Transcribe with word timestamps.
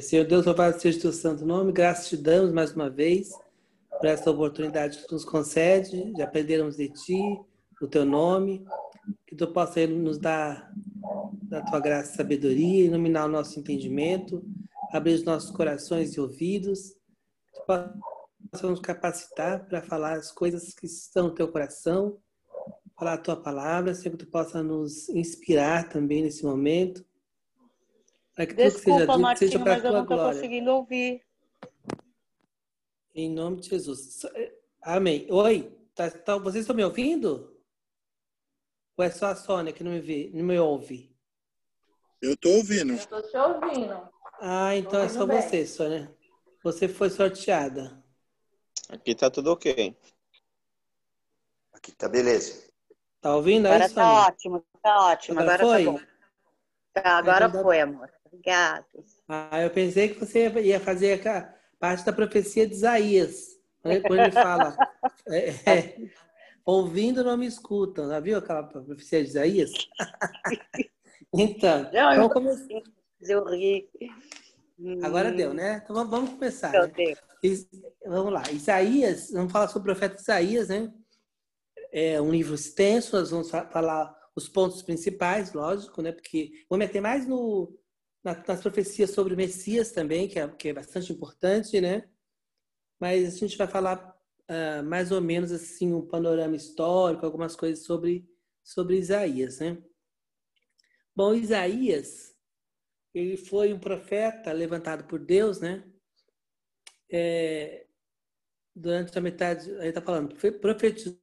Senhor 0.00 0.24
Deus, 0.24 0.46
louvado 0.46 0.80
seja 0.80 0.98
o 0.98 1.02
teu 1.02 1.12
santo 1.12 1.44
nome, 1.44 1.72
graças 1.72 2.08
te 2.08 2.16
damos 2.16 2.52
mais 2.52 2.72
uma 2.72 2.88
vez 2.88 3.30
por 3.90 4.06
essa 4.06 4.30
oportunidade 4.30 4.98
que 4.98 5.06
tu 5.06 5.14
nos 5.14 5.24
concede 5.24 6.12
de 6.12 6.22
aprendermos 6.22 6.76
de 6.76 6.88
ti, 6.88 7.20
o 7.80 7.86
teu 7.86 8.04
nome, 8.04 8.64
que 9.26 9.34
tu 9.34 9.46
possa 9.48 9.86
nos 9.86 10.18
dar 10.18 10.72
da 11.42 11.60
tua 11.62 11.80
graça 11.80 12.12
e 12.12 12.16
sabedoria, 12.16 12.84
iluminar 12.84 13.26
o 13.26 13.32
nosso 13.32 13.58
entendimento, 13.58 14.42
abrir 14.92 15.14
os 15.14 15.24
nossos 15.24 15.50
corações 15.50 16.14
e 16.14 16.20
ouvidos, 16.20 16.90
que 17.52 17.60
tu 17.60 17.66
possa 17.66 18.66
nos 18.68 18.80
capacitar 18.80 19.66
para 19.66 19.82
falar 19.82 20.16
as 20.16 20.30
coisas 20.30 20.72
que 20.74 20.86
estão 20.86 21.28
no 21.28 21.34
teu 21.34 21.48
coração, 21.48 22.18
falar 22.98 23.14
a 23.14 23.18
tua 23.18 23.36
palavra, 23.36 23.94
Senhor, 23.94 24.16
que 24.16 24.24
tu 24.24 24.30
possa 24.30 24.62
nos 24.62 25.08
inspirar 25.08 25.88
também 25.88 26.22
nesse 26.22 26.44
momento, 26.44 27.04
para 28.34 28.46
que 28.46 28.54
Desculpa, 28.54 28.78
que 28.78 28.90
seja 28.92 29.06
dito 29.06 29.18
Martinho, 29.18 29.50
seja 29.50 29.62
para 29.64 29.76
a 29.76 29.80
tua 29.80 29.90
glória. 29.90 30.00
mas 30.00 30.06
eu 30.10 30.16
não 30.16 30.16
estou 30.16 30.28
conseguindo 30.32 30.70
ouvir. 30.72 31.22
Em 33.14 33.30
nome 33.30 33.60
de 33.60 33.68
Jesus. 33.68 34.22
Amém. 34.82 35.26
Oi, 35.30 35.70
tá, 35.94 36.10
tá, 36.10 36.38
vocês 36.38 36.62
estão 36.62 36.74
me 36.74 36.84
ouvindo? 36.84 37.54
Ou 38.96 39.04
é 39.04 39.10
só 39.10 39.26
a 39.26 39.36
Sônia 39.36 39.72
que 39.72 39.84
não 39.84 39.92
me, 39.92 40.00
vê, 40.00 40.30
não 40.32 40.44
me 40.44 40.58
ouve? 40.58 41.14
Eu 42.20 42.32
estou 42.34 42.52
ouvindo. 42.56 42.92
Eu 42.92 42.96
estou 42.96 43.22
te 43.22 43.36
ouvindo. 43.36 44.08
Ah, 44.40 44.74
então 44.76 45.00
é 45.02 45.08
só 45.08 45.26
bem. 45.26 45.40
você, 45.40 45.66
Sônia. 45.66 46.14
Você 46.62 46.88
foi 46.88 47.10
sorteada. 47.10 48.02
Aqui 48.88 49.14
tá 49.14 49.30
tudo 49.30 49.52
ok. 49.52 49.96
Aqui 51.72 51.92
tá 51.92 52.08
beleza. 52.08 52.70
Tá 53.20 53.34
ouvindo 53.36 53.66
aí, 53.66 53.74
Agora 53.74 53.88
tá 53.88 53.94
Sônia? 53.94 54.20
tá 54.20 54.26
ótimo, 54.28 54.64
tá 54.82 55.06
ótimo. 55.06 55.40
Agora, 55.40 55.62
Agora 55.62 55.74
foi? 55.74 55.84
Tá, 55.84 55.92
bom. 55.92 56.00
tá 56.94 57.18
agora 57.18 57.46
então, 57.46 57.62
foi, 57.62 57.80
amor. 57.80 58.10
Obrigada. 58.32 58.86
Ah, 59.28 59.60
eu 59.62 59.70
pensei 59.70 60.08
que 60.08 60.18
você 60.18 60.48
ia 60.60 60.80
fazer 60.80 61.26
a 61.28 61.54
parte 61.78 62.04
da 62.04 62.12
profecia 62.12 62.66
de 62.66 62.72
Isaías. 62.72 63.58
Né? 63.84 64.00
Quando 64.00 64.20
ele 64.20 64.32
fala, 64.32 64.74
é, 65.28 65.70
é, 65.70 65.96
ouvindo 66.64 67.22
não 67.22 67.36
me 67.36 67.46
escutam. 67.46 68.08
Já 68.08 68.20
viu 68.20 68.38
aquela 68.38 68.62
profecia 68.62 69.22
de 69.22 69.28
Isaías? 69.28 69.70
então, 71.34 71.90
não, 71.92 72.16
vamos 72.16 72.32
começar. 72.32 72.82
Eu 73.20 73.44
ri. 73.44 73.88
Agora 75.02 75.30
deu, 75.30 75.52
né? 75.52 75.82
Então 75.84 76.08
vamos 76.08 76.30
começar. 76.30 76.72
Né? 76.72 77.14
Vamos 78.06 78.32
lá. 78.32 78.42
Isaías, 78.50 79.30
vamos 79.30 79.52
falar 79.52 79.68
sobre 79.68 79.92
o 79.92 79.94
profeta 79.94 80.20
Isaías, 80.20 80.68
né? 80.68 80.90
É 81.92 82.20
um 82.20 82.30
livro 82.30 82.54
extenso, 82.54 83.14
nós 83.14 83.30
vamos 83.30 83.50
falar 83.50 84.16
os 84.34 84.48
pontos 84.48 84.82
principais, 84.82 85.52
lógico, 85.52 86.00
né? 86.00 86.10
Porque 86.10 86.50
vou 86.68 86.78
meter 86.78 87.02
mais 87.02 87.26
no, 87.26 87.70
nas 88.24 88.60
profecias 88.60 89.10
sobre 89.10 89.34
o 89.34 89.36
Messias 89.36 89.90
também, 89.90 90.28
que 90.28 90.38
é, 90.38 90.48
que 90.48 90.68
é 90.68 90.72
bastante 90.72 91.12
importante, 91.12 91.80
né? 91.80 92.08
Mas 93.00 93.34
a 93.34 93.38
gente 93.38 93.58
vai 93.58 93.66
falar 93.66 94.16
uh, 94.48 94.82
mais 94.84 95.10
ou 95.10 95.20
menos 95.20 95.50
assim 95.50 95.92
um 95.92 96.06
panorama 96.06 96.54
histórico, 96.54 97.26
algumas 97.26 97.56
coisas 97.56 97.84
sobre 97.84 98.28
sobre 98.62 98.96
Isaías, 98.96 99.58
né? 99.58 99.82
Bom, 101.14 101.34
Isaías 101.34 102.32
ele 103.14 103.36
foi 103.36 103.72
um 103.72 103.78
profeta 103.78 104.52
levantado 104.52 105.04
por 105.04 105.18
Deus, 105.18 105.60
né? 105.60 105.84
É, 107.10 107.86
durante 108.74 109.16
a 109.18 109.20
metade, 109.20 109.70
ele 109.70 109.88
está 109.88 110.00
falando, 110.00 110.34
profetizou 110.60 111.18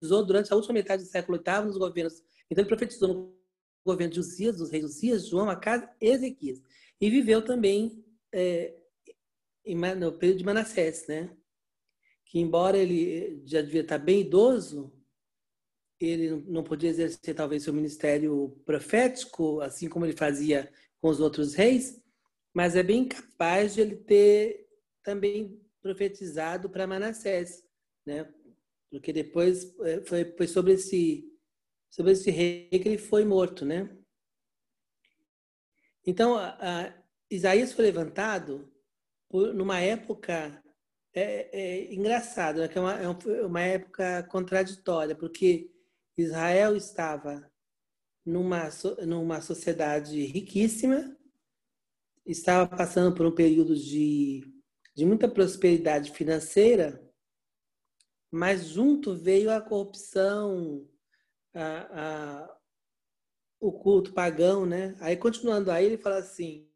durante 0.00 0.52
a 0.52 0.56
última 0.56 0.74
metade 0.74 1.02
do 1.02 1.08
século 1.08 1.42
VIII 1.44 1.66
nos 1.66 1.76
governos. 1.76 2.22
Então 2.50 2.62
ele 2.62 2.68
profetizou 2.68 3.08
no 3.08 3.41
governo 3.84 4.12
de 4.12 4.20
Uzias, 4.20 4.58
dos 4.58 4.70
reis 4.70 4.84
Uzias, 4.84 5.26
João, 5.26 5.50
Acas 5.50 5.82
e 6.00 6.08
Ezequias. 6.08 6.60
E 7.00 7.10
viveu 7.10 7.44
também 7.44 8.04
é, 8.32 8.76
no 9.96 10.12
período 10.12 10.38
de 10.38 10.44
Manassés, 10.44 11.06
né? 11.06 11.36
Que 12.26 12.38
embora 12.38 12.78
ele 12.78 13.42
já 13.44 13.60
devia 13.60 13.82
estar 13.82 13.98
bem 13.98 14.20
idoso, 14.20 14.92
ele 16.00 16.42
não 16.48 16.64
podia 16.64 16.90
exercer 16.90 17.34
talvez 17.34 17.62
seu 17.62 17.72
ministério 17.72 18.60
profético, 18.64 19.60
assim 19.60 19.88
como 19.88 20.04
ele 20.04 20.16
fazia 20.16 20.72
com 21.00 21.08
os 21.08 21.20
outros 21.20 21.54
reis, 21.54 22.00
mas 22.54 22.76
é 22.76 22.82
bem 22.82 23.06
capaz 23.06 23.74
de 23.74 23.80
ele 23.80 23.96
ter 23.96 24.68
também 25.02 25.60
profetizado 25.80 26.70
para 26.70 26.86
Manassés, 26.86 27.64
né? 28.06 28.32
Porque 28.90 29.12
depois 29.12 29.74
é, 29.80 30.00
foi, 30.02 30.24
foi 30.36 30.46
sobre 30.46 30.74
esse 30.74 31.31
sobre 31.92 32.12
esse 32.12 32.30
rei 32.30 32.68
que 32.70 32.88
ele 32.88 32.98
foi 32.98 33.24
morto, 33.24 33.66
né? 33.66 33.94
Então, 36.04 36.36
a, 36.36 36.56
a 36.58 37.02
Isaías 37.30 37.72
foi 37.72 37.84
levantado 37.84 38.72
por, 39.28 39.54
numa 39.54 39.78
época 39.78 40.60
é, 41.14 41.50
é 41.52 41.94
engraçado, 41.94 42.60
né? 42.60 42.68
que 42.68 42.78
é 42.78 42.80
uma, 42.80 42.98
é 42.98 43.08
uma 43.44 43.60
época 43.60 44.22
contraditória, 44.24 45.14
porque 45.14 45.70
Israel 46.16 46.74
estava 46.74 47.48
numa, 48.24 48.70
numa 49.06 49.42
sociedade 49.42 50.24
riquíssima, 50.24 51.14
estava 52.24 52.74
passando 52.74 53.14
por 53.14 53.26
um 53.26 53.34
período 53.34 53.76
de, 53.76 54.42
de 54.94 55.04
muita 55.04 55.28
prosperidade 55.28 56.10
financeira, 56.10 57.06
mas 58.30 58.66
junto 58.68 59.14
veio 59.14 59.50
a 59.50 59.60
corrupção, 59.60 60.88
a, 61.54 61.88
a, 61.92 62.56
o 63.60 63.72
culto 63.72 64.12
pagão, 64.12 64.66
né? 64.66 64.96
Aí, 65.00 65.16
continuando 65.16 65.70
aí, 65.70 65.86
ele 65.86 65.98
fala 65.98 66.18
assim, 66.18 66.68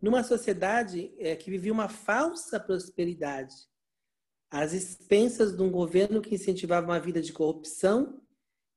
numa 0.00 0.22
sociedade 0.22 1.14
é, 1.18 1.36
que 1.36 1.50
vivia 1.50 1.72
uma 1.72 1.88
falsa 1.88 2.58
prosperidade, 2.58 3.54
às 4.50 4.72
expensas 4.72 5.56
de 5.56 5.62
um 5.62 5.70
governo 5.70 6.20
que 6.20 6.34
incentivava 6.34 6.86
uma 6.86 7.00
vida 7.00 7.20
de 7.20 7.32
corrupção 7.32 8.20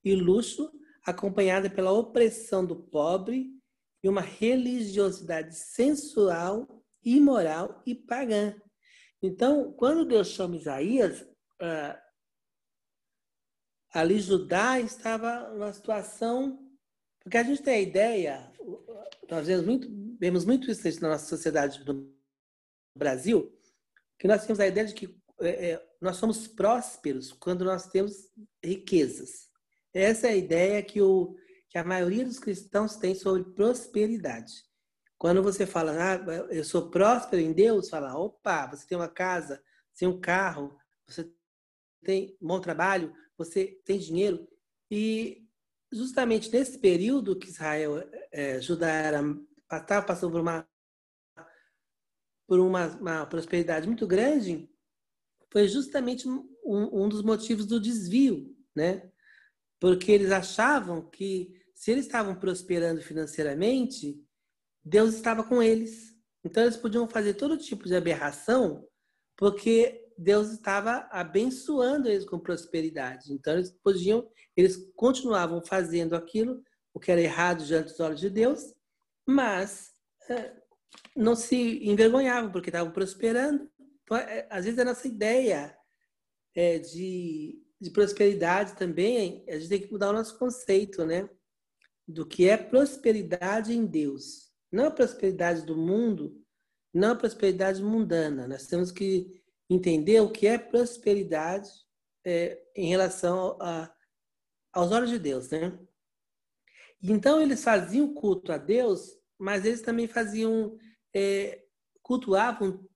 e 0.04 0.14
luxo, 0.16 0.72
acompanhada 1.06 1.70
pela 1.70 1.92
opressão 1.92 2.66
do 2.66 2.76
pobre 2.76 3.50
e 4.04 4.10
uma 4.10 4.22
religiosidade 4.22 5.56
sensual, 5.56 6.84
imoral 7.04 7.82
e 7.86 7.96
pagã. 7.96 8.56
Então, 9.22 9.72
quando 9.74 10.06
Deus 10.06 10.28
chama 10.28 10.58
Isaías, 10.58 11.26
ah, 11.62 12.03
ali 13.94 14.20
Judá 14.20 14.80
estava 14.80 15.50
numa 15.52 15.72
situação. 15.72 16.60
Porque 17.24 17.38
a 17.38 17.44
gente 17.44 17.62
tem 17.62 17.76
a 17.76 17.82
ideia, 17.82 18.52
nós 19.32 19.48
vemos 19.48 19.66
muito, 19.66 19.88
vemos 20.20 20.44
muito 20.44 20.70
isso 20.70 21.02
na 21.02 21.10
nossa 21.10 21.26
sociedade 21.26 21.82
no 21.86 22.14
Brasil, 22.98 23.58
que 24.20 24.28
nós 24.28 24.46
temos 24.46 24.60
a 24.60 24.68
ideia 24.68 24.88
de 24.88 24.94
que 24.94 25.18
é, 25.40 25.72
é, 25.72 25.90
nós 26.02 26.18
somos 26.18 26.48
prósperos 26.48 27.32
quando 27.32 27.64
nós 27.64 27.88
temos 27.88 28.30
riquezas. 28.62 29.50
Essa 29.94 30.28
é 30.28 30.32
a 30.32 30.36
ideia 30.36 30.84
que, 30.84 31.02
o, 31.02 31.38
que 31.70 31.78
a 31.78 31.84
maioria 31.84 32.26
dos 32.26 32.40
cristãos 32.40 32.98
tem 32.98 33.16
sobre 33.16 33.44
prosperidade. 33.54 34.54
Quando 35.18 35.42
você 35.42 35.66
fala, 35.66 35.94
ah, 35.94 36.16
eu 36.52 36.66
sou 36.66 36.90
próspero 36.90 37.42
em 37.42 37.54
Deus, 37.54 37.90
fala, 37.90 38.18
opa, 38.18 38.68
você 38.68 38.86
tem 38.86 38.98
uma 38.98 39.08
casa, 39.08 39.64
você 39.94 40.00
tem 40.00 40.08
um 40.10 40.20
carro, 40.20 40.78
você 41.08 41.32
tem 42.04 42.38
bom 42.42 42.60
trabalho, 42.60 43.16
você 43.44 43.80
tem 43.86 44.00
dinheiro. 44.00 44.48
E 44.90 45.48
justamente 45.92 46.52
nesse 46.52 46.78
período 46.80 47.38
que 47.38 47.50
Israel, 47.50 48.04
é, 48.32 48.60
Judá 48.62 48.90
era, 48.90 49.22
estava 49.72 50.06
passando 50.06 50.32
por 50.32 50.42
uma 50.42 50.68
por 52.46 52.60
uma, 52.60 52.88
uma, 52.98 53.26
prosperidade 53.26 53.88
muito 53.88 54.06
grande, 54.06 54.70
foi 55.50 55.68
justamente 55.68 56.28
um, 56.28 56.46
um 56.66 57.08
dos 57.08 57.24
motivos 57.24 57.66
do 57.66 57.80
desvio, 57.80 58.54
né? 58.76 59.10
Porque 59.80 60.12
eles 60.12 60.32
achavam 60.32 61.10
que 61.10 61.64
se 61.74 61.92
eles 61.92 62.06
estavam 62.06 62.36
prosperando 62.36 63.02
financeiramente, 63.02 64.22
Deus 64.84 65.16
estava 65.16 65.44
com 65.44 65.64
eles. 65.64 66.16
Então 66.44 66.64
eles 66.64 66.78
podiam 66.78 67.08
fazer 67.08 67.36
todo 67.36 67.58
tipo 67.58 67.86
de 67.86 67.96
aberração, 67.96 68.88
porque 69.38 70.03
Deus 70.18 70.52
estava 70.52 71.08
abençoando 71.12 72.10
eles 72.10 72.26
com 72.26 72.40
prosperidade. 72.40 73.34
Então 73.34 73.54
eles 73.54 73.72
podiam, 73.84 74.28
eles 74.56 74.78
continuavam 74.96 75.62
fazendo 75.62 76.16
aquilo, 76.16 76.64
o 76.94 77.00
que 77.00 77.12
era 77.12 77.22
errado 77.22 77.64
diante 77.64 77.90
dos 77.90 78.00
olhos 78.00 78.20
de 78.20 78.30
Deus, 78.30 78.74
mas 79.28 79.92
é, 80.30 80.54
não 81.16 81.36
se 81.36 81.84
envergonhavam 81.88 82.52
porque 82.52 82.70
estavam 82.70 82.92
prosperando. 82.92 83.70
Então, 84.04 84.18
é, 84.18 84.48
às 84.50 84.66
vezes 84.66 84.80
a 84.80 84.86
nossa 84.86 85.08
ideia 85.08 85.76
é, 86.56 86.78
de, 86.80 87.62
de 87.80 87.90
prosperidade 87.92 88.76
também, 88.76 89.44
a 89.48 89.58
gente 89.58 89.70
tem 89.70 89.82
que 89.82 89.92
mudar 89.92 90.10
o 90.10 90.14
nosso 90.14 90.38
conceito, 90.38 91.06
né? 91.06 91.30
Do 92.08 92.26
que 92.26 92.48
é 92.48 92.58
prosperidade 92.58 93.74
em 93.74 93.86
Deus. 93.86 94.52
Não 94.72 94.86
a 94.86 94.92
prosperidade 94.92 95.66
do 95.66 95.78
mundo, 95.78 96.44
não 96.94 97.12
a 97.12 97.16
prosperidade 97.16 97.82
mundana. 97.82 98.48
Nós 98.48 98.68
temos 98.68 98.92
que 98.92 99.43
entender 99.70 100.20
o 100.22 100.32
que 100.32 100.48
é 100.48 100.58
prosperidade 100.58 101.70
é, 102.26 102.62
em 102.76 102.88
relação 102.88 103.58
a, 103.62 103.94
aos 104.72 104.92
olhos 104.92 105.10
de 105.10 105.20
Deus, 105.20 105.50
né? 105.50 105.78
Então 107.02 107.42
eles 107.42 107.64
faziam 107.64 108.14
culto 108.14 108.52
a 108.52 108.58
Deus, 108.58 109.18
mas 109.38 109.66
eles 109.66 109.82
também 109.82 110.08
faziam 110.08 110.78
é, 111.14 111.64
cultuavam 112.02 112.88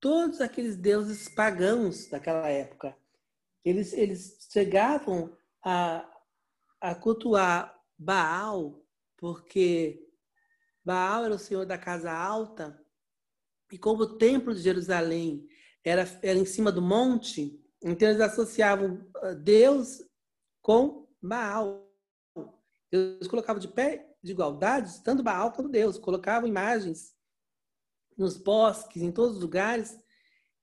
todos 0.00 0.40
aqueles 0.40 0.76
deuses 0.76 1.28
pagãos 1.28 2.08
daquela 2.08 2.48
época. 2.48 2.96
Eles, 3.64 3.92
eles 3.92 4.48
chegavam 4.52 5.36
a, 5.64 6.08
a 6.80 6.94
cultuar 6.94 7.76
Baal, 7.98 8.84
porque 9.16 10.06
Baal 10.84 11.24
era 11.24 11.34
o 11.34 11.38
senhor 11.38 11.64
da 11.66 11.78
casa 11.78 12.12
alta, 12.12 12.80
e 13.72 13.78
como 13.78 14.02
o 14.02 14.18
templo 14.18 14.54
de 14.54 14.60
Jerusalém 14.60 15.48
era, 15.86 16.02
era 16.20 16.36
em 16.36 16.44
cima 16.44 16.72
do 16.72 16.82
monte, 16.82 17.62
então 17.80 18.08
eles 18.08 18.20
associavam 18.20 19.06
ah, 19.16 19.34
Deus 19.34 20.02
com 20.60 21.06
Baal. 21.22 21.88
Eles 22.90 23.28
colocavam 23.28 23.60
de 23.60 23.68
pé 23.68 24.12
de 24.20 24.32
igualdade, 24.32 25.00
tanto 25.04 25.22
Baal 25.22 25.52
quanto 25.52 25.70
Deus. 25.70 25.96
Colocavam 25.96 26.48
imagens 26.48 27.14
nos 28.18 28.36
bosques, 28.36 29.00
em 29.00 29.12
todos 29.12 29.36
os 29.36 29.42
lugares, 29.42 29.96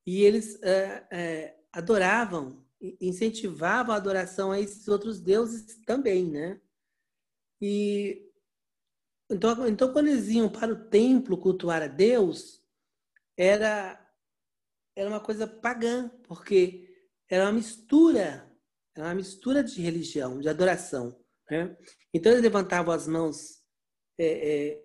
e 0.06 0.24
eles 0.24 0.62
é, 0.62 1.08
é, 1.10 1.60
adoravam, 1.72 2.62
incentivavam 3.00 3.96
a 3.96 3.98
adoração 3.98 4.52
a 4.52 4.60
esses 4.60 4.90
outros 4.90 5.22
deuses 5.22 5.81
também, 5.86 6.30
né? 6.30 6.60
E 7.62 8.30
então, 9.31 9.68
então 9.69 9.94
quando 9.94 10.10
eles 10.10 10.28
iam 10.28 10.50
para 10.50 10.74
o 10.74 10.90
templo 10.90 11.38
cultuar 11.38 11.81
a 11.81 11.88
Deus, 11.88 12.62
era 13.38 14.03
era 14.95 15.10
uma 15.10 15.19
coisa 15.19 15.48
pagã, 15.48 16.10
porque 16.24 16.90
era 17.30 17.45
uma 17.45 17.54
mistura, 17.54 18.50
era 18.95 19.07
uma 19.07 19.16
mistura 19.16 19.63
de 19.63 19.81
religião, 19.81 20.40
de 20.40 20.48
adoração. 20.48 21.19
Né? 21.50 21.75
Então 22.13 22.31
eles 22.31 22.44
levantavam 22.44 22.94
as 22.94 23.07
mãos 23.07 23.63
é, 24.19 24.72
é, 24.72 24.84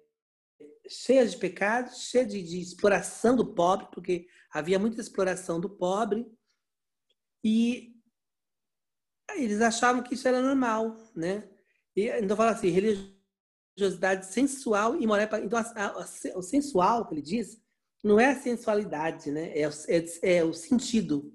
cheias 0.88 1.32
de 1.32 1.38
pecados, 1.38 2.08
cheias 2.08 2.28
de, 2.28 2.42
de, 2.42 2.60
exploração 2.60 3.36
do 3.36 3.54
pobre, 3.54 3.88
porque 3.92 4.26
havia 4.50 4.78
muita 4.78 5.00
exploração 5.00 5.60
do 5.60 5.68
pobre, 5.68 6.26
e 7.44 7.94
eles 9.36 9.60
achavam 9.60 10.02
que 10.02 10.14
isso 10.14 10.26
era 10.26 10.40
normal, 10.40 10.96
né? 11.14 11.48
E, 11.94 12.08
então 12.18 12.36
fala 12.36 12.52
assim, 12.52 12.68
religiosidade 12.68 14.26
sensual 14.26 14.96
e 14.96 15.06
moral. 15.06 15.28
Então 15.42 15.58
a, 15.58 15.62
a, 15.62 15.86
a, 15.86 16.38
o 16.38 16.42
sensual 16.42 17.06
que 17.06 17.14
ele 17.14 17.22
diz 17.22 17.60
não 18.02 18.18
é 18.18 18.26
a 18.26 18.40
sensualidade, 18.40 19.30
né? 19.30 19.50
É, 19.58 19.62
é, 19.62 20.36
é 20.36 20.44
o 20.44 20.52
sentido. 20.52 21.34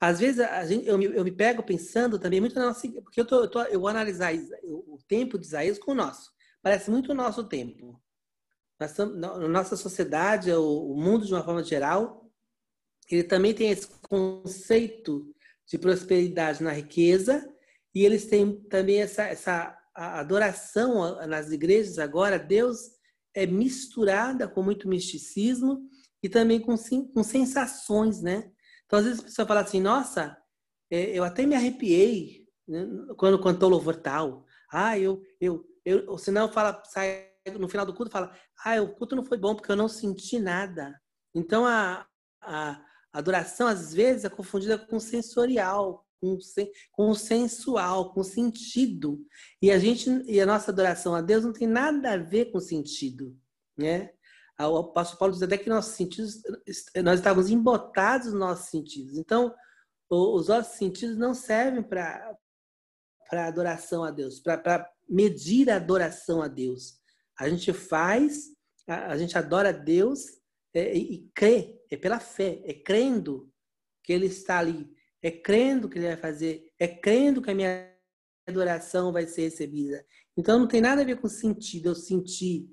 Às 0.00 0.20
vezes 0.20 0.40
a 0.40 0.64
gente, 0.66 0.86
eu, 0.86 0.98
me, 0.98 1.06
eu 1.06 1.24
me 1.24 1.32
pego 1.32 1.62
pensando 1.62 2.18
também 2.18 2.40
muito 2.40 2.54
na 2.54 2.66
nossa. 2.66 2.86
Porque 3.02 3.20
eu, 3.20 3.26
tô, 3.26 3.44
eu, 3.44 3.50
tô, 3.50 3.62
eu 3.62 3.80
vou 3.80 3.88
analisar 3.88 4.34
o 4.64 4.98
tempo 5.08 5.38
de 5.38 5.46
Isaías 5.46 5.78
com 5.78 5.92
o 5.92 5.94
nosso. 5.94 6.30
Parece 6.62 6.90
muito 6.90 7.12
o 7.12 7.14
nosso 7.14 7.44
tempo. 7.44 8.00
Nós, 8.78 8.96
na 8.98 9.48
nossa 9.48 9.76
sociedade, 9.76 10.52
o, 10.52 10.92
o 10.92 11.00
mundo 11.00 11.24
de 11.24 11.32
uma 11.32 11.42
forma 11.42 11.64
geral, 11.64 12.30
ele 13.10 13.24
também 13.24 13.54
tem 13.54 13.70
esse 13.70 13.88
conceito 14.08 15.34
de 15.66 15.78
prosperidade 15.78 16.62
na 16.62 16.72
riqueza 16.72 17.48
e 17.94 18.04
eles 18.04 18.26
têm 18.26 18.60
também 18.68 19.00
essa, 19.00 19.22
essa 19.24 19.78
adoração 19.94 21.26
nas 21.26 21.50
igrejas 21.50 21.98
agora. 21.98 22.38
Deus 22.38 22.95
é 23.36 23.46
misturada 23.46 24.48
com 24.48 24.62
muito 24.62 24.88
misticismo 24.88 25.86
e 26.22 26.28
também 26.28 26.58
com, 26.58 26.74
com 27.12 27.22
sensações, 27.22 28.22
né? 28.22 28.50
Então, 28.86 28.98
às 28.98 29.04
vezes 29.04 29.20
a 29.20 29.24
pessoa 29.24 29.46
fala 29.46 29.60
assim, 29.60 29.80
nossa, 29.80 30.34
é, 30.90 31.16
eu 31.16 31.22
até 31.22 31.44
me 31.44 31.54
arrepiei 31.54 32.46
né, 32.66 32.86
quando 33.18 33.40
cantou 33.40 33.68
louvor 33.68 33.96
tal. 33.96 34.46
Ah, 34.72 34.98
eu, 34.98 35.22
eu, 35.38 35.64
eu, 35.84 36.08
ou 36.08 36.16
senão 36.16 36.50
fala, 36.50 36.82
sai 36.86 37.30
no 37.58 37.68
final 37.68 37.84
do 37.84 37.94
culto 37.94 38.10
fala, 38.10 38.34
ah, 38.64 38.80
o 38.80 38.94
culto 38.94 39.14
não 39.14 39.22
foi 39.22 39.36
bom 39.36 39.54
porque 39.54 39.70
eu 39.70 39.76
não 39.76 39.88
senti 39.88 40.38
nada. 40.38 40.98
Então, 41.34 41.66
a, 41.66 42.06
a 42.40 42.82
adoração, 43.12 43.68
às 43.68 43.92
vezes, 43.92 44.24
é 44.24 44.30
confundida 44.30 44.78
com 44.78 44.98
sensorial, 44.98 46.05
com, 46.20 46.38
com 46.92 48.22
sentido. 48.22 49.24
E 49.60 49.70
a 49.70 49.78
gente 49.78 50.10
e 50.26 50.40
a 50.40 50.46
nossa 50.46 50.70
adoração 50.70 51.14
a 51.14 51.20
Deus 51.20 51.44
não 51.44 51.52
tem 51.52 51.66
nada 51.66 52.12
a 52.12 52.16
ver 52.16 52.46
com 52.52 52.60
sentido, 52.60 53.36
né? 53.76 54.10
O 54.58 54.78
apóstolo 54.78 55.18
Paulo 55.18 55.34
diz 55.34 55.42
até 55.42 55.58
que 55.58 55.68
nossos 55.68 55.94
sentidos, 55.94 56.40
nós 57.04 57.18
estávamos 57.18 57.50
embotados 57.50 58.28
nos 58.28 58.40
nossos 58.40 58.70
sentidos. 58.70 59.18
Então, 59.18 59.54
os 60.08 60.48
nossos 60.48 60.78
sentidos 60.78 61.18
não 61.18 61.34
servem 61.34 61.82
para 61.82 62.34
para 63.28 63.48
adoração 63.48 64.04
a 64.04 64.10
Deus, 64.10 64.40
para 64.40 64.88
medir 65.08 65.68
a 65.68 65.76
adoração 65.76 66.40
a 66.40 66.48
Deus. 66.48 67.00
A 67.38 67.48
gente 67.48 67.72
faz, 67.72 68.52
a, 68.86 69.12
a 69.12 69.18
gente 69.18 69.36
adora 69.36 69.70
a 69.70 69.72
Deus 69.72 70.20
é, 70.72 70.94
e 70.94 71.28
crê, 71.34 71.76
é 71.90 71.96
pela 71.96 72.20
fé, 72.20 72.62
é 72.64 72.72
crendo 72.72 73.50
que 74.02 74.12
Ele 74.12 74.26
está 74.26 74.58
ali 74.58 74.88
é 75.26 75.30
crendo 75.32 75.88
que 75.88 75.98
ele 75.98 76.06
vai 76.06 76.16
fazer, 76.16 76.72
é 76.78 76.86
crendo 76.86 77.42
que 77.42 77.50
a 77.50 77.54
minha 77.54 77.92
adoração 78.46 79.12
vai 79.12 79.26
ser 79.26 79.42
recebida. 79.42 80.06
Então 80.36 80.56
não 80.56 80.68
tem 80.68 80.80
nada 80.80 81.02
a 81.02 81.04
ver 81.04 81.20
com 81.20 81.28
sentido, 81.28 81.88
eu 81.88 81.96
senti. 81.96 82.70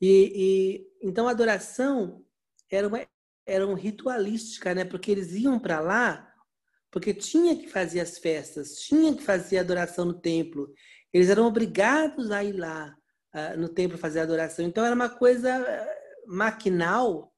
E, 0.00 0.86
e 1.02 1.08
então 1.08 1.26
a 1.26 1.32
adoração 1.32 2.24
era 2.70 2.86
uma 2.86 3.04
era 3.44 3.66
um 3.66 3.74
ritualística, 3.74 4.72
né? 4.72 4.84
Porque 4.84 5.10
eles 5.10 5.32
iam 5.32 5.58
para 5.58 5.80
lá 5.80 6.32
porque 6.92 7.12
tinha 7.12 7.56
que 7.56 7.68
fazer 7.68 7.98
as 7.98 8.18
festas, 8.18 8.76
tinha 8.76 9.12
que 9.14 9.22
fazer 9.22 9.58
a 9.58 9.62
adoração 9.62 10.04
no 10.04 10.14
templo. 10.14 10.72
Eles 11.12 11.28
eram 11.28 11.46
obrigados 11.46 12.30
a 12.30 12.44
ir 12.44 12.52
lá 12.52 12.96
uh, 13.34 13.58
no 13.58 13.68
templo 13.68 13.98
fazer 13.98 14.20
a 14.20 14.22
adoração. 14.22 14.64
Então 14.64 14.84
era 14.84 14.94
uma 14.94 15.08
coisa 15.08 15.60
uh, 15.60 16.36
maquinal 16.36 17.32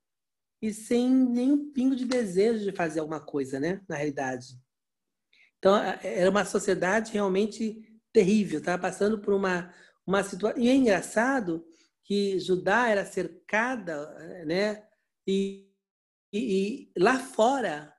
e 0.63 0.73
sem 0.73 1.11
nenhum 1.11 1.73
pingo 1.73 1.97
de 1.97 2.05
desejo 2.05 2.65
de 2.65 2.77
fazer 2.77 3.01
alguma 3.01 3.21
coisa, 3.21 3.59
né? 3.59 3.83
Na 3.89 3.97
realidade. 3.97 4.57
Então, 5.59 5.77
era 5.77 6.31
uma 6.31 6.45
sociedade 6.45 7.13
realmente 7.13 7.83
terrível, 8.13 8.61
estava 8.61 8.81
passando 8.81 9.21
por 9.21 9.35
uma, 9.35 9.75
uma 10.07 10.23
situação. 10.23 10.63
E 10.63 10.69
é 10.69 10.75
engraçado 10.75 11.67
que 12.05 12.39
Judá 12.39 12.89
era 12.89 13.05
cercada, 13.05 14.09
né? 14.47 14.87
E, 15.27 15.69
e, 16.33 16.91
e 16.95 17.01
lá 17.01 17.19
fora, 17.19 17.93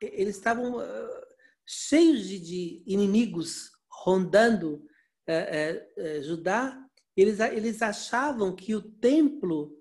eles 0.00 0.36
estavam 0.36 0.78
uh, 0.78 1.26
cheios 1.66 2.28
de, 2.28 2.38
de, 2.38 2.84
inimigos 2.86 3.70
rondando 3.90 4.84
uh, 5.28 6.00
uh, 6.00 6.22
Judá. 6.22 6.80
Eles, 7.16 7.40
eles 7.40 7.82
achavam 7.82 8.54
que 8.54 8.76
o 8.76 8.82
templo, 8.82 9.76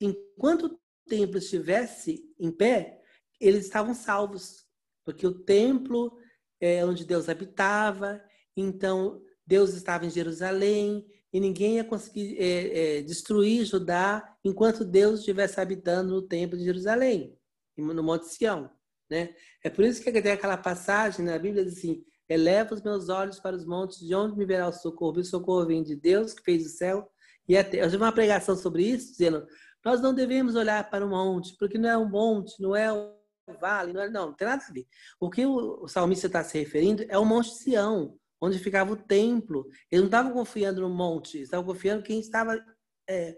enquanto 0.00 0.81
templo 1.08 1.38
estivesse 1.38 2.22
em 2.38 2.50
pé, 2.50 3.00
eles 3.40 3.64
estavam 3.64 3.94
salvos, 3.94 4.64
porque 5.04 5.26
o 5.26 5.34
templo 5.44 6.16
é 6.60 6.84
onde 6.84 7.04
Deus 7.04 7.28
habitava, 7.28 8.22
então 8.56 9.20
Deus 9.46 9.74
estava 9.74 10.06
em 10.06 10.10
Jerusalém 10.10 11.04
e 11.32 11.40
ninguém 11.40 11.76
ia 11.76 11.84
conseguir 11.84 12.36
é, 12.38 12.98
é, 12.98 13.02
destruir 13.02 13.64
Judá 13.64 14.36
enquanto 14.44 14.84
Deus 14.84 15.20
estivesse 15.20 15.60
habitando 15.60 16.14
no 16.14 16.22
templo 16.22 16.56
de 16.56 16.64
Jerusalém, 16.64 17.36
no 17.76 18.02
Monte 18.02 18.26
Sião. 18.26 18.70
Né? 19.10 19.34
É 19.64 19.70
por 19.70 19.84
isso 19.84 20.02
que 20.02 20.12
tem 20.22 20.32
aquela 20.32 20.56
passagem 20.56 21.24
na 21.24 21.38
Bíblia 21.38 21.64
diz 21.64 21.78
assim: 21.78 22.04
eleva 22.28 22.74
os 22.74 22.82
meus 22.82 23.08
olhos 23.08 23.40
para 23.40 23.56
os 23.56 23.66
montes, 23.66 23.98
de 23.98 24.14
onde 24.14 24.36
me 24.36 24.46
verá 24.46 24.68
o 24.68 24.72
socorro? 24.72 25.18
O 25.18 25.24
socorro 25.24 25.66
vem 25.66 25.82
de 25.82 25.96
Deus 25.96 26.32
que 26.32 26.42
fez 26.42 26.64
o 26.64 26.70
céu 26.70 27.10
e 27.48 27.56
a 27.56 27.64
terra. 27.64 27.84
Eu 27.84 27.90
tive 27.90 28.02
uma 28.02 28.12
pregação 28.12 28.56
sobre 28.56 28.84
isso, 28.84 29.12
dizendo 29.12 29.46
nós 29.84 30.00
não 30.00 30.14
devemos 30.14 30.54
olhar 30.54 30.88
para 30.88 31.04
o 31.04 31.08
monte, 31.08 31.56
porque 31.58 31.78
não 31.78 31.88
é 31.88 31.98
um 31.98 32.08
monte, 32.08 32.60
não 32.60 32.74
é 32.74 32.92
o 32.92 33.12
vale, 33.60 33.92
não, 33.92 34.00
é, 34.00 34.08
não, 34.08 34.26
não 34.26 34.34
tem 34.34 34.46
nada 34.46 34.62
a 34.66 34.72
ver. 34.72 34.86
O 35.20 35.28
que 35.28 35.44
o, 35.44 35.86
salmista 35.88 36.26
está 36.26 36.44
se 36.44 36.58
referindo 36.58 37.04
é 37.08 37.18
o 37.18 37.24
Monte 37.24 37.50
Sião, 37.50 38.16
onde 38.40 38.58
ficava 38.58 38.92
o 38.92 38.96
templo. 38.96 39.66
Eles 39.90 40.02
não 40.02 40.06
estavam 40.06 40.32
confiando 40.32 40.80
no 40.80 40.88
monte, 40.88 41.42
estavam 41.42 41.66
confiando 41.66 42.00
em 42.00 42.04
quem 42.04 42.20
estava 42.20 42.64
é, 43.08 43.36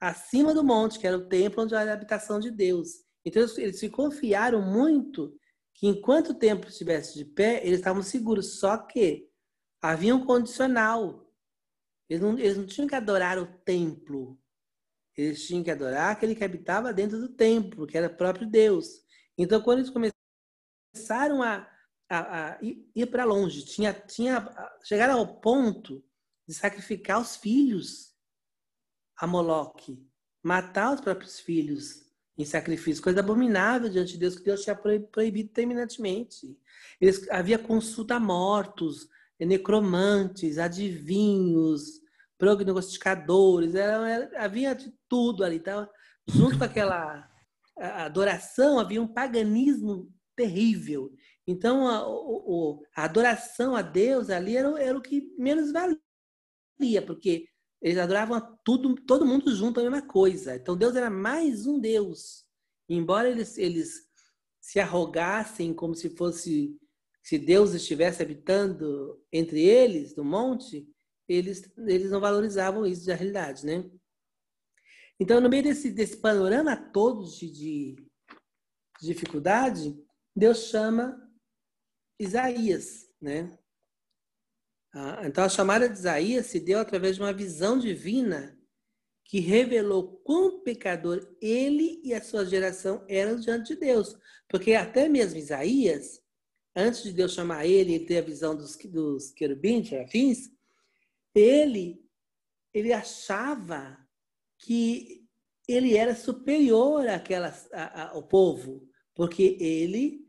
acima 0.00 0.54
do 0.54 0.64
monte, 0.64 0.98
que 0.98 1.06
era 1.06 1.16
o 1.16 1.28
templo 1.28 1.62
onde 1.62 1.74
era 1.74 1.90
a 1.90 1.94
habitação 1.94 2.40
de 2.40 2.50
Deus. 2.50 2.88
Então 3.24 3.42
eles 3.56 3.78
se 3.78 3.88
confiaram 3.88 4.60
muito 4.60 5.34
que 5.74 5.86
enquanto 5.86 6.30
o 6.30 6.38
templo 6.38 6.68
estivesse 6.68 7.16
de 7.16 7.24
pé, 7.24 7.64
eles 7.64 7.78
estavam 7.78 8.02
seguros. 8.02 8.58
Só 8.58 8.76
que 8.76 9.28
havia 9.80 10.14
um 10.14 10.24
condicional. 10.24 11.28
Eles 12.08 12.22
não, 12.22 12.38
eles 12.38 12.56
não 12.56 12.66
tinham 12.66 12.88
que 12.88 12.94
adorar 12.94 13.38
o 13.38 13.46
templo. 13.64 14.38
Eles 15.16 15.46
tinham 15.46 15.62
que 15.62 15.70
adorar 15.70 16.12
aquele 16.12 16.34
que 16.34 16.44
habitava 16.44 16.92
dentro 16.92 17.20
do 17.20 17.28
templo, 17.28 17.86
que 17.86 17.96
era 17.96 18.06
o 18.06 18.16
próprio 18.16 18.48
Deus. 18.48 19.02
Então, 19.36 19.60
quando 19.60 19.80
eles 19.80 19.90
começaram 19.90 21.42
a, 21.42 21.68
a, 22.08 22.52
a 22.52 22.58
ir 22.62 23.06
para 23.06 23.24
longe, 23.24 23.64
tinha, 23.64 23.92
tinha, 23.92 24.48
chegaram 24.82 25.18
ao 25.18 25.40
ponto 25.40 26.02
de 26.46 26.54
sacrificar 26.54 27.20
os 27.20 27.36
filhos 27.36 28.12
a 29.16 29.26
Moloque, 29.26 30.04
matar 30.42 30.94
os 30.94 31.00
próprios 31.00 31.38
filhos 31.38 32.02
em 32.36 32.44
sacrifício, 32.44 33.02
coisa 33.02 33.20
abominável 33.20 33.88
diante 33.88 34.12
de 34.12 34.18
Deus, 34.18 34.36
que 34.36 34.44
Deus 34.44 34.62
tinha 34.62 34.74
proibido 34.74 35.50
terminantemente. 35.50 36.58
Eles, 37.00 37.28
havia 37.30 37.58
consulta 37.58 38.16
a 38.16 38.20
mortos, 38.20 39.08
necromantes, 39.38 40.58
adivinhos, 40.58 42.01
prognosticadores, 42.42 43.76
era, 43.76 44.10
era, 44.10 44.44
havia 44.44 44.74
de 44.74 44.92
tudo 45.08 45.44
ali. 45.44 45.58
Então, 45.58 45.88
junto 46.26 46.58
com 46.58 46.64
aquela 46.64 47.30
adoração, 47.78 48.80
havia 48.80 49.00
um 49.00 49.06
paganismo 49.06 50.12
terrível. 50.34 51.12
Então, 51.46 51.86
a, 51.86 53.00
a, 53.00 53.04
adoração 53.04 53.76
a 53.76 53.82
Deus 53.82 54.28
ali 54.28 54.56
era, 54.56 54.68
era, 54.82 54.98
o 54.98 55.00
que 55.00 55.32
menos 55.38 55.70
valia, 55.70 57.00
porque 57.06 57.46
eles 57.80 57.96
adoravam 57.96 58.58
tudo, 58.64 58.96
todo 59.06 59.24
mundo 59.24 59.54
junto 59.54 59.78
a 59.78 59.84
mesma 59.84 60.02
coisa. 60.02 60.56
Então, 60.56 60.76
Deus 60.76 60.96
era 60.96 61.08
mais 61.08 61.64
um 61.64 61.78
Deus. 61.78 62.44
embora 62.88 63.30
eles, 63.30 63.56
eles 63.56 64.00
se 64.60 64.80
arrogassem 64.80 65.72
como 65.72 65.94
se 65.94 66.10
fosse 66.16 66.76
se 67.22 67.38
Deus 67.38 67.72
estivesse 67.72 68.20
habitando 68.20 69.22
entre 69.32 69.60
eles, 69.60 70.16
no 70.16 70.24
monte, 70.24 70.88
eles, 71.28 71.62
eles 71.78 72.10
não 72.10 72.20
valorizavam 72.20 72.86
isso 72.86 73.06
da 73.06 73.14
realidade, 73.14 73.64
né? 73.64 73.90
Então, 75.18 75.40
no 75.40 75.48
meio 75.48 75.62
desse, 75.62 75.90
desse 75.90 76.16
panorama 76.16 76.76
todo 76.76 77.24
de, 77.24 77.50
de 77.50 77.96
dificuldade, 79.00 79.96
Deus 80.34 80.64
chama 80.64 81.16
Isaías, 82.18 83.08
né? 83.20 83.56
Ah, 84.94 85.22
então, 85.24 85.44
a 85.44 85.48
chamada 85.48 85.88
de 85.88 85.98
Isaías 85.98 86.46
se 86.46 86.60
deu 86.60 86.78
através 86.78 87.16
de 87.16 87.22
uma 87.22 87.32
visão 87.32 87.78
divina 87.78 88.58
que 89.24 89.40
revelou 89.40 90.20
quão 90.24 90.60
pecador 90.62 91.34
ele 91.40 92.00
e 92.04 92.12
a 92.12 92.22
sua 92.22 92.44
geração 92.44 93.04
eram 93.08 93.40
diante 93.40 93.74
de 93.74 93.80
Deus. 93.80 94.14
Porque 94.48 94.74
até 94.74 95.08
mesmo 95.08 95.38
Isaías, 95.38 96.20
antes 96.76 97.02
de 97.02 97.12
Deus 97.12 97.32
chamar 97.32 97.64
ele 97.64 97.94
e 97.94 98.04
ter 98.04 98.18
a 98.18 98.22
visão 98.22 98.54
dos, 98.54 98.76
dos 98.76 99.30
querubins, 99.30 99.88
serafins, 99.88 100.50
ele, 101.34 102.04
ele 102.72 102.92
achava 102.92 103.98
que 104.58 105.26
ele 105.68 105.96
era 105.96 106.14
superior 106.14 107.08
àquela, 107.08 107.48
a, 107.72 107.84
a, 107.84 108.10
ao 108.10 108.22
povo, 108.26 108.88
porque 109.14 109.56
ele, 109.60 110.26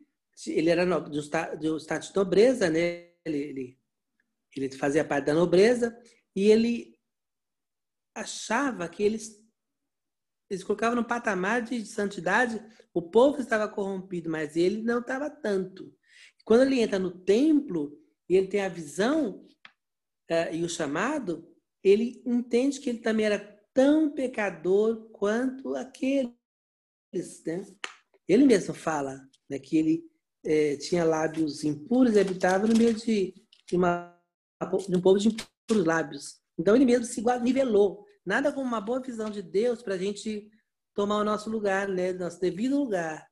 ele 0.47 0.69
era 0.69 0.85
no, 0.85 1.01
do, 1.01 1.21
do 1.59 1.77
status 1.77 2.09
de 2.09 2.15
nobreza, 2.15 2.69
né? 2.69 3.11
Ele, 3.25 3.37
ele, 3.37 3.79
ele 4.55 4.77
fazia 4.77 5.05
parte 5.05 5.25
da 5.25 5.33
nobreza 5.33 5.97
e 6.35 6.49
ele 6.49 6.97
achava 8.15 8.87
que 8.87 9.01
eles 9.03 9.43
eles 10.49 10.63
colocavam 10.63 10.95
no 10.95 11.07
patamar 11.07 11.63
de 11.63 11.83
santidade, 11.85 12.63
o 12.93 13.01
povo 13.01 13.41
estava 13.41 13.67
corrompido, 13.67 14.29
mas 14.29 14.55
ele 14.55 14.83
não 14.83 14.99
estava 14.99 15.27
tanto. 15.27 15.91
Quando 16.45 16.61
ele 16.63 16.79
entra 16.79 16.99
no 16.99 17.09
templo 17.09 17.97
e 18.29 18.35
ele 18.35 18.47
tem 18.47 18.61
a 18.61 18.69
visão 18.69 19.47
uh, 20.31 20.53
e 20.53 20.63
o 20.63 20.69
chamado, 20.69 21.47
ele 21.83 22.21
entende 22.25 22.79
que 22.79 22.89
ele 22.89 22.99
também 22.99 23.25
era 23.25 23.39
tão 23.73 24.11
pecador 24.11 25.09
quanto 25.11 25.75
aqueles. 25.75 26.33
Né? 27.45 27.65
Ele 28.27 28.45
mesmo 28.45 28.73
fala 28.73 29.21
né, 29.49 29.59
que 29.59 29.77
ele 29.77 30.13
eh, 30.45 30.77
tinha 30.77 31.03
lábios 31.03 31.63
impuros 31.63 32.15
e 32.15 32.19
habitava 32.19 32.67
no 32.67 32.77
meio 32.77 32.93
de, 32.93 33.33
de, 33.67 33.75
uma, 33.75 34.17
de 34.87 34.95
um 34.95 35.01
povo 35.01 35.19
de 35.19 35.29
impuros 35.29 35.85
lábios. 35.85 36.41
Então 36.57 36.75
ele 36.75 36.85
mesmo 36.85 37.05
se 37.05 37.21
nivelou. 37.41 38.05
Nada 38.25 38.51
como 38.51 38.65
uma 38.65 38.81
boa 38.81 39.01
visão 39.01 39.29
de 39.29 39.41
Deus 39.41 39.81
para 39.81 39.95
a 39.95 39.97
gente 39.97 40.49
tomar 40.93 41.17
o 41.17 41.23
nosso 41.23 41.49
lugar, 41.49 41.87
né? 41.87 42.13
nosso 42.13 42.39
devido 42.39 42.77
lugar. 42.77 43.27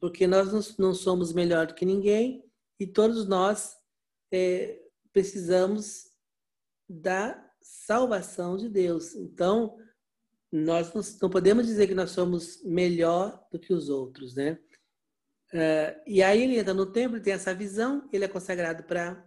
Porque 0.00 0.26
nós 0.26 0.76
não 0.78 0.94
somos 0.94 1.32
melhor 1.32 1.66
do 1.66 1.74
que 1.74 1.84
ninguém 1.84 2.42
e 2.80 2.86
todos 2.86 3.28
nós 3.28 3.76
é, 4.32 4.80
precisamos 5.12 6.05
da 6.88 7.44
salvação 7.60 8.56
de 8.56 8.68
Deus. 8.68 9.14
Então, 9.14 9.76
nós 10.52 10.92
não 11.20 11.30
podemos 11.30 11.66
dizer 11.66 11.86
que 11.86 11.94
nós 11.94 12.10
somos 12.10 12.62
melhor 12.64 13.46
do 13.50 13.58
que 13.58 13.72
os 13.72 13.88
outros, 13.88 14.34
né? 14.34 14.58
Uh, 15.52 16.02
e 16.06 16.22
aí 16.22 16.42
ele 16.42 16.58
entra 16.58 16.74
no 16.74 16.90
templo, 16.90 17.20
tem 17.20 17.32
essa 17.32 17.54
visão, 17.54 18.08
ele 18.12 18.24
é 18.24 18.28
consagrado 18.28 18.84
para 18.84 19.24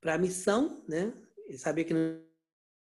para 0.00 0.14
a 0.14 0.18
missão, 0.18 0.84
né? 0.88 1.12
Ele 1.46 1.58
sabia 1.58 1.84
que 1.84 1.92
não 1.92 2.22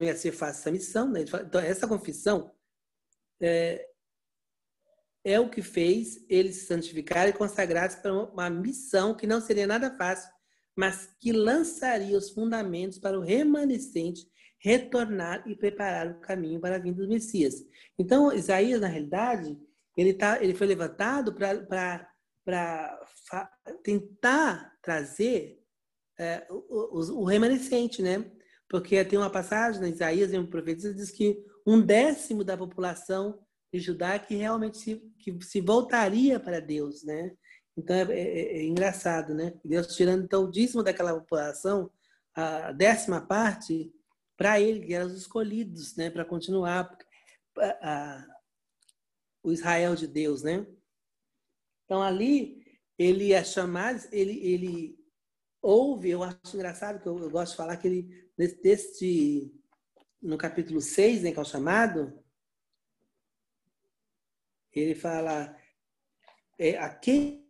ia 0.00 0.14
ser 0.14 0.32
fácil 0.32 0.60
essa 0.60 0.70
missão, 0.70 1.10
né? 1.10 1.22
Então 1.22 1.60
essa 1.60 1.88
confissão 1.88 2.54
é, 3.40 3.88
é 5.24 5.40
o 5.40 5.48
que 5.48 5.62
fez 5.62 6.24
eles 6.28 6.56
se 6.56 6.66
santificarem 6.66 7.32
e 7.32 7.36
consagrarem 7.36 7.96
para 8.02 8.12
uma 8.12 8.50
missão 8.50 9.16
que 9.16 9.26
não 9.26 9.40
seria 9.40 9.66
nada 9.66 9.96
fácil, 9.96 10.30
mas 10.76 11.08
que 11.18 11.32
lançaria 11.32 12.16
os 12.16 12.30
fundamentos 12.30 12.98
para 12.98 13.18
o 13.18 13.22
remanescente 13.22 14.28
retornar 14.58 15.42
e 15.48 15.56
preparar 15.56 16.08
o 16.08 16.20
caminho 16.20 16.60
para 16.60 16.76
a 16.76 16.78
vinda 16.78 17.02
do 17.02 17.08
Messias. 17.08 17.64
Então, 17.98 18.32
Isaías, 18.32 18.80
na 18.80 18.86
realidade, 18.86 19.56
ele, 19.96 20.12
tá, 20.12 20.42
ele 20.42 20.54
foi 20.54 20.66
levantado 20.66 21.32
para 21.34 22.08
tentar 23.82 24.76
trazer 24.82 25.62
é, 26.18 26.46
o, 26.50 26.98
o, 26.98 27.20
o, 27.20 27.24
remanescente, 27.24 28.02
né? 28.02 28.30
Porque 28.68 29.04
tem 29.04 29.18
uma 29.18 29.30
passagem 29.30 29.80
na 29.80 29.88
Isaías, 29.88 30.32
em 30.32 30.38
um 30.38 30.46
profeta, 30.46 30.92
diz 30.92 31.10
que 31.10 31.38
um 31.66 31.80
décimo 31.80 32.42
da 32.42 32.56
população 32.56 33.38
de 33.72 33.80
Judá 33.80 34.18
que 34.18 34.34
realmente 34.34 34.78
se, 34.78 34.96
que 35.18 35.38
se 35.44 35.60
voltaria 35.60 36.40
para 36.40 36.60
Deus, 36.60 37.04
né? 37.04 37.32
Então 37.76 37.94
é, 37.94 38.02
é, 38.02 38.58
é, 38.58 38.64
engraçado, 38.64 39.34
né? 39.34 39.52
Deus 39.64 39.94
tirando 39.94 40.24
então 40.24 40.44
o 40.44 40.50
dízimo 40.50 40.82
daquela 40.82 41.14
população, 41.14 41.90
a 42.34 42.72
décima 42.72 43.20
parte, 43.20 43.92
para 44.36 44.60
ele, 44.60 44.86
que 44.86 44.94
eram 44.94 45.06
os 45.06 45.16
escolhidos, 45.16 45.94
né? 45.96 46.10
Para 46.10 46.24
continuar 46.24 46.96
a, 47.58 47.88
a, 47.90 48.26
o 49.42 49.52
Israel 49.52 49.94
de 49.94 50.06
Deus, 50.06 50.42
né? 50.42 50.66
Então 51.84 52.02
ali 52.02 52.64
ele 52.98 53.32
é 53.32 53.44
chamado, 53.44 54.02
ele, 54.10 54.38
ele 54.46 54.98
ouve, 55.60 56.10
eu 56.10 56.22
acho 56.22 56.54
engraçado, 56.54 57.00
que 57.00 57.06
eu, 57.06 57.18
eu 57.18 57.30
gosto 57.30 57.52
de 57.52 57.56
falar 57.58 57.76
que 57.76 57.86
ele, 57.86 58.30
deste, 58.62 59.52
no 60.20 60.38
capítulo 60.38 60.80
6, 60.80 61.22
né, 61.22 61.32
que 61.32 61.38
é 61.38 61.42
o 61.42 61.44
chamado, 61.44 62.18
ele 64.72 64.94
fala, 64.94 65.56
é, 66.58 66.78
a 66.78 66.88
quem 66.88 67.45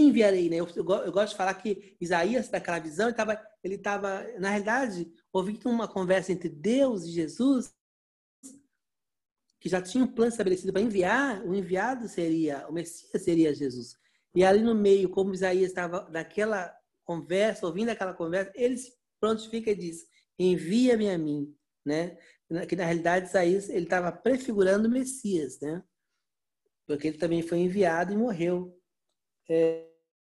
enviarei, 0.00 0.50
né? 0.50 0.56
Eu, 0.56 0.68
eu, 0.74 0.84
eu, 0.84 1.12
gosto 1.12 1.30
de 1.30 1.36
falar 1.36 1.54
que 1.54 1.96
Isaías, 2.00 2.48
daquela 2.48 2.78
visão, 2.78 3.12
ele 3.62 3.76
estava, 3.76 4.26
na 4.38 4.50
realidade, 4.50 5.10
ouvindo 5.32 5.68
uma 5.68 5.86
conversa 5.86 6.32
entre 6.32 6.48
Deus 6.48 7.04
e 7.04 7.12
Jesus, 7.12 7.74
que 9.60 9.68
já 9.68 9.80
tinha 9.80 10.04
um 10.04 10.12
plano 10.12 10.30
estabelecido 10.30 10.72
para 10.72 10.82
enviar, 10.82 11.42
o 11.46 11.54
enviado 11.54 12.08
seria, 12.08 12.66
o 12.68 12.72
Messias 12.72 13.22
seria 13.22 13.54
Jesus. 13.54 13.96
E 14.34 14.44
ali 14.44 14.62
no 14.62 14.74
meio, 14.74 15.08
como 15.08 15.32
Isaías 15.32 15.68
estava 15.68 16.08
naquela 16.10 16.76
conversa, 17.04 17.66
ouvindo 17.66 17.88
aquela 17.90 18.12
conversa, 18.12 18.52
ele 18.54 18.76
se 18.76 18.92
prontifica 19.20 19.70
e 19.70 19.74
diz: 19.74 20.06
envia-me 20.38 21.08
a 21.08 21.16
mim, 21.16 21.56
né? 21.84 22.18
Que 22.68 22.76
na 22.76 22.84
realidade 22.84 23.28
Isaías 23.28 23.68
ele 23.70 23.84
estava 23.84 24.12
prefigurando 24.12 24.86
o 24.86 24.90
Messias, 24.90 25.58
né? 25.60 25.82
porque 26.86 27.08
ele 27.08 27.18
também 27.18 27.42
foi 27.42 27.58
enviado 27.58 28.12
e 28.12 28.16
morreu 28.16 28.78
é, 29.48 29.90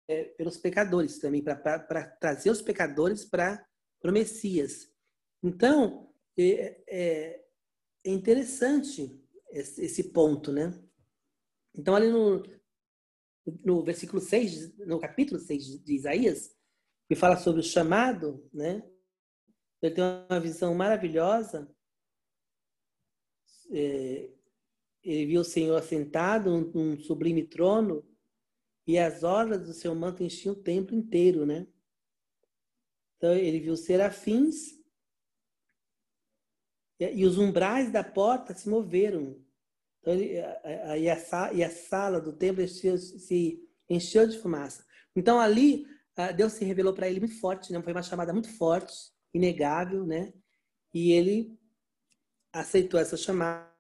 é, 0.08 0.24
pelos 0.24 0.56
pecadores 0.56 1.18
também, 1.18 1.42
para 1.42 2.06
trazer 2.20 2.50
os 2.50 2.62
pecadores 2.62 3.24
para 3.24 3.66
o 4.04 4.12
Messias. 4.12 4.90
Então, 5.42 6.12
é, 6.38 6.82
é, 6.88 7.44
é 8.04 8.10
interessante 8.10 9.20
esse, 9.50 9.84
esse, 9.84 10.12
ponto, 10.12 10.52
né? 10.52 10.72
Então, 11.74 11.94
ali 11.94 12.10
no, 12.10 12.42
no 13.64 13.84
versículo 13.84 14.20
6, 14.20 14.78
no 14.78 14.98
capítulo 15.00 15.40
6 15.40 15.82
de 15.84 15.94
Isaías, 15.94 16.54
que 17.08 17.14
fala 17.14 17.36
sobre 17.36 17.60
o 17.60 17.64
chamado, 17.64 18.48
né? 18.52 18.82
Ele 19.80 19.94
tem 19.94 20.04
uma 20.30 20.40
visão 20.40 20.74
maravilhosa 20.74 21.68
é, 23.72 24.30
ele 25.02 25.26
viu 25.26 25.40
o 25.40 25.44
Senhor 25.44 25.76
assentado 25.76 26.50
num 26.74 26.98
sublime 27.00 27.42
trono 27.42 28.06
e 28.86 28.98
as 28.98 29.22
orlas 29.22 29.66
do 29.66 29.72
seu 29.72 29.94
manto 29.94 30.22
enchiam 30.22 30.54
o 30.54 30.62
templo 30.62 30.94
inteiro, 30.94 31.46
né? 31.46 31.66
Então 33.16 33.32
ele 33.34 33.60
viu 33.60 33.76
serafins 33.76 34.80
e 36.98 37.24
os 37.24 37.38
umbrais 37.38 37.90
da 37.90 38.04
porta 38.04 38.54
se 38.54 38.68
moveram. 38.68 39.40
Então, 40.00 40.14
ele, 40.14 40.34
e, 41.00 41.08
a, 41.10 41.52
e 41.52 41.64
a 41.64 41.70
sala 41.70 42.20
do 42.20 42.32
templo 42.32 42.62
encheu, 42.62 42.96
se 42.98 43.60
encheu 43.88 44.26
de 44.26 44.38
fumaça. 44.38 44.84
Então 45.14 45.40
ali 45.40 45.86
Deus 46.36 46.52
se 46.52 46.64
revelou 46.64 46.92
para 46.92 47.08
ele 47.08 47.20
muito 47.20 47.38
forte, 47.40 47.72
né? 47.72 47.80
Foi 47.82 47.92
uma 47.92 48.02
chamada 48.02 48.32
muito 48.32 48.48
forte, 48.56 48.94
inegável, 49.32 50.06
né? 50.06 50.32
E 50.92 51.12
ele 51.12 51.58
aceitou 52.52 53.00
essa 53.00 53.16
chamada 53.16 53.72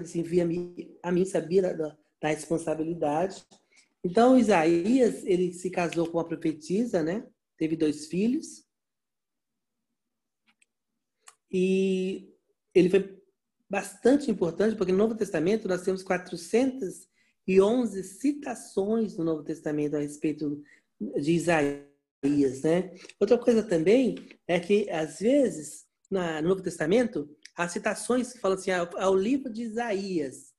disse, 0.00 0.20
envia-me 0.20 0.96
a 1.02 1.10
mim, 1.10 1.24
sabia 1.24 1.62
da, 1.62 1.72
da, 1.72 2.28
responsabilidade. 2.28 3.44
Então, 4.04 4.36
Isaías, 4.36 5.24
ele 5.24 5.52
se 5.52 5.70
casou 5.70 6.08
com 6.08 6.18
uma 6.18 6.26
profetisa, 6.26 7.02
né? 7.02 7.26
Teve 7.56 7.76
dois 7.76 8.06
filhos. 8.06 8.64
E 11.50 12.34
ele 12.74 12.90
foi 12.90 13.22
bastante 13.68 14.30
importante, 14.30 14.76
porque 14.76 14.92
no 14.92 14.98
Novo 14.98 15.14
Testamento 15.14 15.68
nós 15.68 15.82
temos 15.82 16.02
411 16.02 18.02
citações 18.02 19.16
no 19.16 19.24
Novo 19.24 19.44
Testamento 19.44 19.96
a 19.96 20.00
respeito 20.00 20.62
de 21.00 21.32
Isaías, 21.32 22.62
né? 22.62 22.94
Outra 23.20 23.38
coisa 23.38 23.62
também 23.62 24.16
é 24.48 24.58
que, 24.58 24.90
às 24.90 25.20
vezes, 25.20 25.86
no 26.10 26.42
Novo 26.42 26.62
Testamento, 26.62 27.30
há 27.56 27.68
citações 27.68 28.32
que 28.32 28.40
falam 28.40 28.58
assim, 28.58 28.70
ao, 28.70 28.86
ah, 28.96 29.04
ao 29.04 29.16
livro 29.16 29.52
de 29.52 29.62
Isaías. 29.62 30.51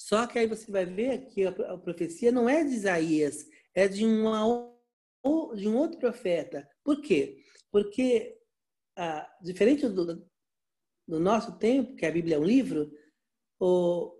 Só 0.00 0.26
que 0.26 0.38
aí 0.38 0.46
você 0.46 0.72
vai 0.72 0.86
ver 0.86 1.26
que 1.26 1.44
a, 1.44 1.50
a 1.50 1.76
profecia 1.76 2.32
não 2.32 2.48
é 2.48 2.64
de 2.64 2.72
Isaías, 2.72 3.46
é 3.74 3.86
de, 3.86 4.06
uma, 4.06 4.40
de 5.54 5.68
um 5.68 5.76
outro 5.76 5.98
profeta. 5.98 6.66
Por 6.82 7.02
quê? 7.02 7.44
Porque, 7.70 8.40
ah, 8.96 9.30
diferente 9.42 9.86
do, 9.86 10.26
do 11.06 11.20
nosso 11.20 11.58
tempo, 11.58 11.96
que 11.96 12.06
a 12.06 12.10
Bíblia 12.10 12.36
é 12.36 12.38
um 12.38 12.44
livro, 12.44 12.90
o, 13.60 14.18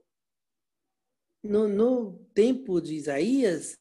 no, 1.42 1.66
no 1.66 2.26
tempo 2.34 2.78
de 2.78 2.94
Isaías, 2.94 3.78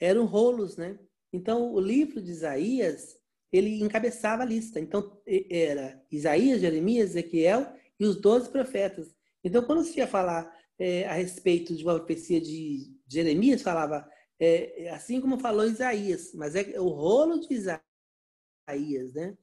eram 0.00 0.24
rolos, 0.24 0.78
né? 0.78 0.98
Então, 1.30 1.70
o 1.70 1.78
livro 1.78 2.22
de 2.22 2.30
Isaías, 2.30 3.20
ele 3.52 3.82
encabeçava 3.82 4.42
a 4.42 4.46
lista. 4.46 4.80
Então, 4.80 5.20
era 5.50 6.02
Isaías, 6.10 6.62
Jeremias, 6.62 7.10
Ezequiel 7.10 7.76
e 8.00 8.06
os 8.06 8.18
doze 8.18 8.48
profetas. 8.48 9.14
Então, 9.44 9.62
quando 9.62 9.84
se 9.84 9.98
ia 9.98 10.06
falar 10.06 10.57
é, 10.78 11.06
a 11.06 11.14
respeito 11.14 11.74
de 11.74 11.82
uma 11.82 11.96
profecia 11.96 12.40
de 12.40 12.96
Jeremias, 13.06 13.62
falava 13.62 14.08
é, 14.40 14.88
assim 14.90 15.20
como 15.20 15.40
falou 15.40 15.66
Isaías, 15.66 16.32
mas 16.34 16.54
é 16.54 16.78
o 16.80 16.88
rolo 16.88 17.40
de 17.40 17.52
Isaías, 17.52 19.14
né? 19.14 19.36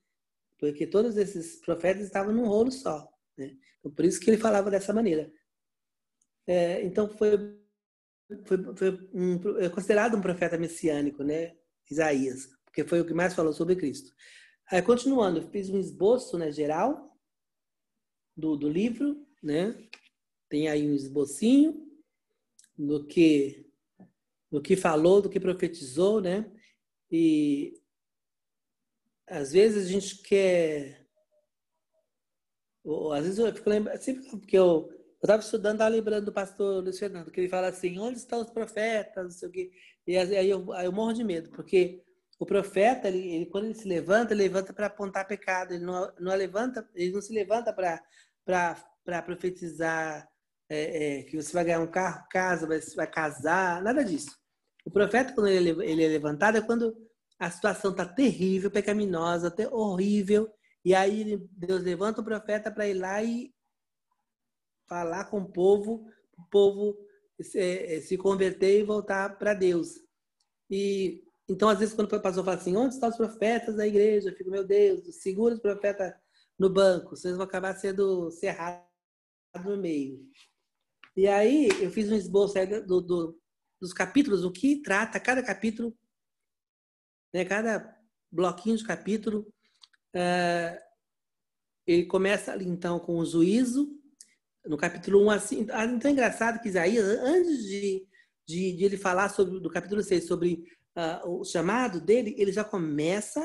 Porque 0.57 0.87
todos 0.87 1.17
esses 1.17 1.59
profetas 1.59 2.05
estavam 2.05 2.33
num 2.33 2.47
rolo 2.47 2.71
só. 2.71 3.11
Né? 3.37 3.57
Então, 3.79 3.91
por 3.91 4.05
isso 4.05 4.19
que 4.19 4.29
ele 4.29 4.37
falava 4.37 4.71
dessa 4.71 4.93
maneira. 4.93 5.31
É, 6.47 6.81
então, 6.83 7.09
foi, 7.09 7.37
foi, 8.45 8.75
foi 8.75 9.09
um, 9.13 9.59
é 9.59 9.69
considerado 9.69 10.15
um 10.15 10.21
profeta 10.21 10.57
messiânico, 10.57 11.23
né? 11.23 11.55
Isaías, 11.91 12.47
porque 12.63 12.83
foi 12.83 13.01
o 13.01 13.05
que 13.05 13.13
mais 13.13 13.33
falou 13.33 13.53
sobre 13.53 13.75
Cristo. 13.75 14.11
Aí, 14.71 14.81
continuando, 14.81 15.39
eu 15.39 15.49
fiz 15.49 15.69
um 15.69 15.77
esboço 15.77 16.37
né, 16.37 16.51
geral 16.51 17.15
do, 18.35 18.55
do 18.55 18.67
livro, 18.67 19.23
né? 19.43 19.75
Tem 20.49 20.67
aí 20.67 20.87
um 20.87 20.93
esbocinho 20.93 21.85
do 22.77 23.05
que 23.05 23.65
do 24.51 24.61
que 24.61 24.75
falou, 24.75 25.21
do 25.21 25.29
que 25.29 25.39
profetizou, 25.39 26.21
né? 26.21 26.49
E 27.11 27.73
às 29.27 29.51
vezes 29.51 29.85
a 29.85 29.89
gente 29.89 30.21
quer 30.21 31.05
ou, 32.85 33.11
às 33.11 33.23
vezes 33.23 33.39
eu 33.39 33.53
fico 33.53 33.69
lembrando, 33.69 33.99
sempre 33.99 34.29
porque 34.29 34.55
eu 34.57 34.89
estava 35.21 35.41
estudando, 35.41 35.73
estava 35.73 35.89
lembrando 35.95 36.25
do 36.25 36.31
pastor 36.31 36.83
Luiz 36.83 36.99
Fernando, 36.99 37.31
que 37.31 37.39
ele 37.39 37.49
fala 37.49 37.67
assim, 37.67 37.97
onde 37.97 38.19
estão 38.19 38.41
os 38.41 38.51
profetas, 38.51 39.23
não 39.23 39.31
sei 39.31 39.49
o 39.49 39.51
quê. 39.51 39.71
E 40.05 40.15
aí 40.15 40.49
eu, 40.49 40.71
aí 40.71 40.85
eu 40.85 40.91
morro 40.91 41.13
de 41.13 41.23
medo, 41.23 41.49
porque 41.49 42.03
o 42.37 42.45
profeta, 42.45 43.07
ele, 43.07 43.27
ele 43.27 43.45
quando 43.47 43.65
ele 43.65 43.73
se 43.73 43.87
levanta, 43.87 44.33
ele 44.33 44.43
levanta 44.43 44.71
para 44.71 44.85
apontar 44.85 45.27
pecado, 45.27 45.73
ele 45.73 45.83
não, 45.83 46.13
não 46.19 46.35
levanta, 46.35 46.87
ele 46.93 47.11
não 47.11 47.21
se 47.21 47.33
levanta 47.33 47.73
para 47.73 49.21
profetizar 49.23 50.29
é, 50.69 51.19
é, 51.19 51.23
que 51.23 51.35
você 51.35 51.53
vai 51.53 51.63
ganhar 51.65 51.79
um 51.79 51.91
carro, 51.91 52.25
casa, 52.29 52.67
vai, 52.67 52.79
vai 52.79 53.07
casar, 53.07 53.81
nada 53.81 54.03
disso. 54.03 54.35
O 54.85 54.91
profeta, 54.91 55.33
quando 55.33 55.47
ele, 55.47 55.69
ele 55.83 56.03
é 56.03 56.07
levantado, 56.07 56.57
é 56.57 56.61
quando 56.61 56.95
a 57.39 57.49
situação 57.49 57.91
está 57.91 58.05
terrível, 58.05 58.71
pecaminosa, 58.71 59.47
até 59.47 59.67
horrível, 59.67 60.49
e 60.83 60.93
aí 60.93 61.37
Deus 61.51 61.83
levanta 61.83 62.21
o 62.21 62.25
profeta 62.25 62.71
para 62.71 62.87
ir 62.87 62.93
lá 62.93 63.23
e 63.23 63.53
falar 64.87 65.25
com 65.25 65.39
o 65.39 65.51
povo, 65.51 66.07
o 66.37 66.43
povo 66.49 66.97
se, 67.41 67.59
é, 67.59 68.01
se 68.01 68.17
converter 68.17 68.79
e 68.79 68.83
voltar 68.83 69.37
para 69.37 69.53
Deus. 69.53 69.99
E 70.69 71.23
então, 71.47 71.69
às 71.69 71.77
vezes, 71.77 71.93
quando 71.93 72.11
o 72.11 72.21
pastor 72.21 72.43
fala 72.43 72.57
assim, 72.57 72.75
onde 72.75 72.95
estão 72.95 73.09
os 73.09 73.17
profetas 73.17 73.75
da 73.75 73.85
igreja? 73.85 74.29
Eu 74.29 74.35
fico, 74.35 74.49
meu 74.49 74.63
Deus, 74.65 75.01
segura 75.15 75.53
os 75.53 75.59
profetas 75.59 76.11
no 76.57 76.69
banco, 76.69 77.15
vocês 77.15 77.35
vão 77.35 77.45
acabar 77.45 77.75
sendo 77.75 78.31
cerrados 78.31 78.83
no 79.63 79.77
meio. 79.77 80.19
E 81.15 81.27
aí, 81.27 81.69
eu 81.81 81.89
fiz 81.89 82.11
um 82.11 82.15
esboço 82.15 82.55
do, 82.85 83.01
do, 83.01 83.39
dos 83.79 83.93
capítulos, 83.93 84.43
o 84.43 84.51
que 84.51 84.81
trata 84.81 85.19
cada 85.19 85.41
capítulo, 85.41 85.97
né, 87.33 87.45
cada 87.45 87.97
bloquinho 88.31 88.75
de 88.75 88.83
capítulo. 88.83 89.47
Uh, 90.13 90.77
ele 91.87 92.05
começa 92.05 92.51
ali, 92.51 92.67
então, 92.67 92.99
com 92.99 93.17
o 93.17 93.25
juízo, 93.25 93.97
no 94.65 94.77
capítulo 94.77 95.23
1, 95.25 95.29
assim. 95.29 95.67
Ah, 95.71 95.85
então 95.85 96.09
é 96.09 96.11
engraçado 96.11 96.59
que 96.61 96.67
Isaías, 96.67 97.05
antes 97.05 97.63
de, 97.63 98.07
de, 98.47 98.73
de 98.73 98.83
ele 98.83 98.97
falar 98.97 99.29
sobre, 99.29 99.59
do 99.59 99.69
capítulo 99.69 100.03
6 100.03 100.25
sobre 100.25 100.65
uh, 100.97 101.29
o 101.29 101.45
chamado 101.45 102.01
dele, 102.01 102.35
ele 102.37 102.51
já 102.51 102.63
começa 102.63 103.41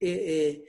é, 0.00 0.10
é, 0.50 0.64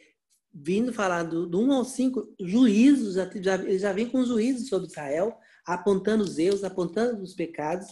vindo 0.53 0.93
falar 0.93 1.23
do, 1.23 1.45
do 1.45 1.59
1 1.59 1.73
ao 1.73 1.85
5, 1.85 2.35
juízos, 2.39 3.15
já, 3.15 3.29
já, 3.41 3.55
ele 3.55 3.77
já 3.77 3.91
vem 3.91 4.09
com 4.09 4.23
juízos 4.23 4.69
sobre 4.69 4.87
Israel, 4.87 5.37
apontando 5.65 6.23
os 6.23 6.37
erros, 6.37 6.63
apontando 6.63 7.21
os 7.23 7.33
pecados, 7.33 7.87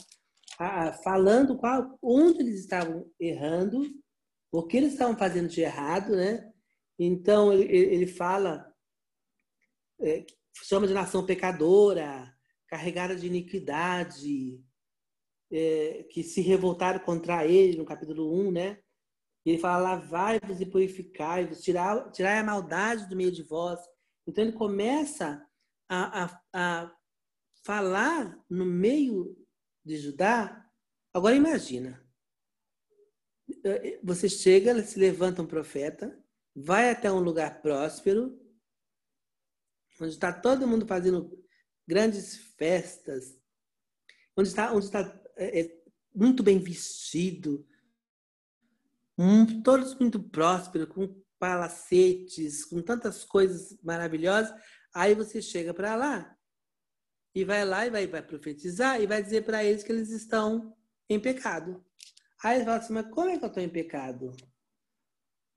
falando 1.03 1.57
qual, 1.57 1.97
onde 2.01 2.39
eles 2.39 2.59
estavam 2.59 3.09
errando, 3.19 3.83
o 4.51 4.63
que 4.65 4.77
eles 4.77 4.93
estavam 4.93 5.17
fazendo 5.17 5.47
de 5.47 5.61
errado, 5.61 6.15
né? 6.15 6.51
Então, 6.99 7.51
ele, 7.51 7.63
ele 7.65 8.07
fala, 8.07 8.71
é, 9.99 10.25
chama 10.63 10.85
de 10.85 10.93
nação 10.93 11.25
pecadora, 11.25 12.31
carregada 12.67 13.15
de 13.15 13.25
iniquidade, 13.25 14.63
é, 15.51 16.03
que 16.11 16.23
se 16.23 16.41
revoltaram 16.41 16.99
contra 16.99 17.45
ele, 17.47 17.77
no 17.77 17.85
capítulo 17.85 18.31
1, 18.47 18.51
né? 18.51 18.79
Ele 19.43 19.57
fala, 19.57 19.95
lavai-vos 19.95 20.61
e 20.61 20.65
purificai-vos, 20.65 21.61
tirai, 21.61 22.11
tirai 22.11 22.37
a 22.37 22.43
maldade 22.43 23.09
do 23.09 23.15
meio 23.15 23.31
de 23.31 23.43
vós. 23.43 23.79
Então, 24.27 24.43
ele 24.43 24.53
começa 24.53 25.43
a, 25.89 26.23
a, 26.23 26.41
a 26.53 26.95
falar 27.63 28.37
no 28.49 28.65
meio 28.65 29.35
de 29.83 29.97
Judá. 29.97 30.69
Agora, 31.13 31.35
imagina. 31.35 32.01
Você 34.03 34.29
chega, 34.29 34.83
se 34.83 34.99
levanta 34.99 35.41
um 35.41 35.47
profeta, 35.47 36.21
vai 36.55 36.89
até 36.89 37.11
um 37.11 37.19
lugar 37.19 37.61
próspero, 37.61 38.39
onde 39.99 40.11
está 40.11 40.33
todo 40.33 40.67
mundo 40.67 40.85
fazendo 40.85 41.31
grandes 41.87 42.35
festas, 42.57 43.37
onde 44.35 44.49
está, 44.49 44.73
onde 44.73 44.85
está 44.85 45.21
é, 45.37 45.61
é, 45.61 45.83
muito 46.13 46.43
bem 46.43 46.59
vestido, 46.59 47.65
um, 49.17 49.61
todos 49.61 49.97
muito 49.97 50.21
prósperos, 50.21 50.89
com 50.89 51.21
palacetes, 51.39 52.65
com 52.65 52.81
tantas 52.81 53.23
coisas 53.23 53.77
maravilhosas. 53.81 54.53
Aí 54.93 55.13
você 55.13 55.41
chega 55.41 55.73
para 55.73 55.95
lá 55.95 56.37
e 57.35 57.43
vai 57.43 57.65
lá 57.65 57.85
e 57.85 57.89
vai, 57.89 58.07
vai 58.07 58.21
profetizar 58.21 59.01
e 59.01 59.07
vai 59.07 59.21
dizer 59.23 59.43
para 59.43 59.63
eles 59.63 59.83
que 59.83 59.91
eles 59.91 60.09
estão 60.09 60.75
em 61.09 61.19
pecado. 61.19 61.83
Aí 62.43 62.55
eles 62.55 62.65
falam 62.65 62.79
assim, 62.79 62.93
mas 62.93 63.09
como 63.09 63.29
é 63.29 63.37
que 63.37 63.43
eu 63.43 63.47
estou 63.47 63.63
em 63.63 63.69
pecado? 63.69 64.31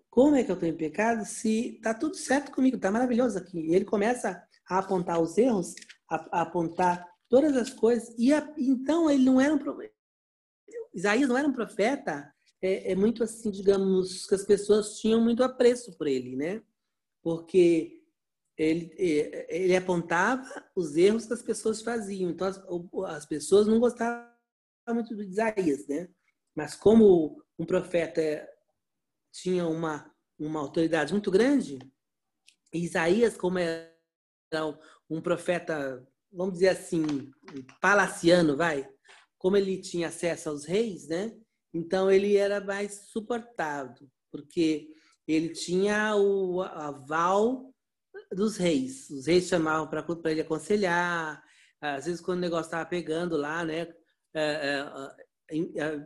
Como 0.08 0.36
é 0.36 0.42
que 0.42 0.50
eu 0.50 0.54
estou 0.54 0.68
em 0.68 0.76
pecado 0.76 1.24
se 1.26 1.76
está 1.76 1.92
tudo 1.92 2.16
certo 2.16 2.52
comigo, 2.52 2.76
está 2.76 2.90
maravilhoso 2.90 3.36
aqui. 3.36 3.58
E 3.58 3.74
ele 3.74 3.84
começa 3.84 4.42
a 4.68 4.78
apontar 4.78 5.20
os 5.20 5.36
erros, 5.36 5.74
a, 6.08 6.38
a 6.38 6.42
apontar 6.42 7.06
todas 7.28 7.56
as 7.56 7.70
coisas. 7.70 8.14
E 8.16 8.32
a, 8.32 8.54
então 8.56 9.10
ele 9.10 9.24
não 9.24 9.40
era 9.40 9.54
um. 9.54 9.58
Isaías 10.94 11.28
não 11.28 11.36
era 11.36 11.46
um 11.46 11.52
profeta, 11.52 12.32
é, 12.62 12.92
é, 12.92 12.94
muito 12.94 13.22
assim, 13.22 13.50
digamos, 13.50 14.26
que 14.26 14.34
as 14.34 14.44
pessoas 14.44 14.98
tinham 14.98 15.20
muito 15.20 15.42
apreço 15.42 15.96
por 15.98 16.06
ele, 16.06 16.34
né? 16.36 16.62
Porque 17.22 17.95
ele, 18.56 18.90
ele 19.48 19.76
apontava 19.76 20.44
os 20.74 20.96
erros 20.96 21.26
que 21.26 21.32
as 21.34 21.42
pessoas 21.42 21.82
faziam. 21.82 22.30
Então 22.30 22.46
as, 22.46 22.62
as 23.08 23.26
pessoas 23.26 23.66
não 23.66 23.78
gostavam 23.78 24.26
muito 24.90 25.14
de 25.14 25.24
Isaías, 25.24 25.86
né? 25.86 26.08
Mas 26.54 26.74
como 26.74 27.42
um 27.58 27.66
profeta 27.66 28.48
tinha 29.32 29.66
uma, 29.66 30.10
uma 30.38 30.60
autoridade 30.60 31.12
muito 31.12 31.30
grande, 31.30 31.78
Isaías, 32.72 33.36
como 33.36 33.58
era 33.58 33.92
um 35.10 35.20
profeta 35.20 36.06
vamos 36.32 36.54
dizer 36.54 36.68
assim, 36.68 37.30
palaciano, 37.80 38.56
vai, 38.56 38.88
como 39.38 39.56
ele 39.56 39.80
tinha 39.80 40.08
acesso 40.08 40.50
aos 40.50 40.64
reis, 40.64 41.08
né? 41.08 41.34
Então 41.72 42.10
ele 42.10 42.36
era 42.36 42.60
mais 42.60 43.08
suportado, 43.08 44.10
porque 44.30 44.88
ele 45.26 45.50
tinha 45.50 46.14
o 46.16 46.62
aval 46.62 47.72
dos 48.32 48.56
reis. 48.56 49.10
Os 49.10 49.26
reis 49.26 49.46
chamavam 49.46 49.88
para 49.88 50.04
ele 50.30 50.40
aconselhar. 50.40 51.42
Às 51.80 52.06
vezes, 52.06 52.20
quando 52.20 52.38
o 52.38 52.42
negócio 52.42 52.66
estava 52.66 52.88
pegando 52.88 53.36
lá, 53.36 53.64
né? 53.64 53.88
É, 54.34 54.84
é, 55.76 56.04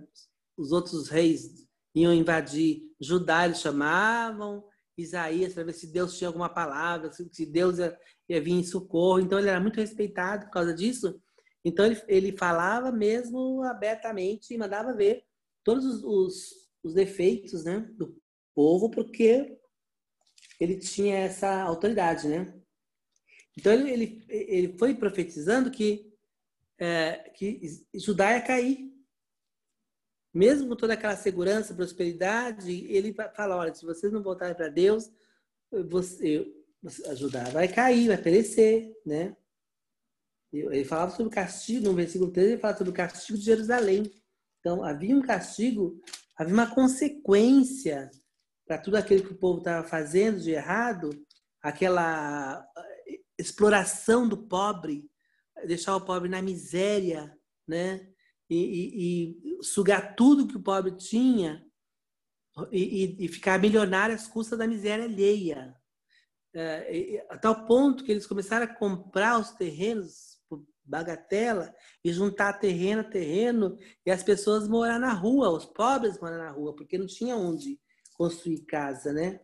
os 0.57 0.73
outros 0.73 1.09
reis 1.09 1.67
iam 1.95 2.13
invadir 2.13 2.83
Judá, 3.01 3.45
eles 3.45 3.61
chamavam. 3.61 4.65
Isaías 4.97 5.55
para 5.55 5.65
ver 5.65 5.73
se 5.73 5.87
Deus 5.87 6.19
tinha 6.19 6.29
alguma 6.29 6.49
palavra, 6.49 7.11
se 7.13 7.47
Deus 7.47 7.79
ia, 7.79 7.99
ia 8.29 8.41
vir 8.41 8.53
em 8.53 8.65
socorro. 8.65 9.21
Então 9.21 9.39
ele 9.39 9.49
era 9.49 9.61
muito 9.61 9.81
respeitado 9.81 10.47
por 10.47 10.53
causa 10.53 10.75
disso. 10.75 11.21
Então 11.65 11.85
ele, 11.87 12.03
ele 12.09 12.37
falava 12.37 12.93
mesmo 12.93 13.63
abertamente 13.65 14.53
e 14.53 14.59
mandava 14.59 14.95
ver 14.95 15.25
todos 15.65 15.85
os, 15.85 16.03
os, 16.05 16.51
os 16.83 16.95
defeitos 16.95 17.65
né, 17.65 17.81
do 17.97 18.17
povo, 18.55 18.91
porque 18.91 19.59
ele 20.61 20.79
tinha 20.79 21.17
essa 21.17 21.63
autoridade, 21.63 22.29
né? 22.29 22.53
Então 23.57 23.73
ele, 23.73 23.91
ele, 23.91 24.27
ele 24.29 24.79
foi 24.79 24.95
profetizando 24.95 25.71
que, 25.71 26.15
é, 26.79 27.31
que 27.35 27.61
Judá 27.95 28.35
ia 28.35 28.43
cair. 28.43 28.91
Mesmo 30.33 30.69
com 30.69 30.77
toda 30.77 30.93
aquela 30.95 31.17
segurança, 31.17 31.75
prosperidade, 31.75 32.87
ele 32.87 33.13
fala, 33.35 33.57
olha, 33.57 33.75
se 33.75 33.85
vocês 33.85 34.13
não 34.13 34.23
voltarem 34.23 34.55
para 34.55 34.69
Deus, 34.69 35.11
você, 35.89 36.47
você, 36.81 37.17
Judá 37.17 37.45
vai 37.45 37.67
cair, 37.67 38.07
vai 38.07 38.19
perecer, 38.19 38.95
né? 39.05 39.37
Ele 40.53 40.85
falava 40.85 41.11
sobre 41.11 41.27
o 41.27 41.35
castigo, 41.35 41.87
no 41.87 41.95
versículo 41.95 42.31
13, 42.31 42.53
ele 42.53 42.61
fala 42.61 42.77
sobre 42.77 42.91
o 42.93 42.95
castigo 42.95 43.39
de 43.39 43.45
Jerusalém. 43.45 44.13
Então, 44.61 44.85
havia 44.85 45.17
um 45.17 45.23
castigo, 45.23 46.01
havia 46.37 46.55
uma 46.55 46.73
consequência 46.75 48.11
para 48.71 48.79
tudo 48.79 48.95
aquilo 48.95 49.25
que 49.25 49.33
o 49.33 49.37
povo 49.37 49.59
estava 49.59 49.85
fazendo 49.85 50.39
de 50.39 50.53
errado, 50.53 51.11
aquela 51.61 52.65
eh, 52.79 53.19
exploração 53.37 54.29
do 54.29 54.47
pobre, 54.47 55.11
deixar 55.67 55.97
o 55.97 56.01
pobre 56.01 56.29
na 56.29 56.41
miséria, 56.41 57.37
né? 57.67 58.09
E, 58.49 58.55
e, 58.55 59.59
e 59.59 59.65
sugar 59.65 60.15
tudo 60.15 60.47
que 60.47 60.57
o 60.57 60.63
pobre 60.63 60.93
tinha 60.93 61.67
e, 62.71 63.17
e, 63.19 63.27
ficar 63.27 63.59
milionário 63.59 64.15
às 64.15 64.29
custas 64.29 64.57
da 64.57 64.69
miséria 64.69 65.05
alheia. 65.05 65.75
É, 66.55 67.27
a 67.29 67.37
tal 67.37 67.67
ponto 67.67 68.05
que 68.05 68.13
eles 68.13 68.27
começaram 68.27 68.67
a 68.67 68.75
comprar 68.75 69.41
os 69.41 69.51
terrenos 69.51 70.39
bagatela 70.85 71.75
e 72.05 72.13
juntar 72.13 72.61
terreno 72.61 73.01
a 73.01 73.11
terreno 73.11 73.77
e 74.07 74.13
as 74.13 74.23
pessoas 74.23 74.69
morar 74.69 75.01
na 75.01 75.13
rua, 75.13 75.51
os 75.51 75.67
pobres 75.67 76.21
morar 76.21 76.39
na 76.39 76.51
rua, 76.53 76.77
porque 76.77 76.97
não 76.97 77.09
tinha 77.09 77.35
onde 77.35 77.81
construir 78.21 78.67
casa, 78.67 79.15
né? 79.15 79.41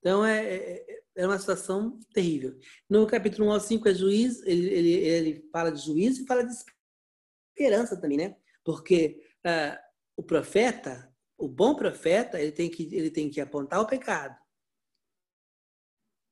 Então 0.00 0.26
é, 0.26 0.56
é, 0.56 1.02
é 1.14 1.26
uma 1.28 1.38
situação 1.38 1.96
terrível. 2.12 2.58
No 2.90 3.06
capítulo 3.06 3.46
1 3.46 3.52
ao 3.52 3.60
5 3.60 3.88
é 3.88 3.94
juiz, 3.94 4.42
ele, 4.42 4.66
ele, 4.66 4.90
ele 4.90 5.48
fala 5.52 5.70
de 5.70 5.80
juízo 5.80 6.24
e 6.24 6.26
fala 6.26 6.42
de 6.42 6.52
esperança 7.52 8.00
também, 8.00 8.18
né? 8.18 8.36
Porque 8.64 9.24
uh, 9.46 9.78
o 10.16 10.24
profeta, 10.24 11.08
o 11.38 11.46
bom 11.46 11.76
profeta, 11.76 12.40
ele 12.40 12.50
tem 12.50 12.68
que 12.68 12.92
ele 12.92 13.12
tem 13.12 13.30
que 13.30 13.40
apontar 13.40 13.80
o 13.80 13.86
pecado, 13.86 14.36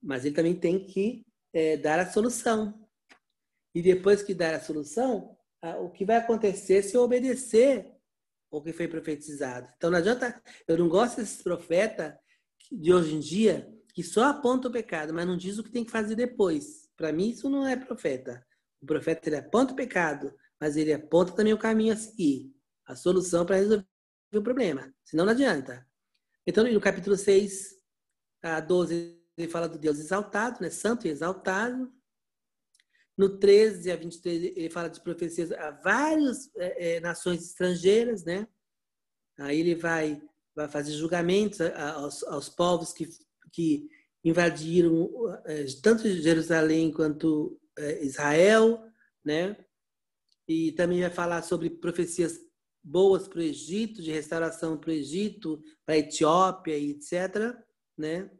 mas 0.02 0.24
ele 0.24 0.34
também 0.34 0.58
tem 0.58 0.84
que 0.84 1.24
é, 1.52 1.76
dar 1.76 2.00
a 2.00 2.10
solução 2.10 2.88
e 3.72 3.80
depois 3.80 4.20
que 4.20 4.34
dar 4.34 4.52
a 4.52 4.60
solução, 4.60 5.38
o 5.80 5.90
que 5.90 6.04
vai 6.04 6.16
acontecer 6.16 6.82
se 6.82 6.96
eu 6.96 7.02
obedecer 7.02 7.93
o 8.58 8.62
que 8.62 8.72
foi 8.72 8.88
profetizado. 8.88 9.68
Então 9.76 9.90
não 9.90 9.98
adianta, 9.98 10.42
eu 10.66 10.78
não 10.78 10.88
gosto 10.88 11.16
desses 11.16 11.42
profetas 11.42 12.14
de 12.70 12.92
hoje 12.92 13.14
em 13.14 13.20
dia 13.20 13.68
que 13.92 14.02
só 14.02 14.24
aponta 14.24 14.68
o 14.68 14.72
pecado, 14.72 15.12
mas 15.12 15.26
não 15.26 15.36
diz 15.36 15.58
o 15.58 15.64
que 15.64 15.70
tem 15.70 15.84
que 15.84 15.90
fazer 15.90 16.16
depois. 16.16 16.88
Para 16.96 17.12
mim 17.12 17.30
isso 17.30 17.48
não 17.48 17.66
é 17.66 17.76
profeta. 17.76 18.44
O 18.80 18.86
profeta 18.86 19.28
ele 19.28 19.36
aponta 19.36 19.72
o 19.72 19.76
pecado, 19.76 20.34
mas 20.60 20.76
ele 20.76 20.92
aponta 20.92 21.32
também 21.32 21.52
o 21.52 21.58
caminho 21.58 21.92
a 21.92 21.96
seguir, 21.96 22.52
a 22.86 22.94
solução 22.94 23.46
para 23.46 23.56
resolver 23.56 23.86
o 24.34 24.42
problema. 24.42 24.92
Senão 25.04 25.24
não 25.24 25.32
adianta. 25.32 25.86
Então 26.46 26.64
no 26.64 26.80
capítulo 26.80 27.16
6 27.16 27.74
a 28.42 28.60
12 28.60 29.20
ele 29.36 29.48
fala 29.48 29.68
do 29.68 29.78
Deus 29.78 29.98
exaltado, 29.98 30.60
né? 30.60 30.70
Santo 30.70 31.06
e 31.06 31.10
exaltado. 31.10 31.92
No 33.16 33.38
13 33.38 33.90
a 33.92 33.96
23, 33.96 34.56
ele 34.56 34.70
fala 34.70 34.88
de 34.88 35.00
profecias 35.00 35.52
a 35.52 35.70
várias 35.70 36.50
é, 36.56 36.96
é, 36.96 37.00
nações 37.00 37.44
estrangeiras, 37.44 38.24
né? 38.24 38.46
Aí 39.38 39.60
ele 39.60 39.74
vai, 39.74 40.20
vai 40.54 40.68
fazer 40.68 40.92
julgamentos 40.92 41.60
aos, 41.60 42.22
aos 42.24 42.48
povos 42.48 42.92
que, 42.92 43.08
que 43.52 43.88
invadiram 44.24 45.10
é, 45.44 45.64
tanto 45.82 46.08
Jerusalém 46.08 46.92
quanto 46.92 47.60
é, 47.78 48.04
Israel, 48.04 48.82
né? 49.24 49.56
E 50.48 50.72
também 50.72 51.00
vai 51.00 51.10
falar 51.10 51.42
sobre 51.42 51.70
profecias 51.70 52.38
boas 52.84 53.26
para 53.26 53.38
o 53.38 53.42
Egito, 53.42 54.02
de 54.02 54.12
restauração 54.12 54.76
para 54.76 54.90
o 54.90 54.92
Egito, 54.92 55.62
para 55.86 55.94
a 55.94 55.98
Etiópia 55.98 56.76
e 56.76 56.90
etc. 56.90 57.56
Né? 57.96 58.30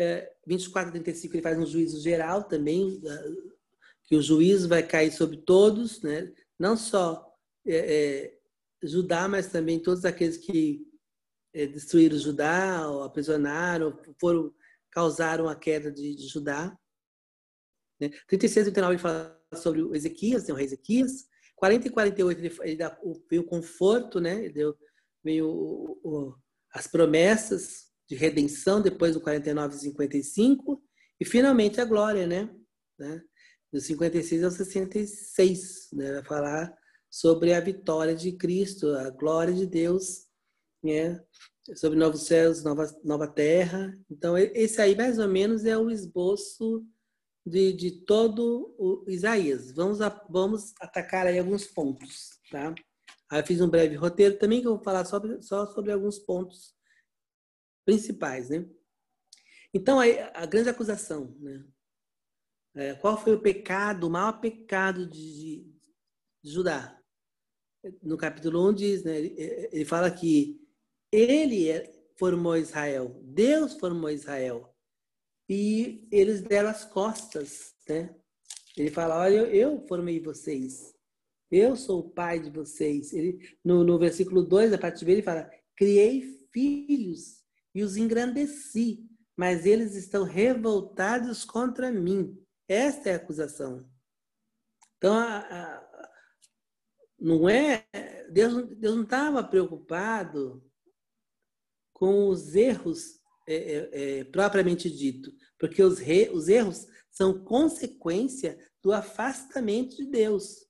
É, 0.00 0.32
24 0.46 0.88
a 0.88 0.92
35 0.92 1.36
ele 1.36 1.42
faz 1.42 1.58
um 1.58 1.66
juízo 1.66 2.00
geral 2.00 2.44
também, 2.44 3.00
que 4.04 4.16
o 4.16 4.22
juízo 4.22 4.66
vai 4.66 4.82
cair 4.82 5.12
sobre 5.12 5.36
todos, 5.36 6.00
né? 6.00 6.32
não 6.58 6.74
só 6.74 7.30
é, 7.66 7.76
é, 7.76 8.38
Judá, 8.82 9.28
mas 9.28 9.48
também 9.48 9.78
todos 9.78 10.06
aqueles 10.06 10.38
que 10.38 10.86
é, 11.52 11.66
destruíram 11.66 12.16
Judá, 12.16 12.88
ou 12.88 13.02
aprisionaram, 13.02 14.00
foram, 14.18 14.54
causaram 14.90 15.46
a 15.48 15.54
queda 15.54 15.92
de, 15.92 16.16
de 16.16 16.26
Judá. 16.26 16.74
Né? 18.00 18.08
36 18.26 18.68
e 18.68 18.72
39 18.72 18.94
ele 18.94 19.02
fala 19.02 19.38
sobre 19.54 19.82
o 19.82 19.94
Ezequias, 19.94 20.48
né, 20.48 20.54
o 20.54 20.56
rei 20.56 20.64
Ezequias. 20.64 21.28
40 21.56 21.88
e 21.88 21.90
48 21.90 22.38
ele, 22.38 22.56
ele 22.62 22.76
dá, 22.76 22.98
veio 23.28 23.42
o 23.42 23.46
conforto, 23.46 24.18
né? 24.18 24.44
ele 24.44 24.54
deu, 24.54 24.78
veio 25.22 25.46
o, 25.46 26.00
o, 26.02 26.34
as 26.72 26.86
promessas 26.86 27.89
de 28.10 28.16
redenção 28.16 28.82
depois 28.82 29.14
do 29.14 29.20
49 29.20 29.76
e 29.76 29.78
55 29.78 30.82
e 31.20 31.24
finalmente 31.24 31.80
a 31.80 31.84
glória, 31.84 32.26
né? 32.26 32.52
né? 32.98 33.22
Do 33.72 33.80
56 33.80 34.42
ao 34.42 34.50
66, 34.50 35.90
né? 35.92 36.14
Vai 36.14 36.24
falar 36.24 36.78
sobre 37.08 37.54
a 37.54 37.60
vitória 37.60 38.16
de 38.16 38.32
Cristo, 38.32 38.88
a 38.96 39.10
glória 39.10 39.54
de 39.54 39.64
Deus, 39.64 40.26
né? 40.82 41.22
Sobre 41.76 41.96
novos 41.96 42.22
céus, 42.22 42.64
nova, 42.64 42.84
nova 43.04 43.28
terra. 43.28 43.96
Então, 44.10 44.36
esse 44.36 44.82
aí 44.82 44.96
mais 44.96 45.20
ou 45.20 45.28
menos 45.28 45.64
é 45.64 45.78
o 45.78 45.88
esboço 45.88 46.84
de, 47.46 47.72
de 47.72 47.92
todo 48.04 48.74
o 48.76 49.04
Isaías. 49.08 49.70
Vamos, 49.70 50.00
a, 50.00 50.08
vamos 50.28 50.72
atacar 50.80 51.28
aí 51.28 51.38
alguns 51.38 51.64
pontos, 51.64 52.40
tá? 52.50 52.74
Aí 53.30 53.40
eu 53.40 53.46
fiz 53.46 53.60
um 53.60 53.70
breve 53.70 53.94
roteiro 53.94 54.36
também 54.36 54.60
que 54.60 54.66
eu 54.66 54.74
vou 54.74 54.82
falar 54.82 55.04
só 55.04 55.66
sobre 55.66 55.92
alguns 55.92 56.18
pontos 56.18 56.74
principais, 57.84 58.50
né? 58.50 58.68
Então, 59.72 60.00
a, 60.00 60.46
grande 60.46 60.68
acusação, 60.68 61.36
né? 61.38 61.64
É, 62.74 62.94
qual 62.94 63.20
foi 63.20 63.34
o 63.34 63.40
pecado, 63.40 64.06
o 64.06 64.10
maior 64.10 64.40
pecado 64.40 65.06
de, 65.08 65.66
de 66.42 66.50
Judá? 66.50 67.00
No 68.02 68.16
capítulo 68.16 68.68
1 68.70 68.74
diz, 68.74 69.04
né? 69.04 69.18
Ele, 69.18 69.34
ele 69.72 69.84
fala 69.84 70.10
que 70.10 70.60
ele 71.12 71.68
é, 71.68 71.90
formou 72.18 72.56
Israel, 72.56 73.20
Deus 73.24 73.74
formou 73.74 74.10
Israel. 74.10 74.74
E 75.48 76.06
eles 76.12 76.42
deram 76.42 76.68
as 76.68 76.84
costas, 76.84 77.74
né? 77.88 78.14
Ele 78.76 78.90
fala, 78.90 79.18
olha, 79.18 79.34
eu, 79.34 79.46
eu 79.46 79.86
formei 79.88 80.20
vocês. 80.20 80.94
Eu 81.50 81.74
sou 81.74 82.00
o 82.00 82.10
pai 82.10 82.38
de 82.38 82.50
vocês. 82.50 83.12
Ele, 83.12 83.38
no, 83.64 83.82
no 83.82 83.98
versículo 83.98 84.44
2, 84.44 84.72
a 84.72 84.78
partir 84.78 85.04
dele, 85.04 85.18
ele 85.18 85.24
fala, 85.24 85.50
criei 85.74 86.22
filhos 86.52 87.39
e 87.74 87.82
os 87.82 87.96
engrandeci, 87.96 89.04
mas 89.36 89.64
eles 89.64 89.94
estão 89.94 90.24
revoltados 90.24 91.44
contra 91.44 91.90
mim. 91.90 92.36
Esta 92.68 93.10
é 93.10 93.12
a 93.14 93.16
acusação. 93.16 93.88
Então, 94.96 95.14
a, 95.14 95.38
a, 95.38 96.10
não 97.18 97.48
é. 97.48 97.86
Deus, 98.30 98.68
Deus 98.76 98.96
não 98.96 99.02
estava 99.02 99.42
preocupado 99.42 100.64
com 101.92 102.28
os 102.28 102.54
erros 102.54 103.20
é, 103.46 103.54
é, 103.54 103.90
é, 104.20 104.24
propriamente 104.24 104.88
dito, 104.88 105.32
porque 105.58 105.82
os, 105.82 105.98
re, 105.98 106.30
os 106.30 106.48
erros 106.48 106.86
são 107.10 107.44
consequência 107.44 108.58
do 108.82 108.92
afastamento 108.92 109.96
de 109.96 110.06
Deus. 110.06 110.66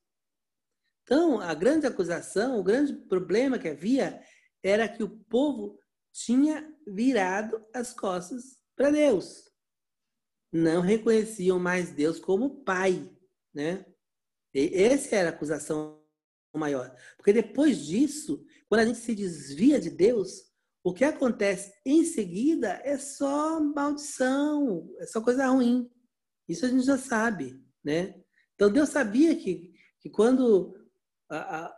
Então, 1.03 1.41
a 1.41 1.53
grande 1.55 1.87
acusação, 1.87 2.59
o 2.59 2.63
grande 2.63 2.95
problema 3.07 3.59
que 3.59 3.69
havia 3.69 4.23
era 4.63 4.89
que 4.89 5.03
o 5.03 5.11
povo 5.29 5.79
tinha 6.13 6.73
virado 6.87 7.65
as 7.75 7.93
costas 7.93 8.59
para 8.77 8.91
Deus. 8.91 9.51
Não 10.53 10.81
reconheciam 10.81 11.59
mais 11.59 11.93
Deus 11.93 12.19
como 12.19 12.65
pai, 12.65 13.11
né? 13.55 13.87
E 14.53 14.83
essa 14.83 15.15
era 15.15 15.31
a 15.31 15.33
acusação 15.33 16.03
maior. 16.55 16.95
Porque 17.17 17.33
depois 17.33 17.87
disso, 17.87 18.45
quando 18.69 18.81
a 18.81 18.85
gente 18.87 18.99
se 18.99 19.15
desvia 19.15 19.81
de 19.81 19.91
Deus, 19.91 20.51
o 20.83 20.93
que 20.93 21.05
acontece 21.05 21.73
em 21.85 22.05
seguida 22.05 22.81
é 22.85 22.99
só 22.99 23.61
maldição, 23.61 24.93
é 24.99 25.07
só 25.07 25.21
coisa 25.21 25.47
ruim. 25.47 25.91
Isso 26.49 26.67
a 26.67 26.69
gente 26.69 26.85
já 26.85 26.99
sabe, 26.99 27.63
né? 27.85 28.21
Então 28.55 28.73
Deus 28.73 28.89
sabia 28.89 29.37
que, 29.37 29.73
que 30.01 30.11
quando 30.11 30.75
a, 31.31 31.67
a, 31.67 31.77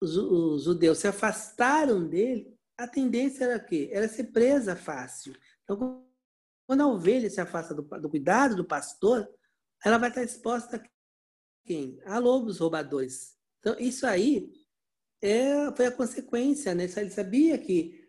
os, 0.00 0.16
os 0.16 0.64
judeus 0.64 0.98
se 0.98 1.08
afastaram 1.08 2.06
dele, 2.06 2.54
a 2.80 2.88
tendência 2.88 3.44
era 3.44 3.56
o 3.56 3.64
quê? 3.64 3.90
Era 3.92 4.08
ser 4.08 4.24
presa 4.24 4.74
fácil. 4.74 5.34
Então, 5.62 6.06
quando 6.66 6.80
a 6.80 6.88
ovelha 6.88 7.28
se 7.28 7.40
afasta 7.40 7.74
do, 7.74 7.82
do 7.82 8.08
cuidado 8.08 8.56
do 8.56 8.64
pastor, 8.64 9.28
ela 9.84 9.98
vai 9.98 10.08
estar 10.08 10.22
exposta 10.22 10.76
a 10.76 10.82
quem? 11.66 12.00
A 12.04 12.18
lobos 12.18 12.58
roubadores. 12.58 13.36
Então, 13.58 13.76
isso 13.78 14.06
aí 14.06 14.50
é, 15.22 15.70
foi 15.76 15.86
a 15.86 15.92
consequência, 15.92 16.74
né? 16.74 16.84
Ele 16.84 17.10
sabia 17.10 17.58
que 17.58 18.08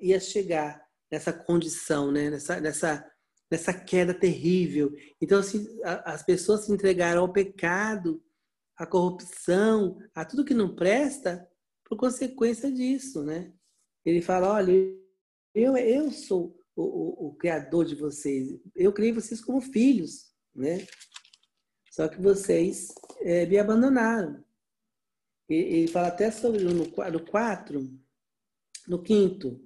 ia 0.00 0.18
chegar 0.18 0.84
nessa 1.10 1.32
condição, 1.32 2.10
né? 2.10 2.30
nessa, 2.30 2.60
nessa, 2.60 3.12
nessa 3.50 3.72
queda 3.72 4.12
terrível. 4.12 4.92
Então, 5.20 5.38
assim, 5.38 5.66
as 5.82 6.22
pessoas 6.22 6.64
se 6.64 6.72
entregaram 6.72 7.22
ao 7.22 7.32
pecado, 7.32 8.22
à 8.76 8.86
corrupção, 8.86 9.98
a 10.14 10.24
tudo 10.24 10.44
que 10.44 10.54
não 10.54 10.74
presta, 10.74 11.48
por 11.84 11.96
consequência 11.96 12.70
disso, 12.70 13.22
né? 13.22 13.52
Ele 14.08 14.22
fala, 14.22 14.54
olha, 14.54 14.72
eu, 15.54 15.76
eu 15.76 16.10
sou 16.10 16.58
o, 16.74 16.82
o, 16.82 17.26
o, 17.26 17.34
criador 17.34 17.84
de 17.84 17.94
vocês. 17.94 18.58
Eu 18.74 18.90
criei 18.90 19.12
vocês 19.12 19.38
como 19.38 19.60
filhos, 19.60 20.32
né? 20.54 20.78
Só 21.90 22.08
que 22.08 22.18
vocês 22.18 22.88
é, 23.20 23.44
me 23.44 23.58
abandonaram. 23.58 24.42
Ele 25.46 25.88
fala 25.88 26.08
até 26.08 26.30
sobre 26.30 26.64
no, 26.64 26.90
4, 26.90 28.00
no 28.88 29.02
quinto. 29.02 29.62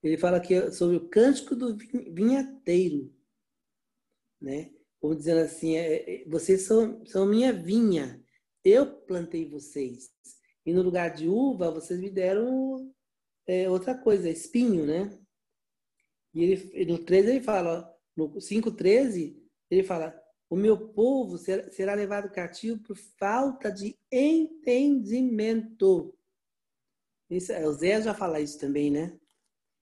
Ele 0.00 0.16
fala 0.16 0.36
aqui 0.36 0.70
sobre 0.70 0.96
o 0.96 1.08
cântico 1.08 1.56
do 1.56 1.76
vinhateiro, 1.76 3.12
né? 4.40 4.72
Como 5.00 5.16
dizendo 5.16 5.40
assim, 5.40 5.74
é, 5.74 6.22
é, 6.22 6.28
vocês 6.28 6.62
são, 6.62 7.04
são 7.04 7.26
minha 7.26 7.52
vinha, 7.52 8.24
eu 8.64 8.86
plantei 8.86 9.44
vocês. 9.44 10.08
E 10.64 10.72
no 10.72 10.82
lugar 10.82 11.14
de 11.14 11.28
uva, 11.28 11.70
vocês 11.70 12.00
me 12.00 12.10
deram 12.10 12.92
é, 13.46 13.68
outra 13.68 13.94
coisa, 13.94 14.28
espinho, 14.28 14.86
né? 14.86 15.18
E 16.34 16.44
ele, 16.44 16.84
no 16.86 16.98
13 16.98 17.30
ele 17.30 17.40
fala, 17.40 17.92
no 18.16 18.30
5,13, 18.34 19.36
ele 19.70 19.82
fala: 19.82 20.14
O 20.48 20.56
meu 20.56 20.88
povo 20.90 21.38
será 21.38 21.94
levado 21.94 22.30
cativo 22.30 22.82
por 22.82 22.96
falta 22.96 23.70
de 23.70 23.98
entendimento. 24.12 26.16
Isso, 27.28 27.52
o 27.52 27.72
Zé 27.72 28.02
já 28.02 28.14
fala 28.14 28.40
isso 28.40 28.58
também, 28.58 28.90
né? 28.90 29.18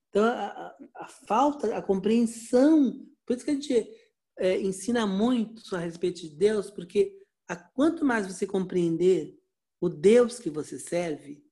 Então, 0.09 0.25
a, 0.25 0.47
a, 0.47 0.77
a 0.97 1.09
falta, 1.09 1.77
a 1.77 1.83
compreensão, 1.83 3.07
por 3.27 3.37
isso 3.37 3.45
que 3.45 3.51
a 3.51 3.55
gente 3.55 3.91
é, 4.39 4.61
ensina 4.61 5.07
muito 5.07 5.75
a 5.75 5.79
respeito 5.79 6.21
de 6.21 6.31
Deus, 6.31 6.71
porque 6.71 7.19
a, 7.47 7.57
quanto 7.57 8.05
mais 8.05 8.27
você 8.27 8.47
compreender 8.47 9.38
o 9.81 9.89
Deus 9.89 10.39
que 10.39 10.51
você 10.51 10.79
serve, 10.79 11.45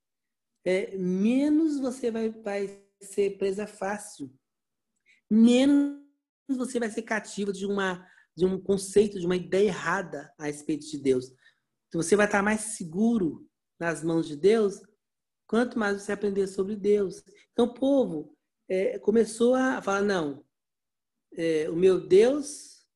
é, 0.64 0.96
menos 0.96 1.78
você 1.78 2.10
vai, 2.10 2.30
vai 2.30 2.82
ser 3.00 3.38
presa 3.38 3.66
fácil 3.66 4.32
menos 5.30 6.00
você 6.48 6.78
vai 6.78 6.90
ser 6.90 7.02
cativo 7.02 7.52
de 7.52 7.66
uma 7.66 8.06
de 8.36 8.44
um 8.44 8.60
conceito, 8.60 9.18
de 9.18 9.24
uma 9.24 9.34
ideia 9.34 9.68
errada 9.68 10.30
a 10.36 10.44
respeito 10.44 10.86
de 10.86 10.98
Deus. 10.98 11.32
Então, 11.88 12.02
você 12.02 12.14
vai 12.14 12.26
estar 12.26 12.42
mais 12.42 12.76
seguro 12.76 13.48
nas 13.80 14.04
mãos 14.04 14.28
de 14.28 14.36
Deus 14.36 14.82
quanto 15.46 15.78
mais 15.78 16.02
você 16.02 16.12
aprender 16.12 16.46
sobre 16.46 16.76
Deus. 16.76 17.22
Então, 17.52 17.64
o 17.64 17.72
povo 17.72 18.36
é, 18.68 18.98
começou 18.98 19.54
a 19.54 19.80
falar: 19.80 20.02
não, 20.02 20.44
é, 21.32 21.70
o 21.70 21.74
meu 21.74 22.06
Deus 22.06 22.86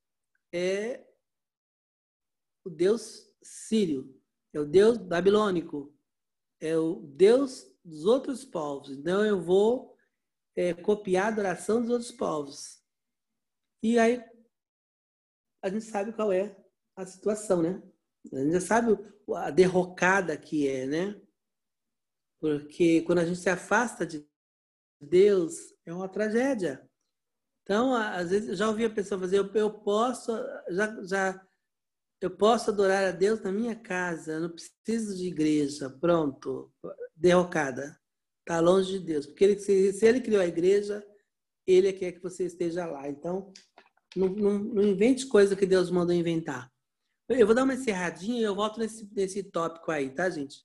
é 0.53 1.07
o 2.63 2.69
Deus 2.69 3.27
sírio, 3.43 4.20
é 4.53 4.61
o 4.61 4.65
Deus 4.65 4.99
babilônico, 4.99 5.95
é 6.61 6.77
o 6.77 6.97
Deus 6.97 7.67
dos 7.85 8.05
outros 8.05 8.45
povos. 8.45 8.91
Então, 8.91 9.25
eu 9.25 9.41
vou 9.41 9.97
é, 10.57 10.75
copiar 10.75 11.27
a 11.27 11.29
adoração 11.29 11.81
dos 11.81 11.91
outros 11.91 12.13
povos. 12.13 12.83
E 13.83 13.99
aí 13.99 14.23
a 15.63 15.69
gente 15.69 15.85
sabe 15.85 16.13
qual 16.13 16.33
é 16.33 16.57
a 16.97 17.07
situação, 17.07 17.63
né? 17.63 17.83
A 18.33 18.37
gente 18.39 18.53
já 18.53 18.61
sabe 18.61 18.99
a 19.35 19.51
derrocada 19.51 20.37
que 20.37 20.69
é, 20.69 20.87
né? 20.87 21.21
Porque 22.41 23.03
quando 23.03 23.19
a 23.19 23.25
gente 23.25 23.39
se 23.39 23.51
afasta 23.51 24.07
de 24.07 24.27
Deus, 25.01 25.75
é 25.85 25.93
uma 25.93 26.09
tragédia. 26.09 26.89
Então, 27.63 27.95
às 27.95 28.31
vezes, 28.31 28.49
eu 28.49 28.55
já 28.57 28.69
ouvi 28.69 28.85
a 28.85 28.91
pessoa 28.91 29.21
fazer, 29.21 29.39
eu, 29.39 29.47
eu 29.55 29.71
posso, 29.71 30.33
já, 30.71 31.03
já, 31.05 31.49
eu 32.21 32.31
posso 32.31 32.71
adorar 32.71 33.05
a 33.05 33.11
Deus 33.11 33.41
na 33.41 33.51
minha 33.51 33.75
casa, 33.75 34.39
não 34.39 34.51
preciso 34.51 35.17
de 35.17 35.27
igreja, 35.27 35.89
pronto, 35.89 36.71
derrocada. 37.17 37.99
Está 38.41 38.61
longe 38.61 38.99
de 38.99 39.07
Deus. 39.07 39.27
Porque 39.27 39.45
ele, 39.45 39.59
se, 39.59 39.93
se, 39.93 40.07
ele 40.07 40.21
criou 40.21 40.43
a 40.43 40.47
igreja, 40.47 41.07
ele 41.67 41.93
quer 41.93 42.13
que 42.13 42.23
você 42.23 42.45
esteja 42.45 42.87
lá. 42.87 43.09
Então, 43.09 43.53
não, 44.15 44.29
não, 44.29 44.59
não 44.59 44.83
invente 44.83 45.27
coisa 45.27 45.57
que 45.57 45.65
Deus 45.65 45.91
mandou 45.91 46.15
inventar. 46.15 46.71
Eu 47.29 47.47
vou 47.47 47.55
dar 47.55 47.63
uma 47.63 47.75
encerradinha 47.75 48.41
e 48.41 48.45
eu 48.45 48.55
volto 48.55 48.81
nesse, 48.81 49.09
nesse 49.15 49.43
tópico 49.45 49.91
aí, 49.91 50.11
tá, 50.11 50.29
gente? 50.29 50.65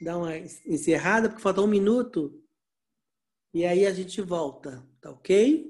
Dá 0.00 0.16
uma 0.16 0.36
encerrada, 0.36 1.28
porque 1.28 1.42
falta 1.42 1.60
um 1.60 1.66
minuto. 1.66 2.42
E 3.52 3.66
aí 3.66 3.84
a 3.84 3.92
gente 3.92 4.22
volta, 4.22 4.82
tá 5.00 5.10
ok? 5.10 5.69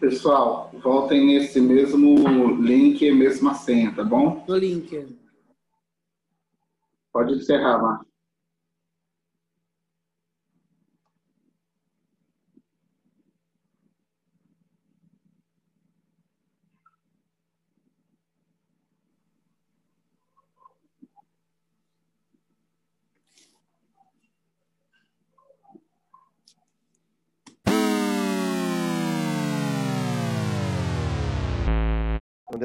Pessoal, 0.00 0.70
voltem 0.82 1.26
nesse 1.26 1.60
mesmo 1.60 2.56
link 2.56 3.04
e 3.04 3.12
mesma 3.12 3.52
senha, 3.52 3.94
tá 3.94 4.02
bom? 4.02 4.42
No 4.48 4.56
link. 4.56 5.14
Pode 7.12 7.34
encerrar, 7.34 7.82
Marcos. 7.82 8.09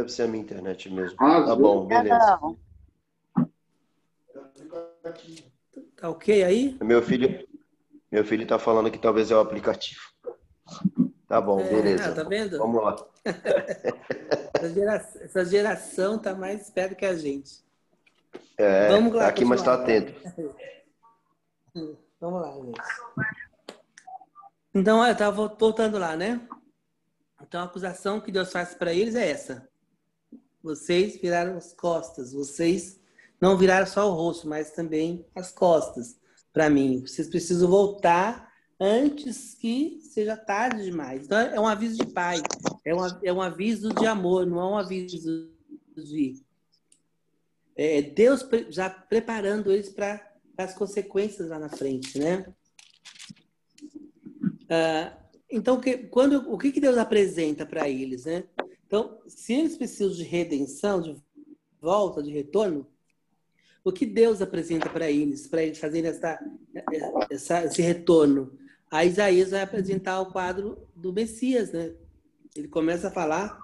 Deve 0.06 0.12
ser 0.12 0.24
a 0.24 0.28
minha 0.28 0.44
internet 0.44 0.89
mesmo. 0.89 1.18
Ah, 1.20 1.44
tá 1.44 1.56
bom, 1.56 1.86
beleza. 1.88 2.39
Tá 5.98 6.10
ok 6.10 6.44
aí? 6.44 6.78
Meu 6.82 7.02
filho, 7.02 7.48
meu 8.12 8.24
filho 8.24 8.48
tá 8.48 8.60
falando 8.60 8.91
que 8.91 9.00
talvez 9.00 9.32
é 9.32 9.36
o 9.36 9.39
aplicativo. 9.39 10.02
Tá 11.28 11.41
bom, 11.41 11.60
é, 11.60 11.70
beleza. 11.70 12.13
Tá 12.13 12.24
vendo? 12.24 12.58
Vamos 12.60 12.84
lá. 12.84 12.96
essa, 14.54 14.74
geração, 14.74 15.22
essa 15.22 15.46
geração 15.46 16.20
tá 16.20 16.36
mais 16.36 16.62
esperta 16.62 16.96
que 16.96 17.06
a 17.06 17.15
gente. 17.15 17.65
É, 18.58 18.89
Vamos 18.89 19.13
lá, 19.13 19.24
tá 19.24 19.28
aqui, 19.30 19.44
mas 19.44 19.62
tá 19.62 19.74
atento. 19.74 20.13
Vamos 22.22 22.41
lá, 22.41 22.54
gente. 22.54 22.82
Então, 24.74 25.06
eu 25.06 25.15
tava 25.15 25.48
voltando 25.48 25.98
lá, 25.98 26.15
né? 26.15 26.41
Então, 27.41 27.62
a 27.62 27.65
acusação 27.65 28.20
que 28.20 28.32
Deus 28.32 28.52
faz 28.52 28.74
para 28.74 28.94
eles 28.94 29.15
é 29.15 29.30
essa. 29.30 29.68
Vocês 30.65 31.21
viraram 31.21 31.58
as 31.58 31.73
costas. 31.73 32.34
Vocês 32.34 32.99
não 33.39 33.56
viraram 33.56 33.86
só 33.86 34.10
o 34.10 34.15
rosto, 34.15 34.47
mas 34.47 34.71
também 34.71 35.23
as 35.36 35.51
costas 35.51 36.17
para 36.51 36.71
mim. 36.71 37.06
Vocês 37.06 37.30
precisam 37.30 37.69
voltar 37.69 38.51
antes 38.80 39.54
que 39.54 40.01
seja 40.01 40.36
tarde 40.36 40.84
demais. 40.84 41.23
Então, 41.23 41.38
é 41.38 41.60
um 41.60 41.67
aviso 41.67 42.04
de 42.04 42.12
pai. 42.12 42.41
É 42.84 42.95
um, 42.95 42.99
é 43.23 43.32
um 43.32 43.43
aviso 43.43 43.93
de 43.93 44.08
amor, 44.08 44.47
não 44.47 44.60
é 44.60 44.65
um 44.65 44.78
aviso 44.78 45.51
de. 45.95 46.43
É 47.75 48.01
Deus 48.01 48.43
já 48.69 48.89
preparando 48.89 49.71
eles 49.71 49.89
para 49.89 50.19
as 50.58 50.73
consequências 50.73 51.49
lá 51.49 51.60
na 51.60 51.69
frente, 51.69 52.17
né? 52.17 52.51
Ah, 54.67 55.15
então, 55.47 55.80
que, 55.80 55.97
quando, 56.08 56.51
o 56.51 56.58
que, 56.58 56.71
que 56.71 56.82
Deus 56.82 56.97
apresenta 56.97 57.67
para 57.67 57.88
eles, 57.88 58.25
né? 58.25 58.45
Então, 58.98 59.20
se 59.28 59.52
eles 59.52 59.76
precisam 59.76 60.14
de 60.14 60.24
redenção, 60.24 61.02
de 61.02 61.22
volta, 61.82 62.24
de 62.24 62.32
retorno, 62.32 62.88
o 63.84 63.92
que 63.92 64.06
Deus 64.06 64.42
apresenta 64.42 64.90
para 64.90 65.12
eles, 65.12 65.48
para 65.48 65.62
eles 65.62 65.78
fazerem 65.78 66.10
essa, 66.10 66.40
essa, 67.30 67.66
esse 67.66 67.82
retorno? 67.82 68.58
A 68.90 69.04
Isaías 69.04 69.52
vai 69.52 69.62
apresentar 69.64 70.22
o 70.22 70.32
quadro 70.32 70.88
do 70.96 71.12
Messias, 71.12 71.74
né? 71.74 71.94
Ele 72.56 72.70
começa 72.70 73.10
a 73.10 73.12
falar 73.12 73.60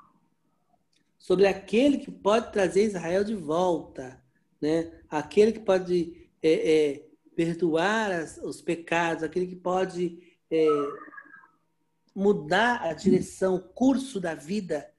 sobre 1.17 1.47
aquele 1.47 1.99
que 1.99 2.11
pode 2.11 2.51
trazer 2.51 2.83
Israel 2.83 3.23
de 3.23 3.33
volta, 3.33 4.21
né? 4.59 4.91
Aquele 5.09 5.53
que 5.53 5.61
pode 5.61 6.29
é, 6.43 6.73
é, 6.73 7.05
perdoar 7.37 8.11
as, 8.11 8.37
os 8.37 8.61
pecados, 8.61 9.23
aquele 9.23 9.47
que 9.47 9.55
pode 9.55 10.35
é, 10.51 10.67
mudar 12.13 12.81
a 12.81 12.91
direção, 12.91 13.55
o 13.55 13.61
curso 13.61 14.19
da 14.19 14.35
vida 14.35 14.90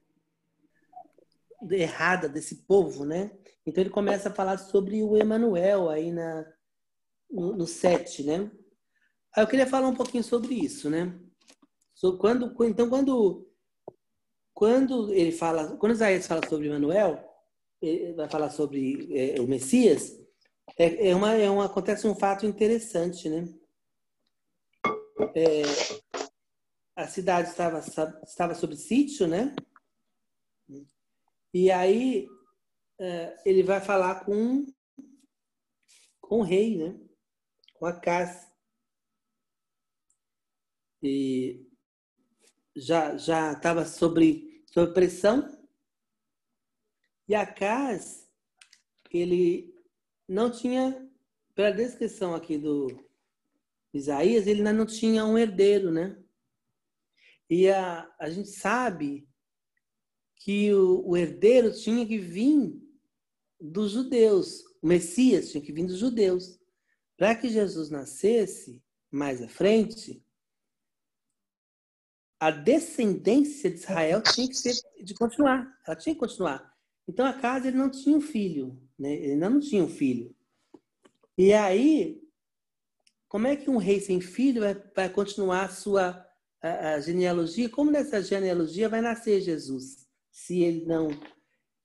errada 1.71 2.27
desse 2.27 2.63
povo, 2.65 3.05
né? 3.05 3.31
Então 3.65 3.81
ele 3.83 3.89
começa 3.89 4.29
a 4.29 4.33
falar 4.33 4.57
sobre 4.57 5.03
o 5.03 5.17
Emanuel 5.17 5.89
aí 5.89 6.11
na, 6.11 6.45
no, 7.29 7.55
no 7.55 7.67
7, 7.67 8.23
né? 8.23 8.51
Aí 9.35 9.43
eu 9.43 9.47
queria 9.47 9.65
falar 9.65 9.87
um 9.87 9.95
pouquinho 9.95 10.23
sobre 10.23 10.53
isso, 10.53 10.89
né? 10.89 11.19
quando, 12.19 12.53
então, 12.65 12.89
quando, 12.89 13.47
quando 14.53 15.13
ele 15.13 15.31
fala, 15.31 15.77
quando 15.77 15.93
Isaías 15.93 16.27
fala 16.27 16.45
sobre 16.47 16.69
Manuel, 16.69 17.23
ele 17.81 18.13
vai 18.13 18.29
falar 18.29 18.49
sobre 18.49 19.07
é, 19.17 19.39
o 19.39 19.47
Messias, 19.47 20.19
é, 20.77 21.09
é, 21.09 21.15
uma, 21.15 21.33
é 21.35 21.47
acontece 21.63 22.07
um 22.07 22.15
fato 22.15 22.45
interessante, 22.45 23.29
né? 23.29 23.47
É, 25.35 25.63
a 26.95 27.07
cidade 27.07 27.49
estava, 27.49 27.79
estava 28.23 28.53
sob 28.53 28.75
sítio, 28.75 29.27
né? 29.27 29.55
E 31.53 31.69
aí 31.69 32.27
é, 32.99 33.37
ele 33.45 33.61
vai 33.61 33.79
falar 33.79 34.25
com, 34.25 34.65
com 36.19 36.39
o 36.39 36.43
rei, 36.43 36.77
né? 36.77 36.99
Com 37.75 37.85
a 37.85 37.99
casa. 37.99 38.51
E 41.01 41.69
já 42.75 43.17
já 43.17 43.53
estava 43.53 43.85
sobre, 43.85 44.63
sobre 44.73 44.93
pressão. 44.93 45.47
E 47.27 47.35
Acas, 47.35 48.27
ele 49.11 49.73
não 50.27 50.49
tinha, 50.49 51.09
pela 51.53 51.71
descrição 51.71 52.33
aqui 52.33 52.57
do 52.57 52.87
Isaías, 53.93 54.47
ele 54.47 54.59
ainda 54.59 54.73
não 54.73 54.85
tinha 54.85 55.23
um 55.23 55.37
herdeiro, 55.37 55.91
né? 55.91 56.21
E 57.49 57.69
a, 57.69 58.11
a 58.19 58.29
gente 58.29 58.49
sabe 58.49 59.27
que 60.43 60.73
o, 60.73 61.07
o 61.07 61.15
herdeiro 61.15 61.71
tinha 61.71 62.05
que 62.05 62.17
vir 62.17 62.77
dos 63.59 63.91
judeus, 63.91 64.61
o 64.81 64.87
Messias 64.87 65.49
tinha 65.49 65.63
que 65.63 65.71
vir 65.71 65.85
dos 65.85 65.97
judeus. 65.97 66.59
Para 67.15 67.33
que 67.33 67.47
Jesus 67.47 67.89
nascesse 67.89 68.83
mais 69.09 69.41
à 69.41 69.47
frente, 69.47 70.21
a 72.37 72.51
descendência 72.51 73.69
de 73.69 73.77
Israel 73.77 74.21
tinha 74.21 74.49
que 74.49 74.55
ser 74.55 74.73
de 75.01 75.13
continuar, 75.13 75.79
ela 75.87 75.95
tinha 75.95 76.13
que 76.13 76.19
continuar. 76.19 76.73
Então 77.07 77.25
a 77.25 77.31
casa 77.31 77.69
ele 77.69 77.77
não 77.77 77.89
tinha 77.89 78.17
um 78.17 78.21
filho, 78.21 78.77
né? 78.99 79.13
Ele 79.13 79.35
não 79.35 79.61
tinha 79.61 79.81
um 79.81 79.89
filho. 79.89 80.35
E 81.37 81.53
aí, 81.53 82.21
como 83.29 83.47
é 83.47 83.55
que 83.55 83.69
um 83.69 83.77
rei 83.77 84.01
sem 84.01 84.19
filho 84.19 84.61
vai, 84.61 84.73
vai 84.93 85.09
continuar 85.09 85.65
a 85.65 85.69
sua 85.69 86.27
a, 86.61 86.95
a 86.95 86.99
genealogia? 86.99 87.69
Como 87.69 87.89
nessa 87.89 88.21
genealogia 88.21 88.89
vai 88.89 88.99
nascer 88.99 89.39
Jesus? 89.39 90.02
Se 90.33 90.61
ele 90.61 90.83
não 90.85 91.07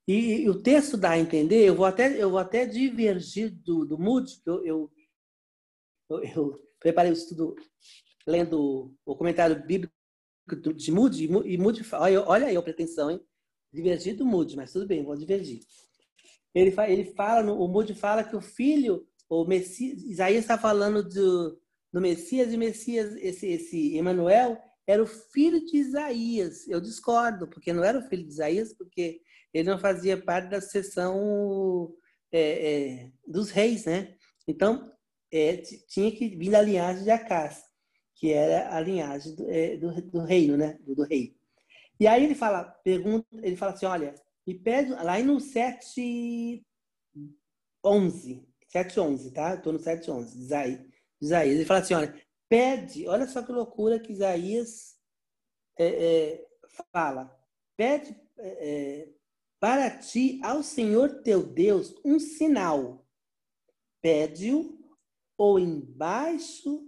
e, 0.08 0.44
e, 0.44 0.48
o 0.48 0.62
texto 0.62 0.96
dá 0.96 1.10
a 1.10 1.18
entender, 1.18 1.68
eu 1.68 1.74
vou 1.74 1.84
até, 1.84 2.20
eu 2.20 2.30
vou 2.30 2.38
até 2.38 2.64
divergir 2.64 3.50
do, 3.50 3.84
do 3.84 3.98
Moody, 3.98 4.40
eu, 4.46 4.64
eu, 4.64 4.90
eu, 6.08 6.22
eu 6.22 6.60
preparei 6.80 7.10
o 7.10 7.12
estudo 7.12 7.54
lendo 8.26 8.94
o 9.04 9.14
comentário 9.14 9.62
bíblico 9.66 9.92
de 10.74 10.90
Moody, 10.90 11.26
e 11.26 11.58
Moody, 11.58 11.82
olha, 11.92 12.26
olha 12.26 12.46
aí 12.46 12.56
a 12.56 12.62
pretensão, 12.62 13.10
hein? 13.10 13.20
Divergir 13.70 14.16
do 14.16 14.24
Moody, 14.24 14.56
mas 14.56 14.72
tudo 14.72 14.86
bem, 14.86 15.04
vou 15.04 15.14
divergir. 15.14 15.60
Ele, 16.54 16.74
ele 16.88 17.12
fala, 17.12 17.52
o 17.52 17.68
Moody 17.68 17.94
fala 17.94 18.24
que 18.24 18.34
o 18.34 18.40
filho, 18.40 19.06
o 19.28 19.44
Messias, 19.44 20.02
Isaías 20.04 20.44
está 20.44 20.56
falando 20.56 21.06
do, 21.06 21.60
do 21.92 22.00
Messias, 22.00 22.50
e 22.50 22.56
Messias, 22.56 23.14
esse, 23.16 23.46
esse 23.46 23.94
Emanuel, 23.94 24.58
era 24.88 25.02
o 25.02 25.06
filho 25.06 25.62
de 25.66 25.76
Isaías. 25.76 26.66
Eu 26.66 26.80
discordo, 26.80 27.46
porque 27.46 27.74
não 27.74 27.84
era 27.84 27.98
o 27.98 28.08
filho 28.08 28.24
de 28.24 28.30
Isaías, 28.30 28.72
porque 28.72 29.20
ele 29.52 29.68
não 29.68 29.78
fazia 29.78 30.16
parte 30.16 30.48
da 30.48 30.62
seção 30.62 31.94
é, 32.32 32.40
é, 32.40 33.12
dos 33.26 33.50
reis, 33.50 33.84
né? 33.84 34.16
Então, 34.46 34.90
é, 35.30 35.58
tinha 35.58 36.10
que 36.10 36.34
vir 36.34 36.50
da 36.50 36.62
linhagem 36.62 37.04
de 37.04 37.10
Acás, 37.10 37.62
que 38.14 38.32
era 38.32 38.74
a 38.74 38.80
linhagem 38.80 39.34
do, 39.34 39.50
é, 39.50 39.76
do, 39.76 40.02
do 40.10 40.20
reino, 40.20 40.56
né? 40.56 40.78
Do, 40.80 40.94
do, 40.94 41.02
rei. 41.02 41.36
E 42.00 42.06
aí 42.06 42.24
ele 42.24 42.34
fala, 42.34 42.64
pergunta, 42.64 43.26
ele 43.42 43.56
fala 43.56 43.72
assim, 43.72 43.84
olha, 43.84 44.14
me 44.46 44.54
pede, 44.54 44.90
lá 44.90 45.18
no 45.18 45.38
7, 45.38 46.64
11, 47.84 48.48
7, 48.68 49.00
11, 49.00 49.32
tá? 49.34 49.54
Estou 49.54 49.74
no 49.74 49.78
7, 49.78 50.10
11, 50.10 50.38
Isaías. 50.40 50.80
Isaías. 51.20 51.56
Ele 51.56 51.66
fala 51.66 51.80
assim, 51.80 51.94
olha, 51.94 52.27
pede, 52.48 53.06
olha 53.06 53.26
só 53.26 53.42
que 53.42 53.52
loucura 53.52 54.00
que 54.00 54.12
Isaías 54.12 54.96
é, 55.78 55.86
é, 55.86 56.48
fala, 56.92 57.36
pede 57.76 58.16
é, 58.38 59.08
para 59.60 59.90
ti, 59.90 60.40
ao 60.42 60.62
Senhor 60.62 61.22
teu 61.22 61.42
Deus, 61.42 61.94
um 62.04 62.18
sinal. 62.18 63.04
Pede-o 64.00 64.78
ou 65.36 65.58
embaixo 65.58 66.84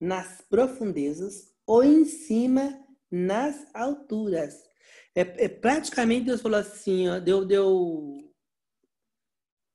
nas 0.00 0.40
profundezas 0.42 1.54
ou 1.64 1.82
em 1.84 2.04
cima 2.04 2.84
nas 3.10 3.66
alturas. 3.74 4.64
É, 5.14 5.44
é 5.44 5.48
praticamente 5.48 6.26
Deus 6.26 6.42
falou 6.42 6.58
assim, 6.58 7.08
ó, 7.08 7.18
deu, 7.18 7.44
deu 7.44 8.32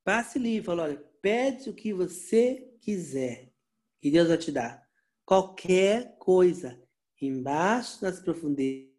passe 0.03 0.37
livre, 0.37 0.65
falou, 0.65 0.85
olha, 0.85 0.97
pede 1.21 1.69
o 1.69 1.73
que 1.75 1.93
você 1.93 2.75
quiser, 2.81 3.53
que 4.01 4.11
Deus 4.11 4.27
vai 4.27 4.37
te 4.37 4.51
dar. 4.51 4.80
Qualquer 5.25 6.17
coisa, 6.17 6.81
embaixo 7.21 8.03
nas 8.03 8.19
profundezas 8.19 8.91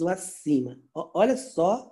ou 0.00 0.08
acima. 0.08 0.80
Olha 0.94 1.36
só 1.36 1.90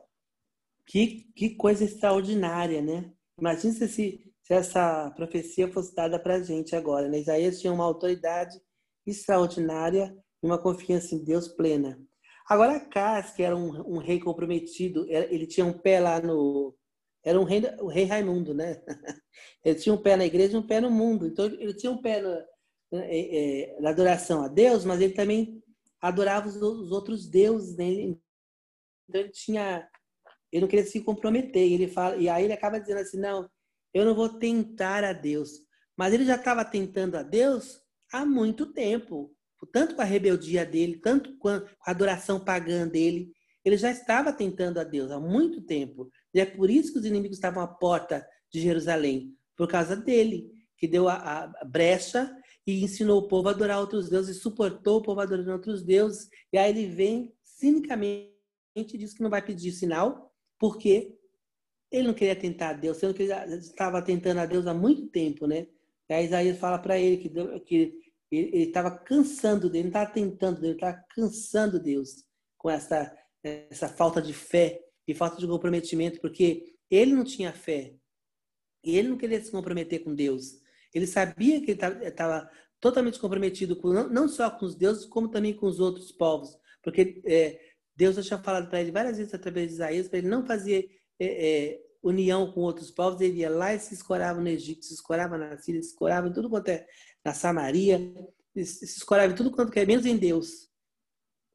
que, 0.86 1.30
que 1.34 1.54
coisa 1.54 1.84
extraordinária, 1.84 2.80
né? 2.80 3.12
Imagina 3.38 3.74
se, 3.74 3.88
se 3.88 4.32
essa 4.48 5.10
profecia 5.10 5.70
fosse 5.70 5.94
dada 5.94 6.18
para 6.18 6.36
a 6.36 6.42
gente 6.42 6.74
agora, 6.74 7.08
né? 7.08 7.18
Isaías 7.18 7.60
tinha 7.60 7.72
uma 7.72 7.84
autoridade 7.84 8.58
extraordinária 9.06 10.16
e 10.42 10.46
uma 10.46 10.58
confiança 10.58 11.14
em 11.14 11.24
Deus 11.24 11.48
plena. 11.48 12.00
Agora, 12.48 12.76
Acas, 12.76 13.32
que 13.32 13.42
era 13.42 13.54
um, 13.54 13.96
um, 13.96 13.98
rei 13.98 14.18
comprometido, 14.18 15.06
ele 15.08 15.46
tinha 15.46 15.66
um 15.66 15.72
pé 15.72 16.00
lá 16.00 16.20
no. 16.20 16.74
Era 17.22 17.38
um 17.38 17.44
rei, 17.44 17.62
o 17.80 17.88
rei 17.88 18.04
Raimundo, 18.04 18.54
né? 18.54 18.82
Ele 19.64 19.74
tinha 19.74 19.94
um 19.94 20.00
pé 20.00 20.16
na 20.16 20.24
igreja 20.24 20.56
e 20.56 20.56
um 20.56 20.66
pé 20.66 20.80
no 20.80 20.90
mundo. 20.90 21.26
Então, 21.26 21.44
ele 21.44 21.74
tinha 21.74 21.92
um 21.92 22.00
pé 22.00 22.22
na, 22.22 22.44
é, 22.92 23.74
é, 23.74 23.80
na 23.80 23.90
adoração 23.90 24.42
a 24.42 24.48
Deus, 24.48 24.84
mas 24.84 25.00
ele 25.00 25.12
também 25.12 25.62
adorava 26.00 26.48
os, 26.48 26.56
os 26.56 26.90
outros 26.92 27.28
deuses. 27.28 27.76
Né? 27.76 27.86
Então, 29.08 29.20
ele 29.20 29.30
tinha 29.30 29.88
ele 30.52 30.62
não 30.62 30.68
queria 30.68 30.84
se 30.84 31.00
comprometer. 31.00 31.66
E, 31.66 31.74
ele 31.74 31.88
fala, 31.88 32.16
e 32.16 32.28
aí 32.28 32.44
ele 32.44 32.52
acaba 32.52 32.80
dizendo 32.80 33.00
assim: 33.00 33.18
não, 33.18 33.48
eu 33.92 34.04
não 34.04 34.14
vou 34.14 34.28
tentar 34.28 35.04
a 35.04 35.12
Deus. 35.12 35.50
Mas 35.96 36.12
ele 36.12 36.24
já 36.24 36.36
estava 36.36 36.64
tentando 36.64 37.16
a 37.16 37.22
Deus 37.22 37.80
há 38.12 38.24
muito 38.24 38.72
tempo. 38.72 39.34
Tanto 39.72 39.96
com 39.96 40.02
a 40.02 40.04
rebeldia 40.04 40.64
dele, 40.64 41.00
tanto 41.00 41.36
com 41.38 41.48
a 41.48 41.64
adoração 41.84 42.38
pagã 42.38 42.86
dele. 42.86 43.32
Ele 43.64 43.76
já 43.76 43.90
estava 43.90 44.32
tentando 44.32 44.78
a 44.78 44.84
Deus 44.84 45.10
há 45.10 45.18
muito 45.18 45.60
tempo. 45.60 46.08
E 46.32 46.40
é 46.40 46.46
por 46.46 46.70
isso 46.70 46.92
que 46.92 47.00
os 47.00 47.04
inimigos 47.04 47.36
estavam 47.36 47.62
à 47.62 47.66
porta 47.66 48.26
de 48.52 48.60
Jerusalém 48.60 49.36
por 49.56 49.66
causa 49.66 49.96
dele, 49.96 50.48
que 50.76 50.86
deu 50.86 51.08
a, 51.08 51.52
a 51.60 51.64
brecha 51.64 52.32
e 52.68 52.84
ensinou 52.84 53.20
o 53.20 53.26
povo 53.26 53.48
a 53.48 53.52
adorar 53.52 53.80
outros 53.80 54.10
deuses, 54.10 54.36
e 54.36 54.40
suportou 54.40 54.98
o 54.98 55.02
povo 55.02 55.22
adorando 55.22 55.50
outros 55.52 55.82
deuses. 55.82 56.28
E 56.52 56.58
aí 56.58 56.68
ele 56.68 56.86
vem 56.86 57.32
cinicamente 57.42 58.28
e 58.76 58.98
diz 58.98 59.14
que 59.14 59.22
não 59.22 59.30
vai 59.30 59.40
pedir 59.40 59.72
sinal, 59.72 60.30
porque 60.58 61.16
ele 61.90 62.08
não 62.08 62.12
queria 62.12 62.36
tentar 62.36 62.68
a 62.68 62.72
Deus, 62.74 62.98
sendo 62.98 63.14
que 63.14 63.22
ele 63.22 63.32
estava 63.54 64.02
tentando 64.02 64.40
a 64.40 64.44
Deus 64.44 64.66
há 64.66 64.74
muito 64.74 65.06
tempo, 65.06 65.46
né? 65.46 65.66
E 66.10 66.12
aí 66.12 66.26
Isaías 66.26 66.58
fala 66.58 66.78
para 66.78 66.98
ele 66.98 67.16
que, 67.16 67.30
que 67.64 68.02
ele 68.30 68.64
estava 68.64 68.90
cansando 68.90 69.70
dele, 69.70 69.84
não 69.84 69.88
estava 69.88 70.10
tentando 70.10 70.60
dele, 70.60 70.74
estava 70.74 71.02
cansando 71.08 71.80
Deus 71.80 72.22
com 72.58 72.68
essa, 72.68 73.16
essa 73.42 73.88
falta 73.88 74.20
de 74.20 74.34
fé 74.34 74.78
e 75.06 75.14
falta 75.14 75.38
de 75.38 75.46
comprometimento, 75.46 76.20
porque 76.20 76.74
ele 76.90 77.14
não 77.14 77.24
tinha 77.24 77.50
fé. 77.50 77.94
E 78.84 78.98
ele 78.98 79.08
não 79.08 79.16
queria 79.16 79.42
se 79.42 79.50
comprometer 79.50 80.04
com 80.04 80.14
Deus. 80.14 80.67
Ele 80.94 81.06
sabia 81.06 81.60
que 81.60 81.72
ele 81.72 82.06
estava 82.06 82.50
totalmente 82.80 83.18
comprometido 83.18 83.76
com, 83.76 83.92
não 84.08 84.28
só 84.28 84.50
com 84.50 84.64
os 84.64 84.74
deuses, 84.74 85.04
como 85.04 85.28
também 85.28 85.54
com 85.54 85.66
os 85.66 85.80
outros 85.80 86.12
povos. 86.12 86.56
Porque 86.82 87.20
é, 87.26 87.60
Deus 87.96 88.16
já 88.16 88.22
tinha 88.22 88.38
falado 88.38 88.68
para 88.68 88.80
ele 88.80 88.92
várias 88.92 89.18
vezes 89.18 89.34
através 89.34 89.68
de 89.68 89.74
Isaías 89.74 90.08
para 90.08 90.18
ele 90.18 90.28
não 90.28 90.46
fazer 90.46 90.88
é, 91.18 91.26
é, 91.26 91.80
união 92.02 92.52
com 92.52 92.60
outros 92.60 92.90
povos. 92.90 93.20
Ele 93.20 93.40
ia 93.40 93.50
lá 93.50 93.74
e 93.74 93.80
se 93.80 93.94
escorava 93.94 94.40
no 94.40 94.48
Egito, 94.48 94.84
se 94.84 94.94
escorava 94.94 95.36
na 95.36 95.58
Síria, 95.58 95.82
se 95.82 95.88
escorava 95.88 96.28
em 96.28 96.32
tudo 96.32 96.48
quanto 96.48 96.68
é 96.68 96.86
na 97.24 97.34
Samaria, 97.34 97.98
se 98.54 98.84
escorava 98.84 99.32
em 99.32 99.36
tudo 99.36 99.50
quanto 99.50 99.76
é, 99.76 99.84
menos 99.84 100.06
em 100.06 100.16
Deus. 100.16 100.68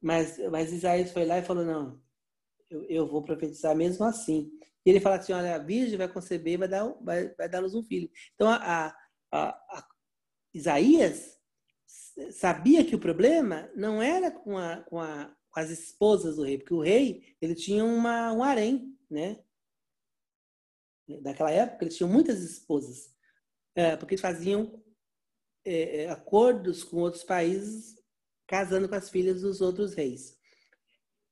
Mas, 0.00 0.38
mas 0.50 0.72
Isaías 0.72 1.10
foi 1.12 1.24
lá 1.24 1.38
e 1.38 1.42
falou: 1.42 1.64
Não, 1.64 1.98
eu, 2.70 2.84
eu 2.84 3.06
vou 3.08 3.22
profetizar 3.22 3.74
mesmo 3.74 4.04
assim. 4.04 4.50
E 4.84 4.90
ele 4.90 5.00
fala 5.00 5.16
assim: 5.16 5.32
Olha, 5.32 5.54
a 5.54 5.58
virgem 5.58 5.96
vai 5.96 6.08
conceber, 6.08 6.58
vai 6.58 6.68
dar, 6.68 6.86
vai, 7.02 7.34
vai 7.34 7.48
dar 7.48 7.60
luz 7.60 7.74
um 7.74 7.82
filho. 7.82 8.10
Então, 8.34 8.48
a, 8.48 8.56
a, 8.56 8.96
a 9.36 9.88
Isaías 10.52 11.38
sabia 12.30 12.84
que 12.84 12.94
o 12.94 13.00
problema 13.00 13.70
não 13.74 14.00
era 14.02 14.30
com 14.30 14.56
a, 14.56 14.82
com 14.82 15.00
a 15.00 15.34
com 15.54 15.60
as 15.60 15.70
esposas 15.70 16.34
do 16.34 16.42
rei, 16.42 16.58
porque 16.58 16.74
o 16.74 16.80
rei 16.80 17.36
ele 17.40 17.54
tinha 17.54 17.84
uma, 17.84 18.32
um 18.32 18.42
harém, 18.42 18.92
né? 19.08 19.38
Naquela 21.22 21.52
época 21.52 21.84
eles 21.84 21.96
tinham 21.96 22.10
muitas 22.10 22.40
esposas, 22.42 23.14
é, 23.76 23.96
porque 23.96 24.14
eles 24.14 24.20
faziam 24.20 24.82
é, 25.64 26.02
é, 26.02 26.10
acordos 26.10 26.82
com 26.82 26.96
outros 26.96 27.22
países 27.22 27.94
casando 28.48 28.88
com 28.88 28.96
as 28.96 29.08
filhas 29.08 29.42
dos 29.42 29.60
outros 29.60 29.94
reis. 29.94 30.36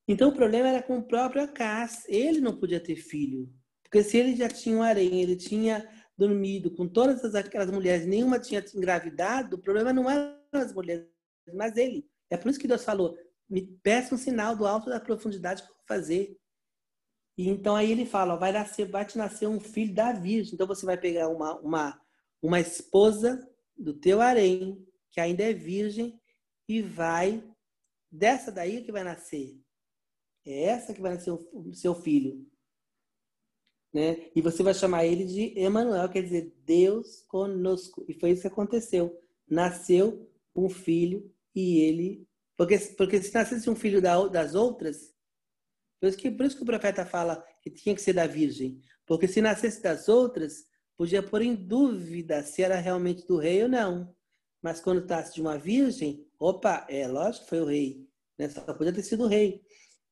Então 0.07 0.29
o 0.29 0.35
problema 0.35 0.69
era 0.69 0.83
com 0.83 0.99
o 0.99 1.07
próprio 1.07 1.43
Acas. 1.43 2.05
Ele 2.09 2.41
não 2.41 2.57
podia 2.57 2.81
ter 2.81 2.97
filho. 2.97 3.53
Porque 3.83 4.03
se 4.03 4.17
ele 4.17 4.37
já 4.37 4.49
tinha 4.49 4.77
um 4.77 4.83
harém, 4.83 5.21
ele 5.21 5.37
tinha 5.37 5.89
dormido 6.23 6.71
com 6.71 6.87
todas 6.87 7.35
aquelas 7.35 7.71
mulheres, 7.71 8.07
nenhuma 8.07 8.39
tinha 8.39 8.65
engravidado, 8.75 9.57
o 9.57 9.59
problema 9.59 9.93
não 9.93 10.09
eram 10.09 10.37
as 10.53 10.73
mulheres, 10.73 11.09
mas 11.53 11.77
ele. 11.77 12.09
É 12.31 12.37
por 12.37 12.49
isso 12.49 12.61
que 12.61 12.69
Deus 12.69 12.85
falou: 12.85 13.19
me 13.51 13.63
peça 13.83 14.15
um 14.15 14.19
sinal 14.19 14.55
do 14.55 14.67
alto 14.67 14.89
da 14.89 15.01
profundidade 15.01 15.63
que 15.63 15.71
eu 15.71 15.75
vou 15.75 15.85
fazer. 15.87 16.39
E 17.37 17.49
então 17.49 17.75
aí 17.75 17.91
ele 17.91 18.07
fala: 18.07 18.35
ó, 18.35 18.37
vai, 18.37 18.53
nascer, 18.53 18.89
vai 18.89 19.05
te 19.05 19.19
nascer 19.19 19.49
um 19.49 19.59
filho 19.59 19.93
da 19.93 20.13
virgem. 20.13 20.55
Então 20.55 20.67
você 20.67 20.87
vai 20.87 20.97
pegar 20.97 21.29
uma, 21.29 21.59
uma, 21.61 22.01
uma 22.41 22.61
esposa 22.61 23.45
do 23.77 23.93
teu 23.93 24.21
harém, 24.21 24.87
que 25.11 25.21
ainda 25.21 25.43
é 25.43 25.53
virgem, 25.53 26.21
e 26.69 26.81
vai. 26.83 27.43
Dessa 28.15 28.53
daí 28.53 28.85
que 28.85 28.93
vai 28.93 29.03
nascer. 29.03 29.59
É 30.45 30.65
essa 30.65 30.93
que 30.93 31.01
vai 31.01 31.15
nascer 31.15 31.33
o 31.33 31.73
seu 31.73 31.95
filho. 31.95 32.47
Né? 33.93 34.31
E 34.35 34.41
você 34.41 34.63
vai 34.63 34.73
chamar 34.73 35.05
ele 35.05 35.25
de 35.25 35.59
Emanuel, 35.59 36.09
quer 36.09 36.23
dizer, 36.23 36.55
Deus 36.65 37.23
conosco. 37.29 38.05
E 38.09 38.15
foi 38.15 38.31
isso 38.31 38.43
que 38.43 38.49
aconteceu. 38.49 39.21
Nasceu 39.49 40.29
um 40.57 40.69
filho 40.69 41.31
e 41.55 41.81
ele. 41.81 42.27
Porque, 42.57 42.79
porque 42.97 43.23
se 43.23 43.35
nascesse 43.35 43.69
um 43.69 43.77
filho 43.77 44.01
das 44.01 44.55
outras, 44.55 45.13
por 46.01 46.09
isso, 46.09 46.19
que, 46.19 46.31
por 46.31 46.47
isso 46.47 46.57
que 46.57 46.63
o 46.63 46.67
profeta 46.67 47.05
fala 47.05 47.45
que 47.61 47.71
tinha 47.71 47.95
que 47.95 48.03
ser 48.03 48.13
da 48.13 48.27
virgem. 48.27 48.81
Porque 49.07 49.29
se 49.29 49.41
nascesse 49.41 49.83
das 49.83 50.09
outras, 50.09 50.67
podia 50.97 51.23
pôr 51.23 51.43
em 51.43 51.55
dúvida 51.55 52.43
se 52.43 52.63
era 52.63 52.77
realmente 52.77 53.27
do 53.27 53.37
rei 53.37 53.63
ou 53.63 53.69
não. 53.69 54.15
Mas 54.61 54.81
quando 54.81 55.07
nasce 55.07 55.35
de 55.35 55.41
uma 55.41 55.59
virgem, 55.59 56.27
opa, 56.39 56.87
é 56.89 57.07
lógico 57.07 57.45
que 57.45 57.51
foi 57.51 57.61
o 57.61 57.67
rei. 57.67 58.09
Né? 58.39 58.49
Só 58.49 58.61
podia 58.75 58.93
ter 58.93 59.03
sido 59.03 59.25
o 59.25 59.29
rei. 59.29 59.63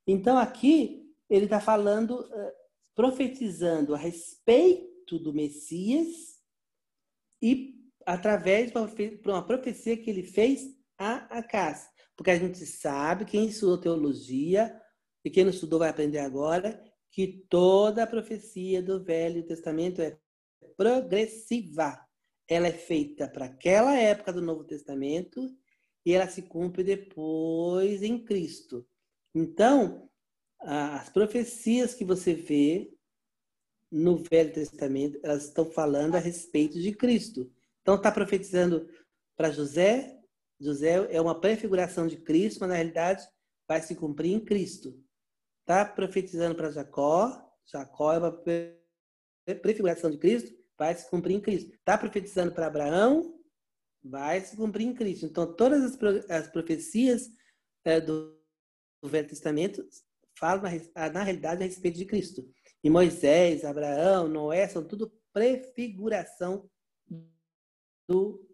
Então 0.07 0.37
aqui 0.37 1.09
ele 1.28 1.45
está 1.45 1.61
falando, 1.61 2.28
eh, 2.33 2.55
profetizando 2.95 3.95
a 3.95 3.99
respeito 3.99 5.18
do 5.18 5.32
Messias 5.32 6.41
e 7.43 7.80
através 8.07 8.72
de 8.72 9.20
uma 9.24 9.47
profecia 9.47 9.97
que 9.97 10.11
ele 10.11 10.22
fez 10.22 10.76
a 10.99 11.38
Acas. 11.38 11.88
Porque 12.16 12.30
a 12.30 12.38
gente 12.38 12.64
sabe, 12.66 13.24
quem 13.24 13.47
estudou 13.47 13.78
teologia 13.78 14.78
e 15.24 15.30
quem 15.30 15.45
não 15.45 15.51
estudou 15.51 15.78
vai 15.78 15.88
aprender 15.88 16.18
agora, 16.18 16.82
que 17.11 17.47
toda 17.49 18.03
a 18.03 18.07
profecia 18.07 18.82
do 18.82 19.03
Velho 19.03 19.47
Testamento 19.47 20.01
é 20.03 20.18
progressiva. 20.76 21.99
Ela 22.49 22.68
é 22.68 22.72
feita 22.72 23.28
para 23.28 23.47
aquela 23.47 23.97
época 23.97 24.32
do 24.32 24.43
Novo 24.43 24.64
Testamento 24.64 25.49
e 26.05 26.12
ela 26.12 26.28
se 26.28 26.43
cumpre 26.43 26.82
depois 26.82 28.03
em 28.03 28.22
Cristo. 28.24 28.86
Então, 29.34 30.09
as 30.61 31.08
profecias 31.08 31.94
que 31.94 32.04
você 32.04 32.34
vê 32.34 32.92
no 33.90 34.18
Velho 34.18 34.52
Testamento, 34.52 35.18
elas 35.22 35.44
estão 35.46 35.64
falando 35.70 36.14
a 36.14 36.18
respeito 36.18 36.78
de 36.80 36.92
Cristo. 36.92 37.50
Então, 37.82 37.96
está 37.96 38.12
profetizando 38.12 38.88
para 39.36 39.50
José. 39.50 40.18
José 40.61 41.08
é 41.11 41.20
uma 41.20 41.40
prefiguração 41.40 42.06
de 42.06 42.16
Cristo, 42.18 42.61
mas 42.61 42.68
na 42.68 42.76
realidade 42.76 43.26
vai 43.66 43.80
se 43.80 43.96
cumprir 43.96 44.32
em 44.32 44.44
Cristo. 44.44 45.02
Está 45.62 45.84
profetizando 45.84 46.54
para 46.54 46.70
Jacó. 46.70 47.50
Jacó 47.66 48.12
é 48.12 48.18
uma 48.18 48.42
prefiguração 49.62 50.11
de 50.11 50.18
Cristo, 50.18 50.54
vai 50.78 50.94
se 50.94 51.08
cumprir 51.08 51.34
em 51.34 51.40
Cristo. 51.40 51.74
Está 51.74 51.96
profetizando 51.96 52.52
para 52.52 52.66
Abraão, 52.66 53.40
vai 54.04 54.40
se 54.40 54.56
cumprir 54.56 54.86
em 54.86 54.94
Cristo. 54.94 55.26
Então, 55.26 55.52
todas 55.54 55.82
as, 55.82 56.30
as 56.30 56.48
profecias 56.48 57.28
do 58.06 58.40
do 59.02 59.08
Velho 59.08 59.28
Testamento 59.28 59.86
falam, 60.41 60.62
na, 60.62 61.11
na 61.11 61.22
realidade, 61.22 61.62
a 61.62 61.66
respeito 61.66 61.99
de 61.99 62.07
Cristo. 62.07 62.49
E 62.82 62.88
Moisés, 62.91 63.64
Abraão, 63.64 64.26
Noé, 64.26 64.66
são 64.66 64.82
tudo 64.82 65.12
prefiguração 65.32 66.68
do 68.09 68.45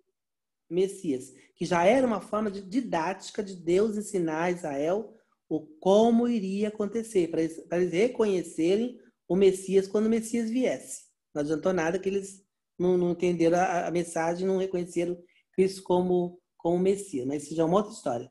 Messias, 0.69 1.33
que 1.55 1.65
já 1.65 1.85
era 1.85 2.07
uma 2.07 2.21
forma 2.21 2.51
de 2.51 2.61
didática 2.61 3.43
de 3.43 3.55
Deus 3.55 3.97
ensinar 3.97 4.43
a 4.43 4.51
Israel 4.51 5.15
o 5.49 5.61
como 5.61 6.27
iria 6.27 6.69
acontecer, 6.69 7.29
para 7.29 7.43
eles, 7.43 7.65
eles 7.71 7.93
reconhecerem 7.93 9.01
o 9.29 9.37
Messias 9.37 9.87
quando 9.87 10.07
o 10.07 10.11
Messias 10.11 10.51
viesse. 10.51 11.05
Não 11.33 11.43
adiantou 11.43 11.73
nada 11.73 11.99
que 11.99 12.09
eles 12.09 12.45
não, 12.79 12.99
não 12.99 13.13
entenderam 13.13 13.59
a, 13.59 13.87
a, 13.87 13.91
mensagem, 13.91 14.47
não 14.47 14.59
reconheceram 14.59 15.17
Cristo 15.53 15.83
como, 15.85 16.41
como 16.57 16.79
Messias, 16.79 17.27
mas 17.27 17.45
isso 17.45 17.55
já 17.55 17.63
é 17.63 17.67
uma 17.67 17.77
outra 17.77 17.93
história. 17.93 18.31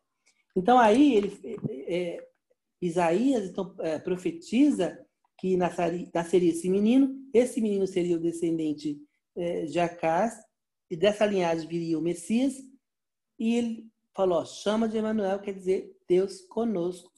Então 0.55 0.77
aí 0.77 1.15
ele, 1.15 1.39
é, 1.87 2.27
Isaías 2.81 3.45
então, 3.45 3.75
é, 3.79 3.97
profetiza 3.99 4.99
que 5.37 5.57
nasceria, 5.57 6.49
esse 6.49 6.69
menino, 6.69 7.13
esse 7.33 7.59
menino 7.61 7.85
seria 7.85 8.15
o 8.15 8.21
descendente 8.21 8.97
é, 9.35 9.65
de 9.65 9.79
Acás, 9.79 10.33
e 10.89 10.95
dessa 10.95 11.25
linhagem 11.25 11.67
viria 11.67 11.99
o 11.99 12.01
Messias, 12.01 12.53
e 13.37 13.55
ele 13.55 13.91
falou, 14.13 14.39
ó, 14.39 14.45
chama 14.45 14.87
de 14.87 14.97
Emanuel, 14.97 15.39
quer 15.39 15.53
dizer 15.53 15.95
Deus 16.07 16.41
conosco, 16.41 17.11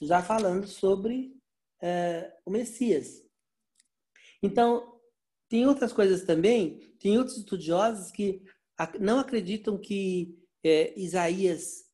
já 0.00 0.22
falando 0.22 0.66
sobre 0.66 1.36
é, 1.82 2.32
o 2.46 2.50
Messias. 2.50 3.22
Então, 4.42 4.98
tem 5.48 5.66
outras 5.66 5.92
coisas 5.92 6.24
também, 6.24 6.78
tem 6.98 7.18
outros 7.18 7.36
estudiosos 7.36 8.10
que 8.10 8.42
não 8.98 9.18
acreditam 9.18 9.76
que 9.76 10.38
é, 10.64 10.98
Isaías 10.98 11.89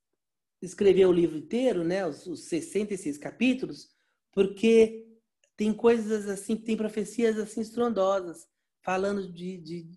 escrever 0.66 1.06
o 1.06 1.12
livro 1.12 1.36
inteiro, 1.36 1.84
né, 1.84 2.06
os, 2.06 2.26
os 2.26 2.44
66 2.48 3.18
capítulos, 3.18 3.88
porque 4.32 5.06
tem 5.56 5.72
coisas 5.72 6.28
assim, 6.28 6.56
tem 6.56 6.76
profecias 6.76 7.38
assim 7.38 7.60
estrondosas, 7.60 8.46
falando 8.82 9.32
de, 9.32 9.56
de, 9.58 9.90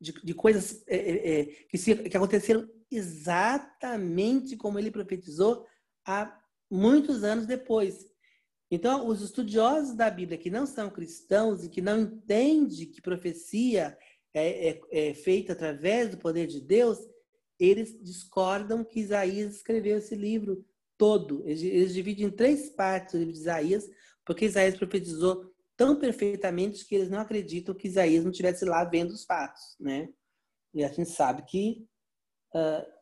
de, 0.00 0.12
de 0.12 0.34
coisas 0.34 0.82
é, 0.86 0.96
é, 0.96 1.40
é, 1.40 1.44
que, 1.68 1.78
se, 1.78 1.94
que 1.94 2.16
aconteceram 2.16 2.68
exatamente 2.90 4.56
como 4.56 4.78
ele 4.78 4.90
profetizou 4.90 5.66
há 6.04 6.38
muitos 6.70 7.22
anos 7.22 7.46
depois. 7.46 8.06
Então, 8.70 9.06
os 9.06 9.22
estudiosos 9.22 9.94
da 9.94 10.10
Bíblia 10.10 10.38
que 10.38 10.50
não 10.50 10.66
são 10.66 10.90
cristãos 10.90 11.62
e 11.62 11.68
que 11.68 11.80
não 11.80 12.00
entendem 12.00 12.90
que 12.90 13.00
profecia 13.00 13.96
é, 14.34 14.70
é, 14.70 14.80
é 14.90 15.14
feita 15.14 15.52
através 15.52 16.10
do 16.10 16.18
poder 16.18 16.46
de 16.48 16.60
Deus, 16.60 16.98
eles 17.58 17.98
discordam 18.02 18.84
que 18.84 19.00
Isaías 19.00 19.56
escreveu 19.56 19.98
esse 19.98 20.14
livro 20.14 20.64
todo. 20.98 21.42
Eles, 21.46 21.94
dividem 21.94 22.26
em 22.26 22.30
três 22.30 22.70
partes 22.70 23.14
o 23.14 23.18
livro 23.18 23.32
de 23.32 23.40
Isaías, 23.40 23.88
porque 24.24 24.44
Isaías 24.44 24.76
profetizou 24.76 25.52
tão 25.76 25.98
perfeitamente 25.98 26.86
que 26.86 26.94
eles 26.94 27.10
não 27.10 27.18
acreditam 27.18 27.74
que 27.74 27.88
Isaías 27.88 28.24
não 28.24 28.30
estivesse 28.30 28.64
lá 28.64 28.84
vendo 28.84 29.10
os 29.10 29.24
fatos, 29.24 29.76
né? 29.78 30.08
E 30.72 30.84
a 30.84 30.88
gente 30.88 31.10
sabe 31.10 31.42
que 31.42 31.86
uh, 32.54 32.96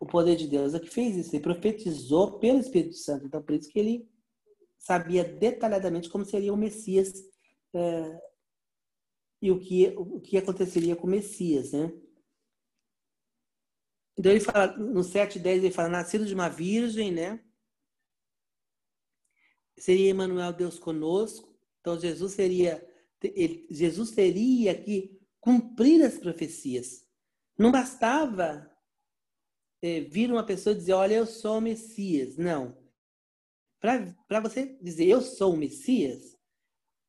o 0.00 0.06
poder 0.06 0.36
de 0.36 0.46
Deus 0.46 0.74
é 0.74 0.80
que 0.80 0.90
fez 0.90 1.16
isso. 1.16 1.34
Ele 1.34 1.42
profetizou 1.42 2.38
pelo 2.38 2.58
Espírito 2.58 2.96
Santo. 2.96 3.26
Então, 3.26 3.42
por 3.42 3.54
isso 3.54 3.68
que 3.68 3.78
ele 3.78 4.08
sabia 4.78 5.24
detalhadamente 5.24 6.08
como 6.08 6.24
seria 6.24 6.52
o 6.52 6.56
Messias 6.56 7.12
uh, 7.74 8.18
e 9.40 9.50
o 9.50 9.60
que, 9.60 9.94
o 9.96 10.20
que 10.20 10.36
aconteceria 10.36 10.96
com 10.96 11.06
o 11.06 11.10
Messias, 11.10 11.72
né? 11.72 11.92
Então 14.18 14.32
ele 14.32 14.40
fala, 14.40 14.76
no 14.76 15.04
7, 15.04 15.38
10, 15.38 15.64
ele 15.64 15.72
fala, 15.72 15.88
nascido 15.88 16.26
de 16.26 16.34
uma 16.34 16.48
virgem, 16.48 17.12
né? 17.12 17.40
Seria 19.78 20.10
Emmanuel 20.10 20.52
Deus 20.52 20.76
conosco. 20.76 21.56
Então 21.80 21.98
Jesus 22.00 22.32
seria, 22.32 22.84
ele, 23.22 23.64
Jesus 23.70 24.10
teria 24.10 24.74
que 24.82 25.16
cumprir 25.38 26.04
as 26.04 26.18
profecias. 26.18 27.06
Não 27.56 27.70
bastava 27.70 28.68
é, 29.80 30.00
vir 30.00 30.32
uma 30.32 30.44
pessoa 30.44 30.74
dizer, 30.74 30.94
olha, 30.94 31.14
eu 31.14 31.26
sou 31.26 31.58
o 31.58 31.60
Messias. 31.60 32.36
Não. 32.36 32.76
Para 33.80 34.40
você 34.40 34.76
dizer, 34.82 35.06
eu 35.06 35.20
sou 35.20 35.54
o 35.54 35.56
Messias, 35.56 36.36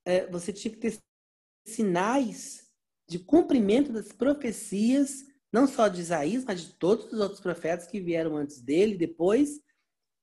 é, 0.06 0.28
você 0.28 0.54
tinha 0.54 0.72
que 0.72 0.80
ter 0.80 1.00
sinais 1.66 2.72
de 3.08 3.18
cumprimento 3.18 3.92
das 3.92 4.12
profecias 4.12 5.29
não 5.52 5.68
só 5.68 5.88
de 5.88 6.02
Isaías, 6.02 6.44
mas 6.46 6.62
de 6.62 6.74
todos 6.74 7.12
os 7.12 7.20
outros 7.20 7.40
profetas 7.40 7.88
que 7.88 8.00
vieram 8.00 8.38
antes 8.38 8.62
dele, 8.62 8.98
depois, 8.98 9.60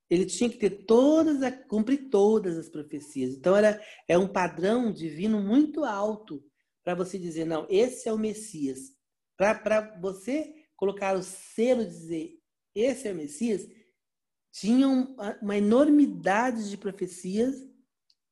ele 0.09 0.24
tinha 0.24 0.49
que 0.49 0.59
ter 0.59 0.85
todas, 0.85 1.39
cumprir 1.68 2.09
todas 2.09 2.57
as 2.57 2.68
profecias. 2.68 3.35
Então 3.35 3.57
era 3.57 3.83
é 4.07 4.16
um 4.16 4.29
padrão 4.29 4.93
divino 4.93 5.41
muito 5.43 5.85
alto 5.85 6.45
para 6.85 6.95
você 6.95 7.18
dizer, 7.18 7.45
não, 7.45 7.66
esse 7.68 8.09
é 8.09 8.12
o 8.12 8.18
Messias. 8.18 8.93
Para 9.37 9.99
você 10.01 10.55
colocar 10.77 11.16
o 11.16 11.22
selo 11.22 11.83
e 11.83 11.87
dizer, 11.87 12.39
esse 12.74 13.09
é 13.09 13.12
o 13.12 13.16
Messias, 13.16 13.66
tinha 14.53 14.87
uma 15.43 15.57
enormidade 15.57 16.70
de 16.70 16.77
profecias 16.77 17.57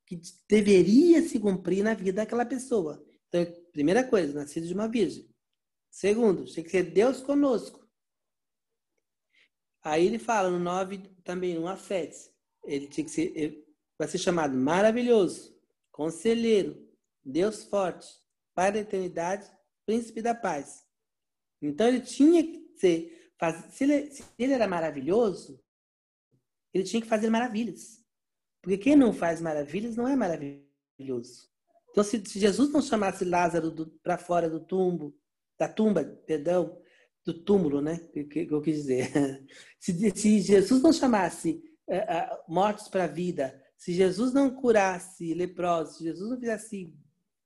que 0.07 0.21
deveria 0.49 1.23
se 1.23 1.41
cumprir 1.41 1.83
na 1.83 1.95
vida 1.95 2.23
daquela 2.23 2.47
pessoa. 2.47 3.05
Então, 3.29 3.45
primeira 3.73 4.05
coisa, 4.05 4.33
nascido 4.33 4.67
de 4.67 4.75
uma 4.75 4.87
virgem. 4.87 5.29
Segundo, 5.95 6.53
tem 6.53 6.65
que 6.65 6.71
ser 6.71 6.91
Deus 6.91 7.21
conosco. 7.21 7.89
Aí 9.81 10.05
ele 10.05 10.19
fala 10.19 10.51
no 10.51 10.59
9, 10.59 10.99
também 11.23 11.57
1 11.57 11.69
a 11.69 11.77
7. 11.77 12.33
Ele 12.65 12.89
tinha 12.89 13.05
que 13.05 13.11
ser, 13.13 13.33
ele 13.37 13.65
vai 13.97 14.09
ser 14.09 14.19
chamado 14.19 14.57
maravilhoso, 14.57 15.57
conselheiro, 15.93 16.85
Deus 17.25 17.63
forte, 17.63 18.09
Pai 18.53 18.73
da 18.73 18.81
eternidade, 18.81 19.49
príncipe 19.87 20.21
da 20.21 20.35
paz. 20.35 20.85
Então 21.63 21.87
ele 21.87 22.01
tinha 22.01 22.43
que 22.43 22.75
ser, 22.77 23.33
se 23.71 23.85
ele, 23.85 24.11
se 24.11 24.25
ele 24.37 24.53
era 24.53 24.67
maravilhoso, 24.67 25.63
ele 26.73 26.83
tinha 26.83 27.03
que 27.03 27.09
fazer 27.09 27.31
maravilhas. 27.31 28.05
Porque 28.61 28.79
quem 28.79 28.97
não 28.97 29.13
faz 29.13 29.41
maravilhas 29.41 29.95
não 29.95 30.09
é 30.09 30.17
maravilhoso. 30.17 31.49
Então, 31.91 32.03
se, 32.03 32.21
se 32.27 32.41
Jesus 32.41 32.73
não 32.73 32.83
chamasse 32.83 33.25
Lázaro 33.25 33.73
para 34.03 34.19
fora 34.19 34.51
do 34.51 34.59
tumbo, 34.59 35.17
da 35.59 35.69
tumba, 35.69 36.05
perdão, 36.27 36.81
do 37.25 37.33
túmulo, 37.33 37.81
né? 37.81 37.99
Que, 38.13 38.25
que 38.25 38.49
eu 38.51 38.61
quis 38.61 38.77
dizer. 38.77 39.11
Se, 39.79 40.11
se 40.17 40.41
Jesus 40.41 40.83
não 40.83 40.93
chamasse 40.93 41.63
uh, 41.89 41.95
uh, 41.95 42.53
mortos 42.53 42.89
para 42.89 43.05
a 43.05 43.09
vida, 43.09 43.63
se 43.77 43.93
Jesus 43.93 44.33
não 44.33 44.49
curasse 44.49 45.35
leprosos, 45.35 45.99
se 45.99 46.05
Jesus 46.05 46.31
não 46.31 46.39
fizesse 46.39 46.95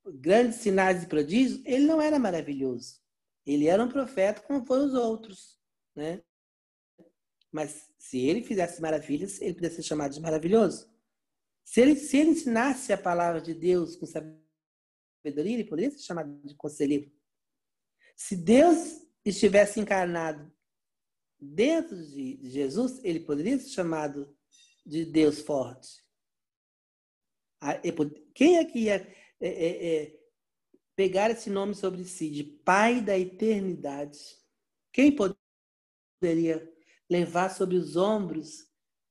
grandes 0.06 0.58
sinais 0.58 1.02
e 1.02 1.08
prodígios, 1.08 1.60
ele 1.64 1.84
não 1.84 2.00
era 2.00 2.16
maravilhoso. 2.16 3.00
Ele 3.44 3.66
era 3.66 3.82
um 3.82 3.88
profeta 3.88 4.40
como 4.42 4.64
foram 4.64 4.86
os 4.86 4.94
outros, 4.94 5.58
né? 5.96 6.22
Mas 7.50 7.90
se 7.98 8.18
ele 8.18 8.42
fizesse 8.42 8.80
maravilhas, 8.80 9.40
ele 9.40 9.54
poderia 9.54 9.76
ser 9.76 9.82
chamado 9.82 10.12
de 10.12 10.20
maravilhoso. 10.20 10.88
Se 11.64 11.80
ele, 11.80 11.96
se 11.96 12.16
ele 12.18 12.30
ensinasse 12.30 12.92
a 12.92 12.98
palavra 12.98 13.40
de 13.40 13.54
Deus 13.54 13.96
com 13.96 14.06
sabedoria, 14.06 15.54
ele 15.54 15.64
poderia 15.64 15.90
ser 15.90 16.02
chamado 16.02 16.40
de 16.44 16.54
conselheiro. 16.54 17.10
Se 18.18 18.36
Deus 18.36 19.00
estivesse 19.24 19.78
encarnado 19.78 20.52
dentro 21.40 21.96
de 21.96 22.40
Jesus, 22.50 22.98
ele 23.04 23.20
poderia 23.20 23.56
ser 23.60 23.68
chamado 23.68 24.36
de 24.84 25.04
Deus 25.04 25.40
forte. 25.40 26.04
Quem 28.34 28.58
é 28.58 28.64
que 28.64 28.80
ia 28.80 28.96
é, 29.40 29.48
é, 29.48 30.02
é, 30.02 30.20
pegar 30.96 31.30
esse 31.30 31.48
nome 31.48 31.76
sobre 31.76 32.04
si, 32.04 32.28
de 32.28 32.42
Pai 32.42 33.00
da 33.00 33.16
Eternidade? 33.16 34.18
Quem 34.92 35.14
poderia 35.14 36.68
levar 37.08 37.50
sobre 37.50 37.76
os 37.76 37.94
ombros 37.94 38.66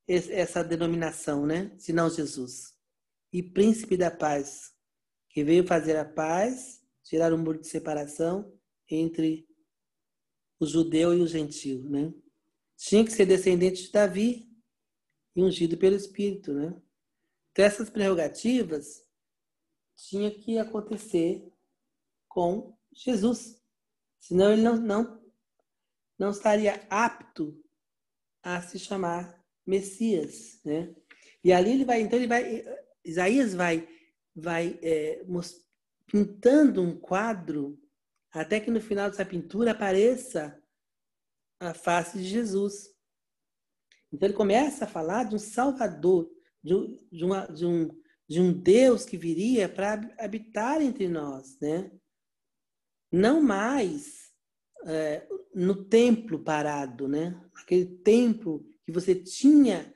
essa 0.05 0.65
denominação, 0.65 1.45
né? 1.45 1.73
Senão 1.79 2.09
Jesus. 2.09 2.77
E 3.31 3.41
Príncipe 3.41 3.95
da 3.95 4.11
Paz, 4.11 4.73
que 5.29 5.45
veio 5.45 5.65
fazer 5.65 5.95
a 5.95 6.05
paz, 6.05 6.81
tirar 7.03 7.31
o 7.31 7.37
muro 7.37 7.59
de 7.59 7.67
separação 7.67 8.56
entre 8.89 9.47
o 10.59 10.65
judeu 10.65 11.13
e 11.13 11.21
o 11.21 11.27
gentio, 11.27 11.87
né? 11.89 12.13
Tinha 12.75 13.03
que 13.03 13.11
ser 13.11 13.25
descendente 13.25 13.83
de 13.83 13.91
Davi 13.91 14.49
e 15.35 15.43
ungido 15.43 15.77
pelo 15.77 15.95
Espírito, 15.95 16.53
né? 16.53 16.81
Então 17.51 17.65
essas 17.65 17.89
prerrogativas 17.89 19.03
tinha 19.95 20.31
que 20.31 20.57
acontecer 20.57 21.51
com 22.27 22.77
Jesus. 22.93 23.61
Senão 24.19 24.51
ele 24.51 24.61
não, 24.61 24.77
não, 24.77 25.23
não 26.19 26.29
estaria 26.31 26.85
apto 26.89 27.59
a 28.43 28.61
se 28.61 28.79
chamar 28.79 29.43
Messias, 29.65 30.61
né? 30.63 30.95
E 31.43 31.51
ali 31.51 31.71
ele 31.71 31.85
vai, 31.85 32.01
então 32.01 32.17
ele 32.17 32.27
vai, 32.27 32.63
Isaías 33.03 33.53
vai, 33.53 33.87
vai 34.35 34.79
é, 34.81 35.25
pintando 36.05 36.81
um 36.81 36.97
quadro 36.97 37.79
até 38.41 38.59
que 38.59 38.71
no 38.71 38.79
final 38.79 39.09
dessa 39.09 39.25
pintura 39.25 39.71
apareça 39.71 40.61
a 41.59 41.73
face 41.73 42.17
de 42.17 42.23
Jesus. 42.23 42.95
Então 44.11 44.27
ele 44.27 44.37
começa 44.37 44.85
a 44.85 44.87
falar 44.87 45.25
de 45.25 45.35
um 45.35 45.39
Salvador, 45.39 46.29
de, 46.63 46.73
de, 47.11 47.25
uma, 47.25 47.45
de, 47.47 47.65
um, 47.65 47.89
de 48.27 48.39
um 48.39 48.53
Deus 48.53 49.05
que 49.05 49.17
viria 49.17 49.67
para 49.67 49.93
habitar 50.19 50.81
entre 50.81 51.07
nós, 51.07 51.59
né? 51.59 51.91
Não 53.11 53.41
mais 53.41 54.31
é, 54.85 55.27
no 55.53 55.85
templo 55.85 56.43
parado, 56.43 57.07
né? 57.07 57.41
Aquele 57.55 57.97
templo 57.97 58.65
que 58.85 58.91
você 58.91 59.15
tinha 59.15 59.93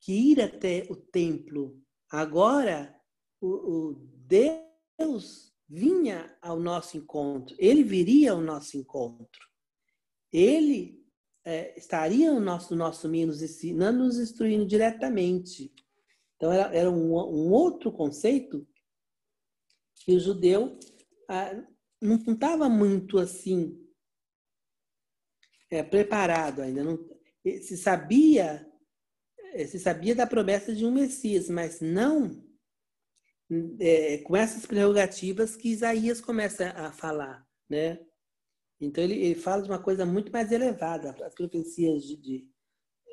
que 0.00 0.12
ir 0.12 0.40
até 0.40 0.86
o 0.90 0.96
templo. 0.96 1.80
Agora, 2.10 2.94
o, 3.40 3.48
o 3.48 3.94
Deus 4.26 5.53
vinha 5.68 6.36
ao 6.40 6.58
nosso 6.58 6.96
encontro, 6.96 7.54
ele 7.58 7.82
viria 7.82 8.32
ao 8.32 8.40
nosso 8.40 8.76
encontro. 8.76 9.48
Ele 10.32 11.02
é, 11.44 11.78
estaria 11.78 12.32
no 12.32 12.40
nosso, 12.40 12.72
no 12.72 12.78
nosso 12.78 13.08
meio, 13.08 13.28
nos 13.28 13.42
ensinando, 13.42 14.04
nos 14.04 14.18
instruindo 14.18 14.66
diretamente. 14.66 15.72
Então, 16.36 16.52
era, 16.52 16.74
era 16.74 16.90
um, 16.90 17.12
um 17.12 17.52
outro 17.52 17.92
conceito 17.92 18.66
que 19.96 20.14
o 20.14 20.20
judeu 20.20 20.78
ah, 21.28 21.64
não 22.00 22.16
estava 22.16 22.68
muito 22.68 23.18
assim 23.18 23.80
é, 25.70 25.82
preparado 25.82 26.62
ainda. 26.62 26.84
Não, 26.84 26.98
se 27.62 27.76
sabia 27.76 28.70
se 29.68 29.78
sabia 29.78 30.16
da 30.16 30.26
promessa 30.26 30.74
de 30.74 30.84
um 30.84 30.90
Messias, 30.90 31.48
mas 31.48 31.80
não 31.80 32.43
é, 33.78 34.18
com 34.18 34.36
essas 34.36 34.66
prerrogativas 34.66 35.56
que 35.56 35.70
Isaías 35.70 36.20
começa 36.20 36.70
a 36.70 36.90
falar, 36.92 37.46
né? 37.68 38.00
Então 38.80 39.02
ele, 39.02 39.14
ele 39.14 39.34
fala 39.34 39.62
de 39.62 39.68
uma 39.68 39.78
coisa 39.78 40.04
muito 40.04 40.32
mais 40.32 40.50
elevada. 40.50 41.14
As 41.24 41.34
profecias 41.34 42.04
de, 42.04 42.16
de 42.16 42.48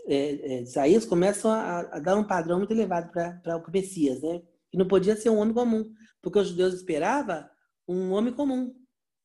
é, 0.07 0.15
é, 0.15 0.61
Isaías 0.61 1.05
começam 1.05 1.51
a, 1.51 1.79
a, 1.79 1.99
dar 1.99 2.17
um 2.17 2.23
padrão 2.23 2.57
muito 2.57 2.71
elevado 2.71 3.11
para 3.11 3.57
o 3.57 3.71
Messias, 3.71 4.21
né? 4.21 4.41
Que 4.71 4.77
não 4.77 4.88
podia 4.88 5.15
ser 5.15 5.29
um 5.29 5.38
homem 5.38 5.53
comum, 5.53 5.93
porque 6.21 6.39
os 6.39 6.49
judeus 6.49 6.73
esperavam 6.73 7.47
um 7.88 8.11
homem 8.11 8.34
comum, 8.34 8.73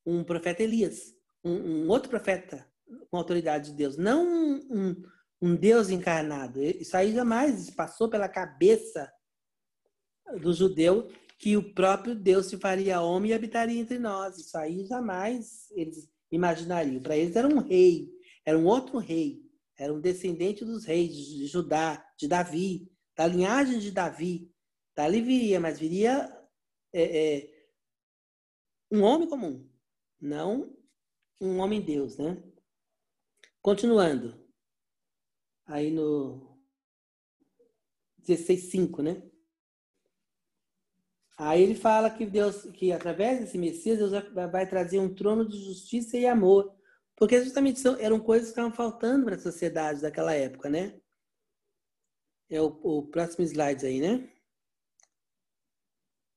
um 0.05 0.23
profeta 0.23 0.61
Elias, 0.61 1.13
um, 1.43 1.53
um 1.85 1.89
outro 1.89 2.09
profeta 2.09 2.67
com 3.09 3.17
autoridade 3.17 3.71
de 3.71 3.77
Deus, 3.77 3.97
não 3.97 4.25
um, 4.25 4.67
um, 4.69 5.03
um 5.41 5.55
Deus 5.55 5.89
encarnado. 5.89 6.61
Isso 6.61 6.95
aí 6.95 7.13
jamais 7.13 7.69
passou 7.69 8.09
pela 8.09 8.27
cabeça 8.27 9.11
do 10.41 10.53
judeu 10.53 11.09
que 11.37 11.55
o 11.55 11.73
próprio 11.73 12.15
Deus 12.15 12.47
se 12.47 12.57
faria 12.57 13.01
homem 13.01 13.31
e 13.31 13.33
habitaria 13.33 13.79
entre 13.79 13.99
nós. 13.99 14.37
Isso 14.37 14.57
aí 14.57 14.85
jamais 14.85 15.69
eles 15.71 16.09
imaginariam. 16.31 17.01
Para 17.01 17.15
eles 17.15 17.35
era 17.35 17.47
um 17.47 17.59
rei, 17.59 18.09
era 18.45 18.57
um 18.57 18.65
outro 18.65 18.97
rei, 18.97 19.43
era 19.77 19.93
um 19.93 20.01
descendente 20.01 20.65
dos 20.65 20.85
reis 20.85 21.15
de 21.15 21.45
Judá, 21.45 22.03
de 22.17 22.27
Davi, 22.27 22.91
da 23.15 23.27
linhagem 23.27 23.79
de 23.79 23.91
Davi. 23.91 24.51
Dali 24.95 25.21
viria, 25.21 25.59
mas 25.59 25.79
viria 25.79 26.27
é, 26.91 27.35
é, 27.35 27.67
um 28.91 29.03
homem 29.03 29.29
comum, 29.29 29.69
não 30.19 30.75
um 31.39 31.59
homem 31.59 31.81
Deus, 31.81 32.17
né? 32.17 32.41
Continuando. 33.61 34.43
Aí 35.65 35.91
no 35.91 36.57
16:5, 38.23 39.03
né? 39.03 39.21
Aí 41.37 41.61
ele 41.61 41.75
fala 41.75 42.09
que 42.09 42.25
Deus, 42.25 42.63
que 42.73 42.91
através 42.91 43.39
desse 43.39 43.57
Messias, 43.59 43.99
Deus 43.99 44.11
vai 44.33 44.67
trazer 44.67 44.99
um 44.99 45.13
trono 45.13 45.47
de 45.47 45.57
justiça 45.57 46.17
e 46.17 46.25
amor. 46.25 46.75
Porque 47.15 47.43
justamente 47.43 47.81
eram 47.99 48.19
coisas 48.19 48.47
que 48.47 48.51
estavam 48.51 48.71
faltando 48.71 49.25
para 49.25 49.35
a 49.35 49.39
sociedade 49.39 50.01
daquela 50.01 50.33
época, 50.33 50.69
né? 50.69 50.99
É 52.49 52.59
o, 52.61 52.67
o 52.67 53.07
próximo 53.07 53.45
slide 53.45 53.85
aí, 53.85 53.99
né? 53.99 54.29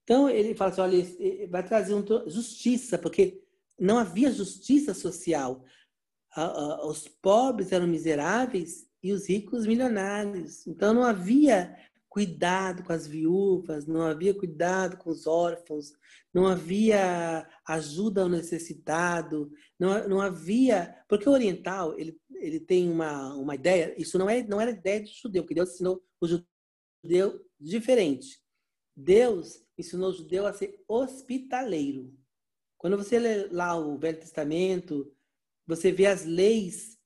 Então 0.04 0.28
ele 0.28 0.54
fala 0.54 0.70
assim, 0.70 0.80
olha, 0.80 1.48
vai 1.48 1.64
trazer 1.64 1.94
um 1.94 2.04
justiça, 2.28 2.98
porque 2.98 3.42
não 3.78 3.96
havia 3.96 4.30
justiça 4.30 4.92
social. 4.92 5.64
Os 6.84 7.08
pobres 7.08 7.72
eram 7.72 7.86
miseráveis 7.86 8.90
e 9.02 9.12
os 9.12 9.28
ricos 9.28 9.66
milionários. 9.66 10.66
Então 10.66 10.92
não 10.92 11.04
havia 11.04 11.76
cuidado 12.10 12.82
com 12.82 12.92
as 12.92 13.06
viúvas, 13.06 13.86
não 13.86 14.02
havia 14.02 14.34
cuidado 14.34 14.96
com 14.96 15.10
os 15.10 15.28
órfãos, 15.28 15.92
não 16.34 16.46
havia 16.46 17.48
ajuda 17.66 18.22
ao 18.22 18.28
necessitado, 18.28 19.50
não, 19.78 20.08
não 20.08 20.20
havia. 20.20 20.92
Porque 21.08 21.28
o 21.28 21.32
oriental 21.32 21.96
ele, 21.98 22.20
ele 22.34 22.58
tem 22.58 22.90
uma, 22.90 23.32
uma 23.36 23.54
ideia, 23.54 23.94
isso 23.96 24.18
não, 24.18 24.28
é, 24.28 24.42
não 24.42 24.60
era 24.60 24.72
ideia 24.72 25.00
de 25.00 25.12
judeu, 25.12 25.44
porque 25.44 25.54
Deus 25.54 25.70
ensinou 25.70 26.02
o 26.20 26.26
judeu 26.26 27.40
diferente. 27.58 28.40
Deus 28.96 29.64
ensinou 29.78 30.10
o 30.10 30.14
judeu 30.14 30.46
a 30.46 30.52
ser 30.52 30.82
hospitaleiro. 30.88 32.12
Quando 32.76 32.96
você 32.96 33.20
lê 33.20 33.46
lá 33.46 33.76
o 33.76 33.96
Velho 33.96 34.18
Testamento, 34.18 35.14
você 35.64 35.92
vê 35.92 36.06
as 36.06 36.24
leis 36.24 36.98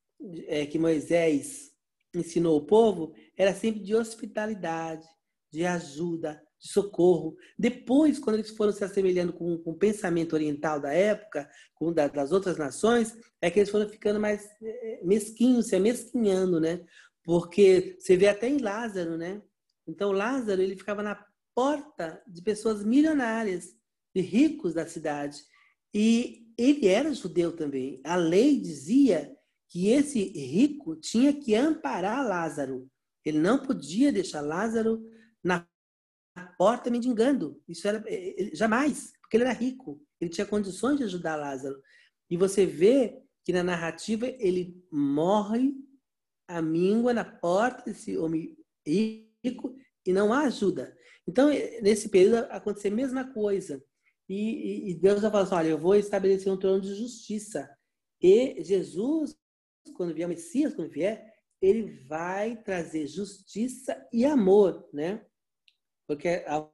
é, 0.47 0.65
que 0.65 0.79
Moisés 0.79 1.75
ensinou 2.15 2.57
o 2.57 2.65
povo, 2.65 3.13
era 3.37 3.55
sempre 3.55 3.81
de 3.81 3.95
hospitalidade, 3.95 5.07
de 5.53 5.65
ajuda, 5.65 6.41
de 6.61 6.69
socorro. 6.69 7.37
Depois, 7.59 8.19
quando 8.19 8.37
eles 8.37 8.51
foram 8.51 8.73
se 8.73 8.83
assemelhando 8.85 9.33
com, 9.33 9.59
com 9.59 9.73
o 9.73 9.79
pensamento 9.79 10.33
oriental 10.33 10.81
da 10.81 10.93
época, 10.93 11.49
com 11.75 11.93
da, 11.93 12.09
das 12.09 12.33
outras 12.33 12.57
nações, 12.57 13.17
é 13.41 13.51
que 13.51 13.61
eles 13.61 13.71
foram 13.71 13.89
ficando 13.89 14.19
mais 14.19 14.49
é, 14.63 15.01
mesquinhos, 15.03 15.69
se 15.69 15.77
amesquinhando, 15.77 16.61
né? 16.61 16.85
Porque 17.23 17.97
você 17.99 18.17
vê 18.17 18.29
até 18.29 18.49
em 18.49 18.59
Lázaro, 18.59 19.17
né? 19.17 19.43
Então, 19.87 20.13
Lázaro, 20.13 20.63
ele 20.63 20.77
ficava 20.77 21.03
na 21.03 21.25
porta 21.55 22.23
de 22.27 22.43
pessoas 22.43 22.85
milionárias, 22.85 23.77
de 24.15 24.23
ricos 24.23 24.75
da 24.75 24.87
cidade. 24.87 25.39
E 25.93 26.45
ele 26.59 26.89
era 26.89 27.13
judeu 27.15 27.55
também. 27.55 28.01
A 28.05 28.17
lei 28.17 28.61
dizia 28.61 29.35
que 29.69 29.89
esse 29.89 30.23
rico 30.23 30.97
tinha 30.97 31.33
que 31.33 31.55
amparar 31.55 32.27
Lázaro. 32.27 32.89
Ele 33.25 33.39
não 33.39 33.59
podia 33.59 34.13
deixar 34.13 34.41
Lázaro 34.41 35.03
na 35.43 35.67
porta 36.59 36.91
mendigando. 36.91 37.63
Isso 37.69 37.87
era 37.87 38.03
eh, 38.07 38.35
eh, 38.39 38.51
jamais, 38.55 39.13
porque 39.21 39.37
ele 39.37 39.45
era 39.45 39.53
rico. 39.53 40.01
Ele 40.21 40.31
tinha 40.31 40.47
condições 40.47 40.99
de 40.99 41.05
ajudar 41.05 41.37
Lázaro. 41.37 41.81
E 42.31 42.37
você 42.37 42.67
vê 42.67 43.23
que 43.45 43.53
na 43.53 43.63
narrativa 43.63 44.27
ele 44.27 44.83
morre 44.91 45.75
a 46.49 46.61
míngua 46.61 47.13
na 47.13 47.25
porta 47.25 47.85
desse 47.85 48.17
homem 48.17 48.57
rico 48.87 49.77
e 50.05 50.13
não 50.13 50.33
há 50.33 50.43
ajuda. 50.43 50.97
Então, 51.27 51.51
eh, 51.51 51.81
nesse 51.81 52.09
período, 52.09 52.47
aconteceu 52.51 52.93
a 52.93 52.95
mesma 52.95 53.33
coisa. 53.33 53.83
E, 54.29 54.91
e 54.91 54.95
Deus 54.95 55.23
vai 55.23 55.31
falar 55.31 55.45
assim: 55.45 55.55
olha, 55.55 55.69
eu 55.69 55.79
vou 55.79 55.95
estabelecer 55.95 56.53
um 56.53 56.57
trono 56.57 56.81
de 56.81 56.95
justiça. 56.95 57.69
E 58.21 58.63
Jesus, 58.63 59.37
quando 59.95 60.15
vier, 60.15 60.27
o 60.27 60.31
Messias, 60.31 60.75
quando 60.75 60.91
vier, 60.91 61.34
ele 61.65 62.05
vai 62.07 62.57
trazer 62.63 63.07
justiça 63.07 64.07
e 64.13 64.25
amor, 64.25 64.87
né? 64.93 65.25
Porque 66.07 66.45
a, 66.47 66.69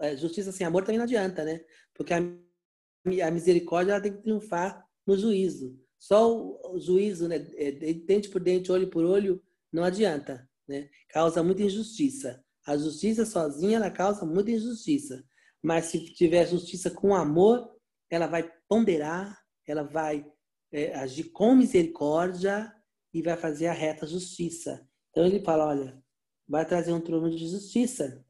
a 0.00 0.14
justiça 0.16 0.50
sem 0.50 0.66
amor 0.66 0.82
também 0.82 0.96
não 0.96 1.04
adianta, 1.04 1.44
né? 1.44 1.62
Porque 1.92 2.14
a, 2.14 2.18
a 2.18 3.30
misericórdia 3.30 4.00
tem 4.00 4.12
que 4.12 4.22
triunfar 4.22 4.88
no 5.06 5.16
juízo. 5.16 5.78
Só 5.98 6.34
o, 6.34 6.74
o 6.74 6.80
juízo, 6.80 7.28
né, 7.28 7.36
é, 7.56 7.72
dente 7.92 8.30
por 8.30 8.40
dente, 8.40 8.72
olho 8.72 8.88
por 8.88 9.04
olho, 9.04 9.42
não 9.70 9.84
adianta, 9.84 10.48
né? 10.66 10.88
Causa 11.10 11.42
muita 11.42 11.62
injustiça. 11.62 12.42
A 12.66 12.78
justiça 12.78 13.26
sozinha 13.26 13.76
ela 13.76 13.90
causa 13.90 14.24
muita 14.24 14.50
injustiça. 14.50 15.22
Mas 15.62 15.86
se 15.86 16.02
tiver 16.14 16.46
justiça 16.46 16.90
com 16.90 17.14
amor, 17.14 17.70
ela 18.08 18.26
vai 18.26 18.50
ponderar, 18.68 19.38
ela 19.66 19.82
vai 19.82 20.26
é, 20.72 20.94
agir 20.94 21.24
com 21.24 21.54
misericórdia 21.54 22.72
e 23.14 23.22
vai 23.22 23.36
fazer 23.36 23.68
a 23.68 23.72
reta 23.72 24.06
justiça. 24.06 24.86
Então 25.10 25.24
ele 25.24 25.42
fala, 25.42 25.68
olha, 25.68 26.04
vai 26.46 26.66
trazer 26.66 26.92
um 26.92 27.00
trono 27.00 27.30
de 27.30 27.46
justiça. 27.48 28.22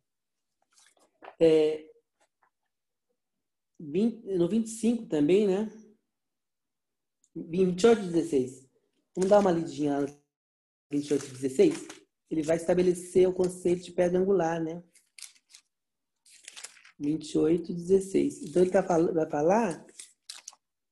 É, 1.40 1.84
20, 3.80 4.36
no 4.36 4.48
25 4.48 5.06
também, 5.06 5.48
né? 5.48 5.68
28 7.34 8.02
16. 8.02 8.68
Vamos 9.16 9.30
dar 9.30 9.40
uma 9.40 9.50
lidinha 9.50 9.98
lá 9.98 10.06
28 10.90 11.32
16 11.32 12.04
ele 12.34 12.42
vai 12.42 12.56
estabelecer 12.56 13.28
o 13.28 13.32
conceito 13.32 13.84
de 13.84 13.92
pedra 13.92 14.18
angular, 14.18 14.62
né? 14.62 14.82
28, 16.98 17.72
16. 17.72 18.42
Então, 18.42 18.62
ele 18.62 18.70
tá, 18.70 18.80
vai 18.82 19.28
falar 19.28 19.86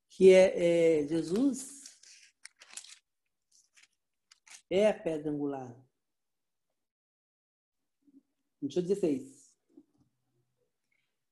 que 0.08 0.30
é, 0.30 1.00
é, 1.02 1.08
Jesus 1.08 1.71
é 4.74 4.88
a 4.88 4.94
pedra 4.94 5.30
angular. 5.30 5.76
28, 8.62 8.88
16. 8.88 9.54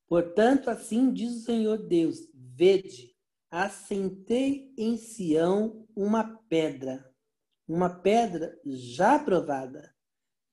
Portanto, 0.07 0.69
assim 0.69 1.11
diz 1.11 1.37
o 1.37 1.41
Senhor 1.41 1.79
Deus: 1.79 2.29
Vede, 2.35 3.17
assentei 3.51 4.75
em 4.77 4.99
Sião 4.99 5.89
uma 5.97 6.37
pedra, 6.49 7.11
uma 7.67 7.89
pedra 7.89 8.61
já 8.67 9.19
provada, 9.19 9.97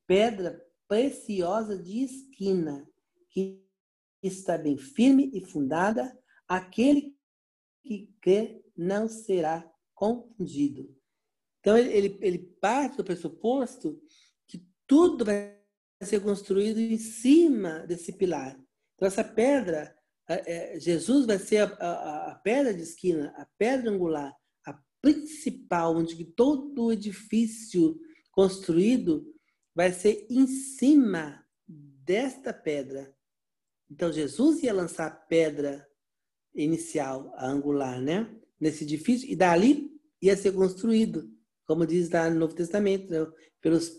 pedra 0.06 0.66
preciosa 0.88 1.78
de 1.78 2.04
esquina, 2.04 2.90
que 3.30 3.68
está 4.24 4.58
bem 4.58 4.78
firme 4.78 5.30
e 5.34 5.42
fundada, 5.42 6.18
aquele 6.48 7.18
que 7.84 8.16
crê 8.22 8.64
não 8.78 9.10
será 9.10 9.70
confundido. 9.94 10.97
Então, 11.68 11.78
ele, 11.78 12.18
ele 12.22 12.38
parte 12.61 12.95
do 12.95 13.03
pressuposto 13.03 14.01
que 14.47 14.65
tudo 14.88 15.26
vai 15.26 15.59
ser 16.01 16.22
construído 16.22 16.80
em 16.80 16.97
cima 16.97 17.86
desse 17.86 18.13
pilar. 18.13 18.57
Então, 18.95 19.05
essa 19.05 19.22
pedra, 19.22 19.93
é, 20.30 20.80
Jesus 20.80 21.26
vai 21.26 21.38
ser 21.38 21.63
a, 21.63 21.76
a, 21.76 22.32
a 22.32 22.36
pedra 22.36 22.74
de 22.74 22.84
esquina, 22.84 23.34
a 23.36 23.45
pedra 23.57 23.91
angular, 23.91 24.34
a 24.65 24.82
principal, 25.01 25.97
onde 25.97 26.24
todo 26.24 26.86
o 26.86 26.91
edifício 26.93 27.99
construído 28.32 29.30
vai 29.76 29.91
ser 29.91 30.26
em 30.30 30.47
cima 30.47 31.45
desta 31.68 32.53
pedra. 32.53 33.13
Então, 33.91 34.09
Jesus 34.09 34.63
ia 34.63 34.72
lançar 34.72 35.07
a 35.07 35.11
pedra 35.11 35.86
inicial, 36.55 37.30
a 37.36 37.45
angular, 37.45 38.01
né? 38.01 38.34
Nesse 38.57 38.86
edifício, 38.86 39.30
e 39.30 39.36
dali 39.36 39.91
ia 40.22 40.38
ser 40.38 40.53
construído, 40.53 41.36
como 41.68 41.86
diz 41.86 42.09
lá 42.09 42.30
no 42.30 42.39
Novo 42.39 42.55
Testamento, 42.55 43.09
né? 43.11 43.28
pelos 43.61 43.91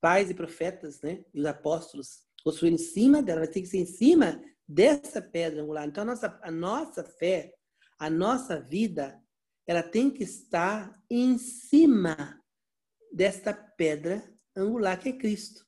pais 0.00 0.28
e 0.28 0.34
profetas, 0.34 1.00
né? 1.00 1.24
E 1.32 1.40
os 1.40 1.46
apóstolos, 1.46 2.24
construir 2.44 2.72
em 2.72 2.78
cima 2.78 3.22
dela, 3.22 3.40
vai 3.40 3.48
ter 3.48 3.60
que 3.60 3.68
ser 3.68 3.78
em 3.78 3.86
cima 3.86 4.42
dessa 4.68 5.22
pedra 5.22 5.62
angular. 5.62 5.86
Então, 5.86 6.02
a 6.02 6.06
nossa, 6.06 6.40
a 6.42 6.50
nossa 6.50 7.04
fé, 7.04 7.54
a 7.98 8.10
nossa 8.10 8.60
vida, 8.60 9.18
ela 9.66 9.82
tem 9.82 10.10
que 10.10 10.24
estar 10.24 11.00
em 11.10 11.38
cima 11.38 12.40
desta 13.12 13.54
pedra 13.54 14.22
angular 14.54 14.98
que 14.98 15.08
é 15.08 15.12
Cristo. 15.12 15.66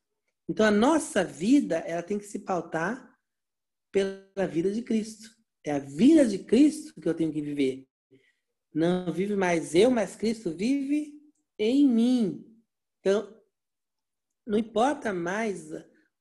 Então 0.49 0.65
a 0.65 0.71
nossa 0.71 1.23
vida 1.23 1.79
ela 1.79 2.03
tem 2.03 2.19
que 2.19 2.25
se 2.25 2.39
pautar 2.39 3.15
pela 3.93 4.47
vida 4.51 4.71
de 4.71 4.83
Cristo. 4.83 5.31
É 5.65 5.73
a 5.73 5.79
vida 5.79 6.27
de 6.27 6.39
Cristo 6.39 6.99
que 7.01 7.09
eu 7.09 7.15
tenho 7.15 7.33
que 7.33 7.43
viver. 7.43 7.87
Não 8.73 9.13
vive 9.13 9.37
mais 9.37 9.75
eu, 9.75 9.91
mas 9.91 10.17
Cristo 10.17 10.55
vive 10.55 11.18
em 11.59 11.87
mim. 11.87 12.45
Então 13.01 13.37
não 14.47 14.57
importa 14.57 15.13
mais 15.13 15.69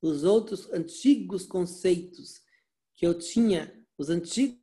os 0.02 0.24
outros 0.26 0.72
antigos 0.74 1.46
conceitos 1.46 2.42
que 2.96 3.08
eu 3.08 3.18
tinha, 3.18 3.74
os 3.98 4.10
antigos 4.10 4.60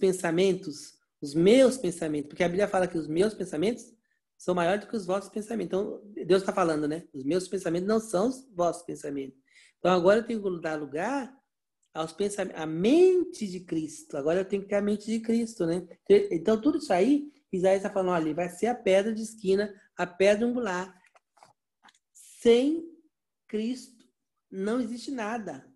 pensamentos, 0.00 0.94
os 1.20 1.34
meus 1.34 1.76
pensamentos, 1.76 2.28
porque 2.28 2.42
a 2.42 2.48
Bíblia 2.48 2.66
fala 2.66 2.88
que 2.88 2.96
os 2.96 3.06
meus 3.06 3.34
pensamentos 3.34 3.92
são 4.38 4.54
maiores 4.54 4.84
do 4.84 4.90
que 4.90 4.96
os 4.96 5.06
vossos 5.06 5.30
pensamentos. 5.30 5.66
Então, 5.66 6.02
Deus 6.26 6.42
está 6.42 6.52
falando, 6.52 6.88
né? 6.88 7.06
Os 7.12 7.24
meus 7.24 7.46
pensamentos 7.46 7.86
não 7.86 8.00
são 8.00 8.28
os 8.28 8.48
vossos 8.54 8.82
pensamentos. 8.82 9.38
Então, 9.78 9.92
agora 9.92 10.20
eu 10.20 10.26
tenho 10.26 10.42
que 10.42 10.60
dar 10.60 10.80
lugar 10.80 11.32
aos 11.94 12.12
pensamentos, 12.12 12.60
à 12.60 12.66
mente 12.66 13.46
de 13.46 13.60
Cristo. 13.60 14.16
Agora 14.16 14.40
eu 14.40 14.44
tenho 14.44 14.62
que 14.62 14.68
ter 14.68 14.76
a 14.76 14.82
mente 14.82 15.06
de 15.06 15.20
Cristo, 15.20 15.66
né? 15.66 15.86
Então, 16.08 16.60
tudo 16.60 16.78
isso 16.78 16.92
aí, 16.92 17.30
Isaías 17.52 17.78
está 17.78 17.90
falando, 17.90 18.12
olha, 18.12 18.34
vai 18.34 18.48
ser 18.48 18.66
a 18.66 18.74
pedra 18.74 19.14
de 19.14 19.22
esquina, 19.22 19.72
a 19.96 20.06
pedra 20.06 20.46
angular. 20.46 20.94
Sem 22.12 22.84
Cristo 23.46 24.04
não 24.50 24.80
existe 24.80 25.10
nada. 25.10 25.66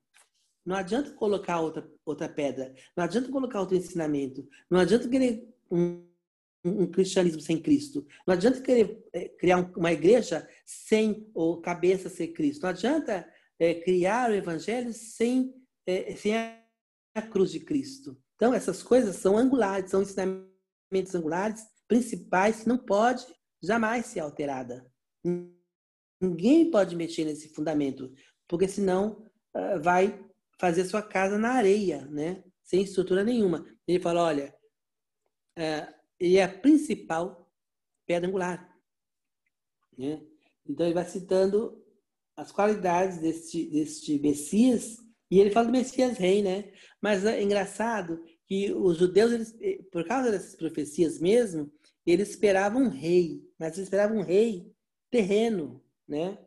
Não 0.64 0.74
adianta 0.74 1.12
colocar 1.12 1.61
outra, 1.61 1.89
outra 2.05 2.29
pedra. 2.29 2.74
Não 2.97 3.05
adianta 3.05 3.31
colocar 3.31 3.61
outro 3.61 3.77
ensinamento. 3.77 4.49
Não 4.68 4.81
adianta 4.81 5.09
querer 5.09 5.49
um 5.70 6.07
um 6.66 6.87
cristianismo 6.87 7.41
sem 7.41 7.61
Cristo. 7.61 8.07
Não 8.27 8.35
adianta 8.35 8.61
querer 8.61 9.05
é, 9.12 9.29
criar 9.29 9.70
uma 9.77 9.93
igreja 9.93 10.49
sem 10.64 11.31
o 11.35 11.59
cabeça 11.59 12.09
ser 12.09 12.29
Cristo. 12.29 12.62
Não 12.62 12.70
adianta 12.70 13.29
é, 13.59 13.74
criar 13.74 14.31
o 14.31 14.35
evangelho 14.35 14.93
sem, 14.93 15.55
é, 15.87 16.14
sem 16.16 16.35
a 16.35 17.22
cruz 17.22 17.53
de 17.53 17.61
Cristo. 17.61 18.16
Então, 18.35 18.53
essas 18.53 18.83
coisas 18.83 19.16
são 19.16 19.37
angulares, 19.37 19.91
são 19.91 20.03
ensinamentos 20.03 20.56
angulares, 21.14 21.64
principais, 21.89 22.64
não 22.64 22.78
pode 22.78 23.26
jamais 23.62 24.07
ser 24.07 24.20
alterada. 24.20 24.87
Ninguém 26.20 26.70
pode 26.70 26.97
mexer 26.97 27.24
nesse 27.24 27.49
fundamento, 27.49 28.12
porque 28.49 28.68
senão 28.68 29.28
uh, 29.55 29.80
vai 29.82 30.24
fazer 30.59 30.84
sua 30.84 31.03
casa 31.03 31.39
na 31.39 31.51
areia, 31.51 32.07
né? 32.07 32.43
sem 32.62 32.82
estrutura 32.82 33.22
nenhuma. 33.22 33.66
Ele 33.87 34.01
fala, 34.01 34.24
olha, 34.24 34.55
uh, 35.59 35.95
ele 36.18 36.37
é 36.37 36.45
a 36.45 36.49
principal 36.49 37.51
pedra 38.07 38.28
angular. 38.28 38.76
Né? 39.97 40.22
Então 40.68 40.87
ele 40.87 40.95
vai 40.95 41.05
citando 41.05 41.82
as 42.37 42.53
qualidades 42.53 43.18
deste, 43.18 43.64
deste 43.70 44.18
Messias, 44.18 44.99
e 45.30 45.41
ele 45.41 45.51
fala 45.51 45.66
do 45.66 45.72
Messias 45.72 46.18
rei, 46.18 46.43
né? 46.43 46.72
Mas 47.01 47.24
é 47.24 47.43
engraçado 47.43 48.22
que 48.47 48.72
os 48.72 48.97
judeus, 48.97 49.32
eles, 49.32 49.57
eh, 49.61 49.82
por 49.90 50.07
causa 50.07 50.30
dessas 50.30 50.55
profecias 50.55 51.18
mesmo, 51.18 51.70
eles 52.07 52.30
esperavam 52.30 52.84
um 52.84 52.88
rei, 52.88 53.44
mas 53.59 53.72
eles 53.72 53.86
esperavam 53.86 54.18
um 54.18 54.22
rei 54.22 54.72
terreno, 55.11 55.82
né? 56.07 56.38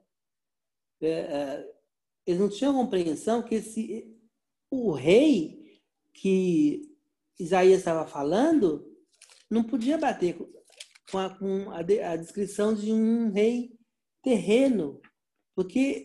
É, 1.02 1.10
é, 1.10 1.72
eles 2.26 2.40
não 2.40 2.50
tinham 2.50 2.74
compreensão 2.74 3.42
que 3.42 3.56
esse, 3.56 4.16
o 4.70 4.92
rei 4.92 5.82
que 6.14 6.96
Isaías 7.40 7.80
estava 7.80 8.08
falando 8.08 8.86
não 9.50 9.64
podia 9.64 9.98
bater 9.98 10.38
com 11.12 11.18
a, 11.18 11.30
com 11.38 11.72
a, 11.72 11.80
a 11.80 12.16
descrição 12.16 12.74
de 12.74 12.92
um 12.92 13.32
rei 13.32 13.78
terreno, 14.22 15.02
porque 15.56 16.04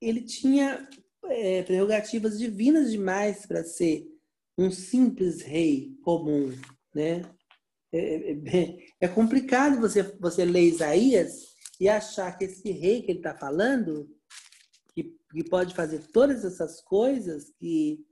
ele 0.00 0.22
tinha 0.22 0.88
é, 1.24 1.62
prerrogativas 1.62 2.38
divinas 2.38 2.90
demais 2.90 3.46
para 3.46 3.64
ser 3.64 4.06
um 4.58 4.70
simples 4.70 5.42
rei 5.42 5.96
comum, 6.02 6.50
né? 6.94 7.22
É, 7.92 8.32
é, 8.32 8.92
é, 9.00 9.08
complicado 9.08 9.80
você, 9.80 10.02
você 10.02 10.44
ler 10.44 10.64
Isaías 10.64 11.54
e 11.80 11.88
achar 11.88 12.36
que 12.36 12.44
esse 12.44 12.70
rei 12.70 13.02
que 13.02 13.10
ele 13.10 13.20
está 13.20 13.36
falando, 13.36 14.10
que, 14.92 15.16
que 15.30 15.44
pode 15.44 15.74
fazer 15.74 16.06
todas 16.08 16.44
essas 16.44 16.80
coisas, 16.80 17.50
que, 17.50 18.04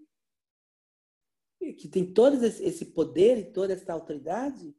que 1.79 1.89
tem 1.89 2.13
todo 2.13 2.43
esse 2.45 2.87
poder 2.87 3.39
e 3.39 3.53
toda 3.53 3.73
essa 3.73 3.93
autoridade, 3.93 4.75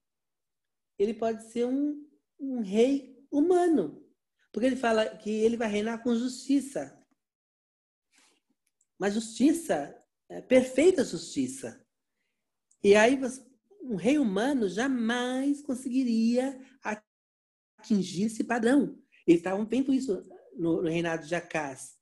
ele 0.97 1.13
pode 1.13 1.51
ser 1.51 1.65
um, 1.65 2.07
um 2.39 2.61
rei 2.61 3.25
humano. 3.29 4.03
Porque 4.51 4.67
ele 4.67 4.77
fala 4.77 5.05
que 5.17 5.29
ele 5.29 5.57
vai 5.57 5.67
reinar 5.67 6.01
com 6.01 6.15
justiça. 6.15 6.97
Mas 8.97 9.13
justiça, 9.13 9.73
é 9.73 10.04
perfeita 10.47 11.03
justiça. 11.03 11.85
E 12.83 12.95
aí 12.95 13.19
um 13.81 13.95
rei 13.95 14.17
humano 14.17 14.67
jamais 14.67 15.61
conseguiria 15.61 16.59
atingir 17.79 18.25
esse 18.25 18.43
padrão. 18.43 18.99
Eles 19.27 19.39
estavam 19.39 19.65
vendo 19.65 19.93
isso 19.93 20.27
no, 20.55 20.81
reinado 20.81 21.25
de 21.25 21.35
Acás. 21.35 21.97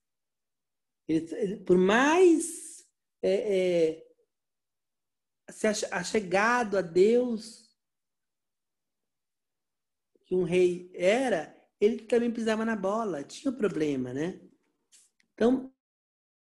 Por 1.66 1.78
mais 1.78 2.88
é, 3.22 3.98
é, 4.00 4.14
se 5.50 5.68
achegado 5.68 6.78
a 6.78 6.82
Deus 6.82 7.64
que 10.26 10.36
um 10.36 10.44
rei 10.44 10.90
era, 10.94 11.54
ele 11.80 12.04
também 12.04 12.32
pisava 12.32 12.64
na 12.64 12.76
bola, 12.76 13.24
tinha 13.24 13.52
um 13.52 13.58
problema, 13.58 14.14
né? 14.14 14.40
Então, 15.34 15.73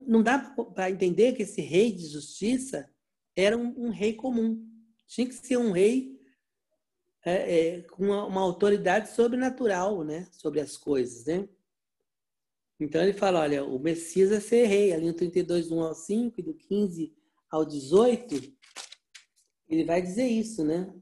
não 0.00 0.22
dá 0.22 0.38
para 0.38 0.90
entender 0.90 1.34
que 1.34 1.42
esse 1.42 1.60
rei 1.60 1.92
de 1.92 2.06
justiça 2.06 2.90
era 3.36 3.56
um, 3.56 3.86
um 3.86 3.90
rei 3.90 4.14
comum. 4.14 4.66
Tinha 5.06 5.26
que 5.26 5.34
ser 5.34 5.56
um 5.56 5.72
rei 5.72 6.18
é, 7.24 7.58
é, 7.58 7.82
com 7.82 8.04
uma, 8.04 8.26
uma, 8.26 8.40
autoridade 8.40 9.10
sobrenatural, 9.10 10.02
né? 10.02 10.26
Sobre 10.32 10.60
as 10.60 10.76
coisas, 10.76 11.26
né? 11.26 11.48
Então 12.78 13.02
ele 13.02 13.12
fala, 13.12 13.40
olha, 13.40 13.64
o 13.64 13.78
Messias 13.78 14.32
é 14.32 14.40
ser 14.40 14.66
rei. 14.66 14.92
Ali 14.92 15.06
no 15.06 15.12
32, 15.12 15.68
do 15.68 15.76
1 15.76 15.82
ao 15.82 15.94
5 15.94 16.40
e 16.40 16.42
do 16.42 16.54
15 16.54 17.14
ao 17.50 17.64
18, 17.64 18.56
ele 19.68 19.84
vai 19.84 20.00
dizer 20.00 20.26
isso, 20.26 20.64
né? 20.64 20.92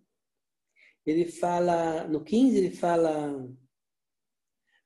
Ele 1.07 1.24
fala, 1.24 2.07
no 2.09 2.22
15 2.22 2.57
ele 2.57 2.70
fala 2.74 3.49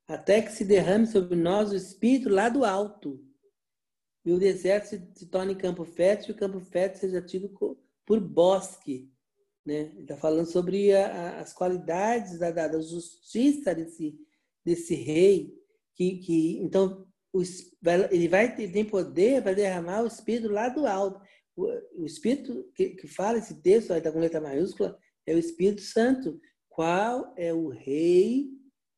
até 0.07 0.43
que 0.43 0.53
se 0.53 0.65
derrame 0.65 1.07
sobre 1.07 1.35
nós 1.35 1.73
o 1.73 1.77
Espírito 1.77 2.29
lá 2.29 2.49
do 2.49 2.65
alto 2.65 3.32
e 4.25 4.33
o 4.33 4.39
deserto 4.39 4.87
se, 4.87 5.11
se 5.15 5.27
torne 5.27 5.55
campo 5.55 5.85
fértil 5.85 6.31
e 6.31 6.33
o 6.33 6.39
campo 6.39 6.61
fértil 6.61 7.01
seja 7.01 7.21
tido 7.21 7.51
por 8.07 8.21
bosque. 8.21 9.11
Né? 9.67 9.93
Ele 9.93 10.03
está 10.03 10.17
falando 10.17 10.47
sobre 10.47 10.93
a, 10.93 11.07
a, 11.07 11.41
as 11.41 11.53
qualidades 11.53 12.39
da, 12.39 12.51
da, 12.51 12.81
justiça 12.81 13.75
desse, 13.75 14.17
desse 14.65 14.95
rei, 14.95 15.53
que, 15.95 16.19
que 16.19 16.59
então 16.59 17.07
ele 18.11 18.29
vai 18.29 18.55
ele 18.59 18.73
tem 18.73 18.85
poder 18.85 19.43
para 19.43 19.55
derramar 19.55 20.03
o 20.03 20.07
Espírito 20.07 20.49
lá 20.49 20.69
do 20.69 20.87
alto. 20.87 21.21
O, 21.57 21.67
o 22.03 22.07
Espírito 22.07 22.71
que, 22.75 22.91
que 22.91 23.09
fala 23.09 23.39
esse 23.39 23.61
texto, 23.61 23.93
está 23.93 24.11
com 24.13 24.21
letra 24.21 24.41
maiúscula, 24.41 24.97
é 25.27 25.35
o 25.35 25.39
Espírito 25.39 25.83
Santo. 25.83 26.41
Qual 26.69 27.35
é 27.37 27.53
o 27.53 27.69
rei 27.69 28.49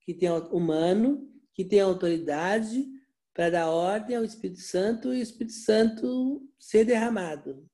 que 0.02 0.14
tem 0.14 0.30
humano, 0.30 1.28
que 1.54 1.64
tem 1.64 1.80
autoridade 1.80 2.86
para 3.34 3.50
dar 3.50 3.68
ordem 3.68 4.16
ao 4.16 4.24
Espírito 4.24 4.60
Santo 4.60 5.12
e 5.12 5.18
o 5.18 5.22
Espírito 5.22 5.54
Santo 5.54 6.48
ser 6.58 6.84
derramado? 6.84 7.68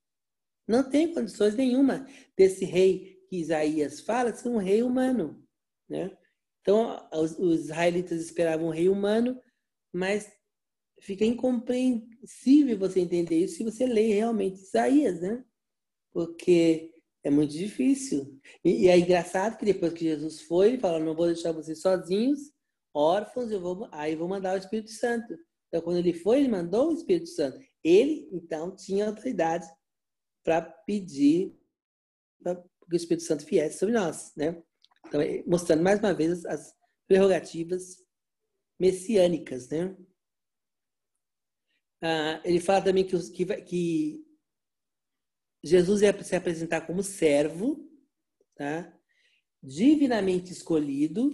Não 0.66 0.88
tem 0.88 1.12
condições 1.12 1.54
nenhuma 1.54 2.06
desse 2.36 2.64
rei 2.64 3.20
que 3.28 3.36
Isaías 3.36 4.00
fala 4.00 4.32
ser 4.32 4.48
um 4.48 4.56
rei 4.56 4.82
humano. 4.82 5.46
Né? 5.88 6.16
Então, 6.60 7.08
os, 7.12 7.38
os 7.38 7.60
israelitas 7.60 8.20
esperavam 8.20 8.68
um 8.68 8.72
rei 8.72 8.88
humano, 8.88 9.40
mas 9.92 10.30
fica 11.00 11.24
incompreensível 11.24 12.78
você 12.78 13.00
entender 13.00 13.38
isso 13.38 13.56
se 13.56 13.64
você 13.64 13.86
lê 13.86 14.12
realmente 14.12 14.60
Isaías, 14.60 15.20
né? 15.20 15.44
Porque 16.12 16.92
é 17.22 17.30
muito 17.30 17.52
difícil. 17.52 18.38
E, 18.64 18.84
e, 18.84 18.88
é 18.88 18.98
engraçado 18.98 19.58
que 19.58 19.64
depois 19.64 19.92
que 19.92 20.04
Jesus 20.04 20.42
foi, 20.42 20.68
ele 20.68 20.78
fala: 20.78 20.98
Não 20.98 21.14
vou 21.14 21.26
deixar 21.26 21.52
vocês 21.52 21.80
sozinhos, 21.80 22.52
órfãos, 22.94 23.50
eu 23.50 23.60
vou, 23.60 23.88
aí 23.92 24.14
vou 24.14 24.28
mandar 24.28 24.54
o 24.54 24.58
Espírito 24.58 24.90
Santo. 24.90 25.36
Então, 25.70 25.82
quando 25.82 25.98
ele 25.98 26.12
foi, 26.12 26.40
ele 26.40 26.48
mandou 26.48 26.90
o 26.90 26.92
Espírito 26.92 27.28
Santo. 27.28 27.58
Ele, 27.82 28.28
então, 28.32 28.74
tinha 28.74 29.06
autoridade 29.06 29.66
para 30.44 30.60
pedir 30.60 31.56
para 32.42 32.56
que 32.56 32.94
o 32.94 32.96
Espírito 32.96 33.22
Santo 33.22 33.46
viesse 33.46 33.78
sobre 33.78 33.94
nós, 33.94 34.34
né? 34.36 34.60
Então, 35.06 35.20
é, 35.20 35.44
mostrando 35.46 35.82
mais 35.82 36.00
uma 36.00 36.12
vez 36.12 36.44
as 36.44 36.74
prerrogativas 37.06 38.04
messiânicas, 38.78 39.68
né? 39.68 39.96
Ah, 42.02 42.40
ele 42.44 42.60
fala 42.60 42.82
também 42.82 43.06
que, 43.06 43.16
que, 43.30 43.62
que, 43.62 44.26
Jesus 45.62 46.00
ia 46.00 46.24
se 46.24 46.34
apresentar 46.34 46.86
como 46.86 47.02
servo, 47.02 47.86
tá? 48.54 48.98
divinamente 49.62 50.52
escolhido 50.52 51.30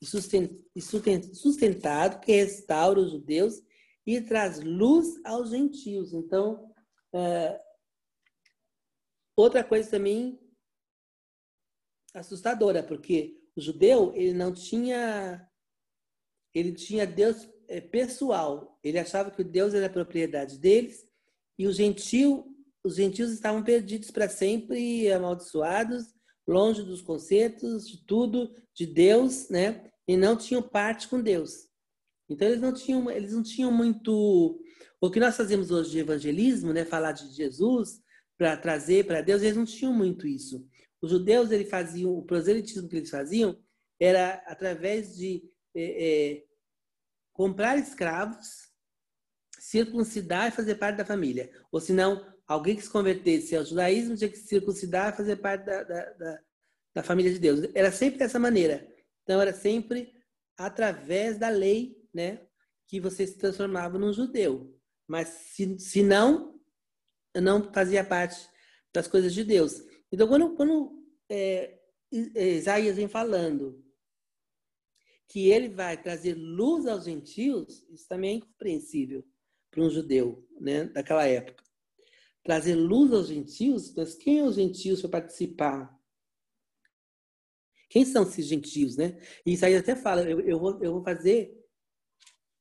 e 0.00 0.80
sustentado, 1.34 2.20
que 2.20 2.32
restaura 2.32 3.00
os 3.00 3.10
judeus 3.10 3.62
e 4.06 4.20
traz 4.20 4.60
luz 4.60 5.20
aos 5.24 5.50
gentios. 5.50 6.12
Então, 6.12 6.72
ah, 7.12 7.58
Outra 9.40 9.64
coisa 9.64 9.88
também 9.88 10.38
assustadora, 12.12 12.82
porque 12.82 13.40
o 13.56 13.60
judeu, 13.62 14.12
ele 14.14 14.34
não 14.34 14.52
tinha 14.52 15.48
ele 16.52 16.72
tinha 16.72 17.06
Deus 17.06 17.48
é, 17.66 17.80
pessoal. 17.80 18.78
Ele 18.84 18.98
achava 18.98 19.30
que 19.30 19.40
o 19.40 19.44
Deus 19.44 19.72
era 19.72 19.86
a 19.86 19.90
propriedade 19.90 20.58
deles 20.58 21.08
e 21.58 21.66
o 21.66 21.72
gentil, 21.72 22.54
os 22.84 22.96
gentios 22.96 23.30
estavam 23.32 23.62
perdidos 23.62 24.10
para 24.10 24.28
sempre, 24.28 25.10
amaldiçoados, 25.10 26.14
longe 26.46 26.82
dos 26.82 27.00
concertos, 27.00 27.88
de 27.88 28.04
tudo, 28.04 28.54
de 28.74 28.84
Deus, 28.84 29.48
né? 29.48 29.89
E 30.10 30.16
não 30.16 30.36
tinham 30.36 30.60
parte 30.60 31.06
com 31.06 31.22
Deus. 31.22 31.68
Então 32.28 32.48
eles 32.48 32.60
não 32.60 32.74
tinham, 32.74 33.08
eles 33.08 33.32
não 33.32 33.44
tinham 33.44 33.70
muito 33.70 34.60
o 35.00 35.08
que 35.08 35.20
nós 35.20 35.36
fazemos 35.36 35.70
hoje 35.70 35.92
de 35.92 36.00
evangelismo, 36.00 36.72
né? 36.72 36.84
Falar 36.84 37.12
de 37.12 37.32
Jesus, 37.32 38.02
para 38.36 38.56
trazer 38.56 39.06
para 39.06 39.22
Deus, 39.22 39.40
eles 39.40 39.56
não 39.56 39.64
tinham 39.64 39.94
muito 39.94 40.26
isso. 40.26 40.66
Os 41.00 41.12
judeus, 41.12 41.52
eles 41.52 41.70
faziam, 41.70 42.10
o 42.10 42.24
proselitismo 42.24 42.88
que 42.88 42.96
eles 42.96 43.08
faziam 43.08 43.56
era 44.00 44.42
através 44.48 45.14
de 45.14 45.44
é, 45.76 45.82
é, 45.84 46.44
comprar 47.32 47.78
escravos, 47.78 48.68
circuncidar 49.60 50.48
e 50.48 50.56
fazer 50.56 50.74
parte 50.74 50.96
da 50.96 51.04
família. 51.04 51.52
Ou 51.70 51.80
senão, 51.80 52.26
alguém 52.48 52.74
que 52.74 52.82
se 52.82 52.90
convertesse 52.90 53.54
ao 53.54 53.64
judaísmo 53.64 54.16
tinha 54.16 54.28
que 54.28 54.38
circuncidar 54.38 55.14
e 55.14 55.16
fazer 55.16 55.36
parte 55.36 55.66
da, 55.66 55.84
da, 55.84 56.04
da, 56.14 56.40
da 56.96 57.02
família 57.04 57.32
de 57.32 57.38
Deus. 57.38 57.60
Era 57.76 57.92
sempre 57.92 58.18
dessa 58.18 58.40
maneira. 58.40 58.90
Então, 59.30 59.40
era 59.40 59.52
sempre 59.52 60.12
através 60.56 61.38
da 61.38 61.48
lei, 61.48 62.04
né, 62.12 62.48
que 62.88 62.98
você 62.98 63.24
se 63.24 63.38
transformava 63.38 63.96
num 63.96 64.12
judeu. 64.12 64.76
Mas 65.06 65.28
se, 65.28 65.78
se 65.78 66.02
não, 66.02 66.60
não 67.40 67.72
fazia 67.72 68.02
parte 68.02 68.44
das 68.92 69.06
coisas 69.06 69.32
de 69.32 69.44
Deus. 69.44 69.84
Então, 70.10 70.26
quando, 70.26 70.56
quando 70.56 71.06
é, 71.28 71.78
Isaías 72.10 72.96
vem 72.96 73.06
falando 73.06 73.80
que 75.28 75.48
ele 75.48 75.68
vai 75.68 75.96
trazer 75.96 76.34
luz 76.34 76.84
aos 76.88 77.04
gentios, 77.04 77.86
isso 77.88 78.08
também 78.08 78.32
é 78.32 78.34
incompreensível 78.38 79.24
para 79.70 79.84
um 79.84 79.90
judeu 79.90 80.44
né, 80.60 80.86
daquela 80.86 81.24
época. 81.24 81.62
Trazer 82.42 82.74
luz 82.74 83.12
aos 83.12 83.28
gentios, 83.28 83.94
mas 83.94 84.16
quem 84.16 84.40
é 84.40 84.42
os 84.42 84.56
gentios 84.56 85.00
para 85.02 85.20
participar? 85.20 85.99
Quem 87.90 88.04
são 88.04 88.22
esses 88.22 88.46
gentios, 88.46 88.96
né? 88.96 89.20
E 89.44 89.52
Isaías 89.52 89.82
até 89.82 89.96
fala, 89.96 90.22
eu, 90.22 90.40
eu, 90.40 90.58
vou, 90.58 90.82
eu 90.82 90.92
vou 90.92 91.02
fazer 91.02 91.60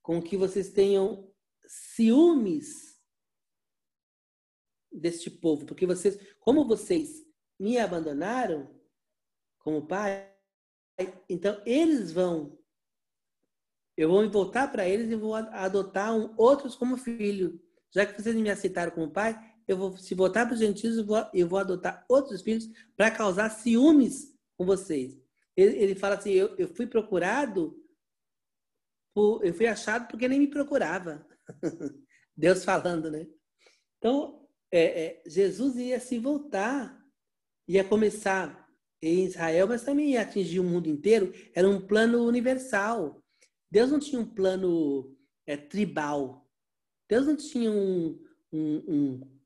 com 0.01 0.21
que 0.21 0.36
vocês 0.36 0.71
tenham 0.71 1.32
ciúmes 1.67 2.99
deste 4.91 5.30
povo, 5.30 5.67
porque 5.67 5.86
vocês, 5.86 6.17
como 6.39 6.67
vocês 6.67 7.23
me 7.59 7.77
abandonaram 7.77 8.75
como 9.59 9.86
pai, 9.86 10.34
então 11.30 11.61
eles 11.63 12.11
vão 12.11 12.57
eu 13.95 14.07
vou 14.07 14.30
voltar 14.32 14.71
para 14.71 14.88
eles 14.88 15.11
e 15.11 15.15
vou 15.15 15.36
adotar 15.36 16.15
um, 16.15 16.34
outros 16.38 16.73
como 16.73 16.95
filho. 16.95 17.61
Já 17.91 18.05
que 18.05 18.19
vocês 18.19 18.34
me 18.34 18.49
aceitaram 18.49 18.93
como 18.93 19.11
pai, 19.11 19.38
eu 19.67 19.75
vou 19.75 19.97
se 19.97 20.15
voltar 20.15 20.45
para 20.45 20.53
os 20.53 20.59
gentios, 20.61 20.95
eu 20.95 21.05
vou, 21.05 21.21
vou 21.49 21.59
adotar 21.59 22.05
outros 22.07 22.41
filhos 22.41 22.69
para 22.95 23.11
causar 23.11 23.49
ciúmes 23.49 24.34
com 24.57 24.65
vocês. 24.65 25.18
Ele, 25.60 25.78
ele 25.78 25.95
fala 25.95 26.16
assim: 26.16 26.32
eu, 26.32 26.55
eu 26.57 26.68
fui 26.68 26.88
procurado, 26.88 27.78
por, 29.14 29.43
eu 29.43 29.53
fui 29.53 29.68
achado 29.68 30.07
porque 30.07 30.28
nem 30.28 30.39
me 30.39 30.47
procurava. 30.47 31.28
Deus 32.36 32.64
falando, 32.64 33.12
né? 33.12 33.28
Então, 33.97 34.47
é, 34.72 35.05
é, 35.05 35.24
Jesus 35.26 35.76
ia 35.76 35.99
se 35.99 36.18
voltar, 36.18 36.97
ia 37.68 37.84
começar 37.84 38.70
em 39.01 39.26
Israel, 39.26 39.68
mas 39.68 39.84
também 39.84 40.12
ia 40.12 40.22
atingir 40.22 40.60
o 40.60 40.64
mundo 40.64 40.88
inteiro. 40.88 41.34
Era 41.53 41.68
um 41.68 41.86
plano 41.86 42.26
universal. 42.26 43.22
Deus 43.70 43.91
não 43.91 43.99
tinha 43.99 44.22
um 44.22 44.34
plano 44.34 45.16
é, 45.45 45.57
tribal. 45.57 46.49
Deus 47.10 47.28
não 47.28 47.36
tinha 47.36 47.72
um, 47.72 48.24
um, 48.53 48.78
um, 48.88 49.39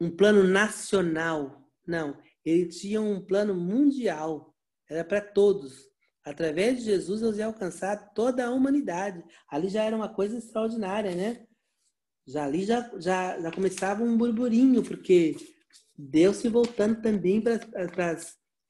um 0.00 0.10
plano 0.10 0.42
nacional. 0.42 1.70
Não. 1.86 2.20
Ele 2.44 2.66
tinha 2.66 3.00
um 3.00 3.24
plano 3.24 3.54
mundial. 3.54 4.47
Era 4.88 5.04
para 5.04 5.20
todos. 5.20 5.88
Através 6.24 6.78
de 6.78 6.84
Jesus, 6.84 7.20
Deus 7.20 7.38
ia 7.38 7.46
alcançar 7.46 8.12
toda 8.12 8.46
a 8.46 8.50
humanidade. 8.50 9.24
Ali 9.48 9.68
já 9.68 9.84
era 9.84 9.96
uma 9.96 10.08
coisa 10.08 10.36
extraordinária, 10.36 11.14
né? 11.14 11.46
Já 12.26 12.44
ali 12.44 12.64
já, 12.64 12.90
já, 12.98 13.40
já 13.40 13.50
começava 13.50 14.02
um 14.02 14.16
burburinho, 14.16 14.82
porque 14.82 15.36
Deus 15.96 16.36
se 16.36 16.48
voltando 16.48 17.00
também 17.00 17.40
para 17.40 17.58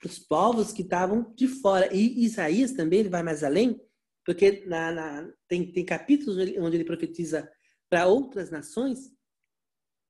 os 0.04 0.18
povos 0.18 0.72
que 0.72 0.82
estavam 0.82 1.34
de 1.34 1.48
fora. 1.48 1.92
E 1.92 2.24
Isaías 2.24 2.72
também, 2.72 3.00
ele 3.00 3.08
vai 3.08 3.22
mais 3.22 3.42
além, 3.42 3.80
porque 4.24 4.64
na, 4.66 4.92
na, 4.92 5.32
tem, 5.48 5.72
tem 5.72 5.84
capítulos 5.84 6.36
onde 6.58 6.76
ele 6.76 6.84
profetiza 6.84 7.50
para 7.90 8.06
outras 8.06 8.50
nações, 8.50 9.10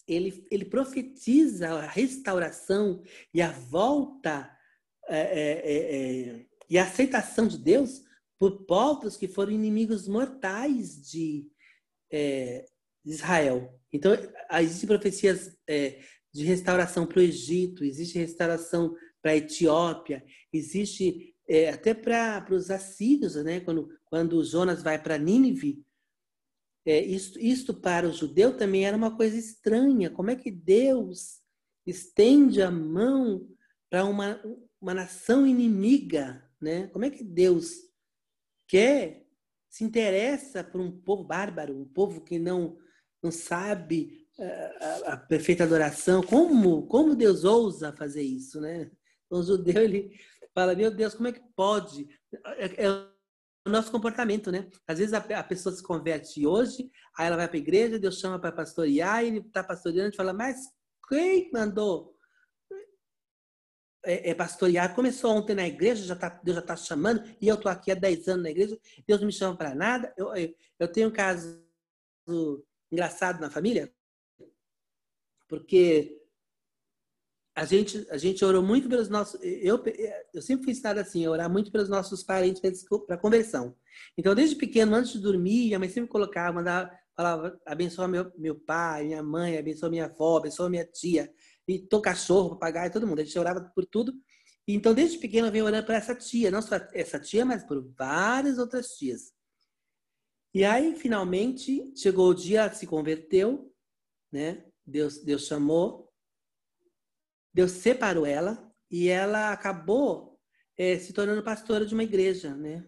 ele, 0.07 0.47
ele 0.51 0.65
profetiza 0.65 1.69
a 1.69 1.87
restauração 1.87 3.03
e 3.33 3.41
a 3.41 3.53
volta 3.53 4.51
é, 5.09 5.21
é, 5.21 5.73
é, 5.73 6.29
é 6.31 6.47
e 6.71 6.79
a 6.79 6.85
aceitação 6.85 7.47
de 7.47 7.59
Deus 7.59 8.03
por 8.39 8.65
povos 8.67 9.17
que 9.17 9.27
foram 9.27 9.53
inimigos 9.53 10.07
mortais 10.07 11.09
de 11.11 11.47
é, 12.13 12.67
Israel. 13.05 13.75
Então, 13.93 14.13
existem 14.61 14.87
profecias 14.87 15.57
de 16.33 16.45
restauração 16.45 17.07
para 17.07 17.21
o 17.21 17.23
Egito, 17.23 17.85
existe 17.85 18.19
restauração 18.19 18.95
para 19.23 19.33
a 19.33 19.37
Etiópia, 19.37 20.23
existe 20.53 21.35
é, 21.49 21.71
até 21.71 21.95
para 21.95 22.47
os 22.51 22.71
assírios, 22.71 23.35
né? 23.37 23.61
quando, 23.61 23.89
quando 24.05 24.45
Jonas 24.45 24.83
vai 24.83 25.03
para 25.03 25.17
Nínive, 25.17 25.83
é, 26.87 27.01
isto, 27.01 27.39
isto 27.39 27.75
para 27.75 28.09
o 28.09 28.13
judeu 28.13 28.57
também 28.57 28.87
era 28.87 28.97
uma 28.97 29.17
coisa 29.17 29.37
estranha. 29.37 30.11
Como 30.11 30.31
é 30.31 30.37
que 30.37 30.51
Deus 30.51 31.41
estende 31.87 32.63
a 32.63 32.71
mão 32.71 33.49
para 33.91 34.05
uma, 34.05 34.41
uma 34.81 34.95
nação 34.95 35.47
inimiga? 35.47 36.45
Né? 36.61 36.87
Como 36.89 37.05
é 37.05 37.11
que 37.11 37.24
Deus 37.24 37.72
quer, 38.66 39.26
se 39.68 39.85
interessa 39.85 40.64
por 40.64 40.81
um 40.81 40.91
povo 40.91 41.24
bárbaro, 41.24 41.76
um 41.76 41.87
povo 41.87 42.22
que 42.22 42.39
não, 42.39 42.79
não 43.22 43.31
sabe 43.31 44.26
é, 44.39 45.05
a, 45.07 45.12
a, 45.12 45.16
perfeita 45.16 45.64
adoração? 45.64 46.22
Como, 46.22 46.87
como 46.87 47.16
Deus 47.16 47.45
ousa 47.45 47.93
fazer 47.93 48.22
isso? 48.22 48.61
Né? 48.61 48.91
Então, 49.26 49.41
o 49.41 49.43
judeu 49.43 49.83
ele 49.83 50.18
fala: 50.55 50.74
Meu 50.74 50.91
Deus, 50.91 51.14
como 51.14 51.29
é 51.29 51.33
que 51.33 51.43
pode? 51.55 52.09
É, 52.57 52.87
é 52.87 52.91
o 53.68 53.70
nosso 53.70 53.91
comportamento, 53.91 54.51
né? 54.51 54.68
Às 54.87 54.99
vezes 54.99 55.12
a, 55.12 55.18
a, 55.18 55.45
pessoa 55.45 55.74
se 55.74 55.83
converte 55.83 56.47
hoje, 56.47 56.91
aí 57.16 57.26
ela 57.26 57.37
vai 57.37 57.47
para 57.47 57.57
a 57.57 57.61
igreja, 57.61 57.99
Deus 57.99 58.18
chama 58.18 58.39
para 58.39 58.51
pastorear, 58.51 59.22
e 59.22 59.29
ele 59.29 59.39
está 59.39 59.62
pastoreando, 59.62 60.07
a 60.07 60.11
gente 60.11 60.16
fala, 60.16 60.33
mas 60.33 60.57
quem 61.09 61.51
mandou 61.53 62.14
é, 64.05 64.30
é, 64.30 64.34
pastorear? 64.34 64.94
Começou 64.94 65.36
ontem 65.36 65.55
na 65.55 65.66
igreja, 65.66 66.05
já 66.05 66.16
tá, 66.16 66.28
Deus 66.42 66.57
já 66.57 66.62
está 66.62 66.76
chamando, 66.76 67.22
e 67.40 67.49
eu 67.49 67.55
estou 67.55 67.70
aqui 67.70 67.90
há 67.90 67.94
10 67.94 68.28
anos 68.28 68.42
na 68.42 68.51
igreja, 68.51 68.78
Deus 69.07 69.20
não 69.20 69.26
me 69.26 69.32
chama 69.32 69.57
para 69.57 69.74
nada. 69.74 70.12
Eu, 70.16 70.34
eu, 70.34 70.55
eu 70.78 70.88
tenho 70.88 71.09
um 71.09 71.12
caso 71.12 71.62
engraçado 72.90 73.40
na 73.40 73.51
família, 73.51 73.92
porque 75.49 76.18
a 77.59 77.64
gente, 77.64 78.07
a 78.11 78.16
gente 78.16 78.44
orou 78.44 78.62
muito 78.62 78.88
pelos 78.88 79.09
nossos. 79.09 79.40
Eu, 79.42 79.82
eu 80.32 80.40
sempre 80.40 80.62
fui 80.64 80.72
ensinado 80.72 81.01
assim, 81.01 81.26
orar 81.26 81.51
muito 81.51 81.72
pelos 81.72 81.88
nossos 81.88 82.22
parentes 82.22 82.84
para 83.05 83.18
conversão. 83.18 83.74
Então, 84.16 84.32
desde 84.32 84.55
pequeno, 84.55 84.94
antes 84.94 85.12
de 85.12 85.18
dormir, 85.18 85.74
a 85.74 85.78
mãe 85.78 85.88
sempre 85.88 86.09
colocava, 86.09 86.53
mandava, 86.53 86.90
falava, 87.16 87.61
abençoa 87.66 88.07
meu, 88.07 88.30
meu 88.38 88.55
pai, 88.55 89.07
minha 89.07 89.24
mãe, 89.24 89.59
abençoa 89.59 89.90
minha 89.90 90.05
avó, 90.05 90.36
abençoa 90.38 90.70
minha 90.70 90.84
tia, 90.84 91.28
e 91.69 91.79
teu 91.79 92.01
cachorro, 92.01 92.51
papagaio, 92.51 92.91
todo 92.91 93.07
mundo. 93.07 93.21
A 93.21 93.25
gente 93.25 93.39
orava 93.39 93.61
por 93.75 93.85
tudo. 93.85 94.14
Então, 94.66 94.95
desde 94.95 95.19
pequeno, 95.19 95.49
eu 95.49 95.53
venho 95.53 95.66
orando 95.66 95.87
para 95.87 95.97
essa 95.97 96.14
tia, 96.14 96.51
não 96.51 96.62
só 96.62 96.77
essa 96.93 97.21
tia, 97.21 97.45
mas 97.45 97.62
por 97.64 97.87
várias 97.97 98.59
outras 98.59 98.97
tias. 98.97 99.33
E 100.55 100.64
aí, 100.64 100.97
finalmente, 100.97 101.93
chegou 101.97 102.31
o 102.31 102.35
dia, 102.35 102.61
ela 102.61 102.73
se 102.73 102.87
converteu, 102.87 103.73
né? 104.33 104.64
Deus, 104.87 105.23
Deus 105.23 105.47
chamou, 105.47 106.11
Deus 107.53 107.73
separou 107.73 108.25
ela 108.25 108.73
e 108.91 109.09
ela 109.09 109.53
acabou 109.53 110.41
é, 110.77 110.99
se 110.99 111.12
tornando 111.12 111.43
pastora 111.43 111.85
de 111.85 111.93
uma 111.93 112.05
igreja, 112.05 112.55
né? 112.55 112.87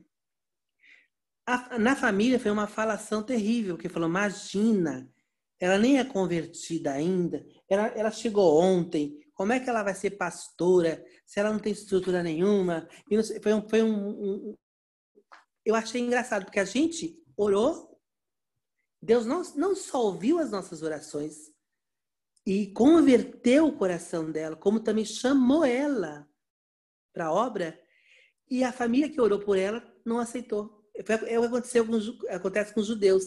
A, 1.47 1.79
na 1.79 1.97
família 1.97 2.39
foi 2.39 2.51
uma 2.51 2.67
falação 2.67 3.23
terrível, 3.23 3.77
que 3.77 3.89
falou, 3.89 4.09
imagina, 4.09 5.13
ela 5.59 5.79
nem 5.79 5.99
é 5.99 6.05
convertida 6.05 6.93
ainda, 6.93 7.45
ela, 7.71 7.87
ela 7.89 8.11
chegou 8.11 8.61
ontem, 8.61 9.19
como 9.33 9.53
é 9.53 9.61
que 9.61 9.71
ela 9.71 9.83
vai 9.83 9.95
ser 9.95 10.11
pastora 10.11 11.03
se 11.25 11.39
ela 11.39 11.53
não 11.53 11.61
tem 11.61 11.73
estrutura 11.73 12.23
nenhuma? 12.23 12.89
Sei, 13.25 13.41
foi 13.41 13.55
um, 13.55 13.69
foi 13.69 13.83
um, 13.83 14.09
um, 14.09 14.57
eu 15.65 15.75
achei 15.75 16.01
engraçado, 16.01 16.45
porque 16.45 16.61
a 16.61 16.65
gente 16.65 17.17
orou, 17.37 17.99
Deus 19.01 19.25
não, 19.25 19.43
não 19.55 19.75
só 19.77 20.03
ouviu 20.05 20.39
as 20.39 20.51
nossas 20.51 20.83
orações, 20.83 21.51
e 22.45 22.73
converteu 22.73 23.67
o 23.67 23.77
coração 23.77 24.31
dela, 24.31 24.57
como 24.57 24.81
também 24.81 25.05
chamou 25.05 25.65
ela 25.65 26.29
para 27.13 27.27
a 27.27 27.33
obra, 27.33 27.81
e 28.51 28.65
a 28.65 28.73
família 28.73 29.09
que 29.09 29.21
orou 29.21 29.39
por 29.39 29.57
ela 29.57 29.83
não 30.05 30.19
aceitou. 30.19 30.85
É 30.95 31.39
o 31.39 31.63
que 31.63 32.29
acontece 32.29 32.75
com 32.75 32.81
os 32.81 32.87
judeus. 32.87 33.25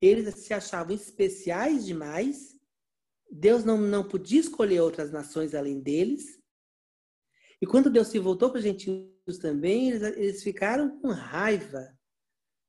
Eles 0.00 0.32
se 0.36 0.54
achavam 0.54 0.94
especiais 0.94 1.84
demais, 1.84 2.57
Deus 3.30 3.64
não, 3.64 3.78
não 3.78 4.06
podia 4.06 4.40
escolher 4.40 4.80
outras 4.80 5.10
nações 5.10 5.54
além 5.54 5.80
deles. 5.80 6.38
E 7.60 7.66
quando 7.66 7.90
Deus 7.90 8.08
se 8.08 8.18
voltou 8.18 8.50
para 8.50 8.58
os 8.58 8.64
gentios 8.64 9.38
também, 9.40 9.90
eles, 9.90 10.02
eles 10.02 10.42
ficaram 10.42 11.00
com 11.00 11.08
raiva, 11.08 11.86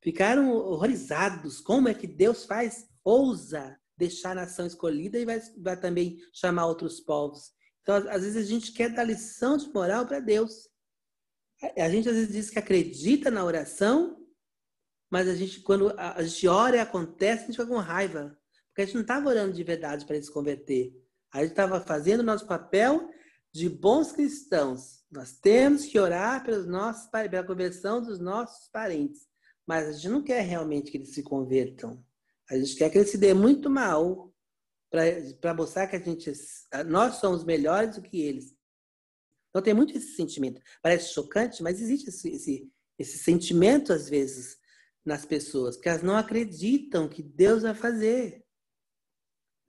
ficaram 0.02 0.52
horrorizados. 0.52 1.62
Como 1.62 1.88
é 1.88 1.94
que 1.94 2.08
Deus 2.08 2.46
faz, 2.46 2.88
ousa 3.04 3.80
deixar 4.00 4.32
a 4.32 4.36
nação 4.36 4.66
escolhida 4.66 5.20
e 5.20 5.26
vai, 5.26 5.40
vai 5.58 5.80
também 5.80 6.18
chamar 6.34 6.66
outros 6.68 7.02
povos. 7.02 7.52
Então, 7.82 7.96
às 7.96 8.24
vezes, 8.24 8.38
a 8.38 8.50
gente 8.50 8.72
quer 8.72 8.90
dar 8.90 9.04
lição 9.04 9.58
de 9.58 9.68
moral 9.74 10.08
para 10.08 10.22
Deus. 10.22 10.70
A 11.78 11.90
gente 11.90 12.08
às 12.08 12.16
vezes 12.16 12.32
diz 12.32 12.50
que 12.50 12.58
acredita 12.58 13.30
na 13.30 13.44
oração, 13.44 14.26
mas 15.12 15.28
a 15.28 15.36
gente, 15.36 15.60
quando 15.60 15.94
a 15.98 16.24
gente 16.24 16.48
ora 16.48 16.78
e 16.78 16.80
acontece, 16.80 17.44
a 17.44 17.46
gente 17.48 17.58
fica 17.58 17.68
com 17.68 17.78
raiva. 17.78 18.39
Porque 18.80 18.84
a 18.84 18.86
gente 18.86 18.96
não 18.96 19.02
estava 19.02 19.28
orando 19.28 19.52
de 19.52 19.62
verdade 19.62 20.06
para 20.06 20.16
ele 20.16 20.24
se 20.24 20.32
converter. 20.32 20.94
A 21.34 21.42
gente 21.42 21.50
estava 21.50 21.82
fazendo 21.82 22.22
o 22.22 22.24
nosso 22.24 22.48
papel 22.48 23.10
de 23.52 23.68
bons 23.68 24.14
cristãos. 24.14 25.04
Nós 25.12 25.34
temos 25.34 25.84
que 25.84 26.00
orar 26.00 26.46
pelos 26.46 26.66
nossos, 26.66 27.10
pela 27.10 27.44
conversão 27.44 28.02
dos 28.02 28.20
nossos 28.20 28.70
parentes. 28.70 29.28
Mas 29.68 29.86
a 29.86 29.92
gente 29.92 30.08
não 30.08 30.24
quer 30.24 30.40
realmente 30.44 30.92
que 30.92 30.98
eles 30.98 31.14
se 31.14 31.22
convertam. 31.22 32.02
A 32.50 32.58
gente 32.58 32.74
quer 32.78 32.90
que 32.90 32.98
ele 32.98 33.06
se 33.06 33.18
dê 33.18 33.34
muito 33.34 33.70
mal 33.70 34.34
para 34.90 35.54
mostrar 35.54 35.86
que 35.88 35.98
a 35.98 36.00
gente, 36.00 36.32
nós 36.88 37.16
somos 37.16 37.44
melhores 37.44 37.98
do 37.98 38.02
que 38.02 38.22
eles. 38.22 38.56
Então 39.50 39.62
tem 39.62 39.74
muito 39.74 39.98
esse 39.98 40.16
sentimento. 40.16 40.62
Parece 40.82 41.14
chocante, 41.14 41.62
mas 41.62 41.82
existe 41.82 42.08
esse, 42.08 42.30
esse, 42.30 42.72
esse 42.98 43.18
sentimento 43.18 43.92
às 43.92 44.08
vezes 44.08 44.58
nas 45.04 45.26
pessoas, 45.26 45.76
que 45.76 45.90
elas 45.90 46.02
não 46.02 46.16
acreditam 46.16 47.10
que 47.10 47.22
Deus 47.22 47.64
vai 47.64 47.74
fazer. 47.74 48.46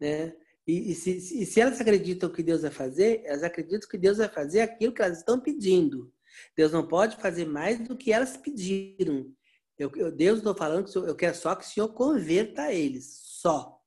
Né? 0.00 0.34
E, 0.66 0.92
e, 0.92 0.94
se, 0.94 1.10
e 1.10 1.46
se 1.46 1.60
elas 1.60 1.80
acreditam 1.80 2.30
que 2.30 2.42
Deus 2.42 2.62
vai 2.62 2.70
fazer, 2.70 3.22
elas 3.24 3.42
acreditam 3.42 3.88
que 3.88 3.98
Deus 3.98 4.18
vai 4.18 4.28
fazer 4.28 4.60
aquilo 4.60 4.92
que 4.92 5.02
elas 5.02 5.18
estão 5.18 5.40
pedindo. 5.40 6.12
Deus 6.56 6.72
não 6.72 6.86
pode 6.86 7.16
fazer 7.16 7.44
mais 7.44 7.80
do 7.80 7.96
que 7.96 8.12
elas 8.12 8.36
pediram. 8.36 9.26
Eu, 9.78 9.90
eu, 9.96 10.12
Deus, 10.12 10.38
estou 10.38 10.54
falando 10.54 10.90
que 10.90 10.96
eu 10.96 11.16
quero 11.16 11.34
só 11.34 11.54
que 11.54 11.64
o 11.64 11.68
Senhor 11.68 11.88
converta 11.88 12.72
eles, 12.72 13.18
só. 13.40 13.78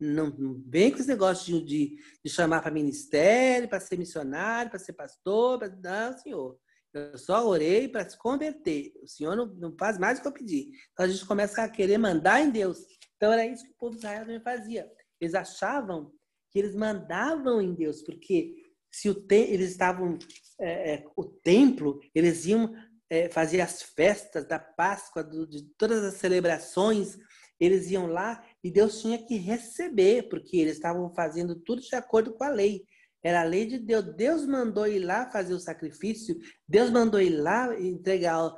Não, 0.00 0.34
vem 0.66 0.90
com 0.90 0.98
esse 0.98 1.06
negócio 1.06 1.60
de, 1.60 1.64
de, 1.64 2.02
de 2.24 2.30
chamar 2.30 2.60
para 2.60 2.72
ministério, 2.72 3.68
para 3.68 3.78
ser 3.78 3.96
missionário, 3.96 4.70
para 4.70 4.80
ser 4.80 4.94
pastor. 4.94 5.58
Pra, 5.58 5.68
não, 5.68 6.18
Senhor. 6.18 6.58
Eu 6.92 7.16
só 7.16 7.46
orei 7.46 7.88
para 7.88 8.08
se 8.08 8.18
converter. 8.18 8.92
O 9.02 9.06
Senhor 9.06 9.36
não, 9.36 9.46
não 9.46 9.76
faz 9.78 9.98
mais 9.98 10.18
o 10.18 10.22
que 10.22 10.28
eu 10.28 10.32
pedi. 10.32 10.70
Então 10.92 11.06
a 11.06 11.08
gente 11.08 11.24
começa 11.24 11.62
a 11.62 11.68
querer 11.68 11.98
mandar 11.98 12.40
em 12.40 12.50
Deus. 12.50 12.78
Então 13.16 13.32
era 13.32 13.46
isso 13.46 13.64
que 13.64 13.70
o 13.70 13.76
povo 13.76 13.92
de 13.92 13.98
Israel 13.98 14.24
também 14.24 14.40
fazia. 14.40 14.90
Eles 15.22 15.34
achavam 15.34 16.12
que 16.50 16.58
eles 16.58 16.74
mandavam 16.74 17.62
em 17.62 17.72
Deus, 17.72 18.02
porque 18.02 18.56
se 18.90 19.08
o 19.08 19.14
te, 19.14 19.36
eles 19.36 19.70
estavam 19.70 20.18
é, 20.60 20.94
é, 20.94 21.04
o 21.16 21.24
templo, 21.24 22.00
eles 22.12 22.44
iam 22.44 22.74
é, 23.08 23.28
fazer 23.28 23.60
as 23.60 23.82
festas 23.82 24.44
da 24.46 24.58
Páscoa, 24.58 25.22
do, 25.22 25.46
de 25.46 25.62
todas 25.78 26.02
as 26.02 26.14
celebrações, 26.14 27.16
eles 27.60 27.88
iam 27.88 28.08
lá 28.08 28.44
e 28.64 28.70
Deus 28.70 29.00
tinha 29.00 29.24
que 29.24 29.36
receber, 29.36 30.28
porque 30.28 30.56
eles 30.56 30.74
estavam 30.74 31.14
fazendo 31.14 31.54
tudo 31.54 31.80
de 31.80 31.94
acordo 31.94 32.34
com 32.34 32.42
a 32.42 32.48
lei. 32.48 32.84
Era 33.22 33.42
a 33.42 33.44
lei 33.44 33.64
de 33.64 33.78
Deus. 33.78 34.16
Deus 34.16 34.44
mandou 34.44 34.88
ir 34.88 34.98
lá 34.98 35.30
fazer 35.30 35.54
o 35.54 35.60
sacrifício, 35.60 36.36
Deus 36.66 36.90
mandou 36.90 37.20
ir 37.20 37.30
lá 37.30 37.80
entregar 37.80 38.52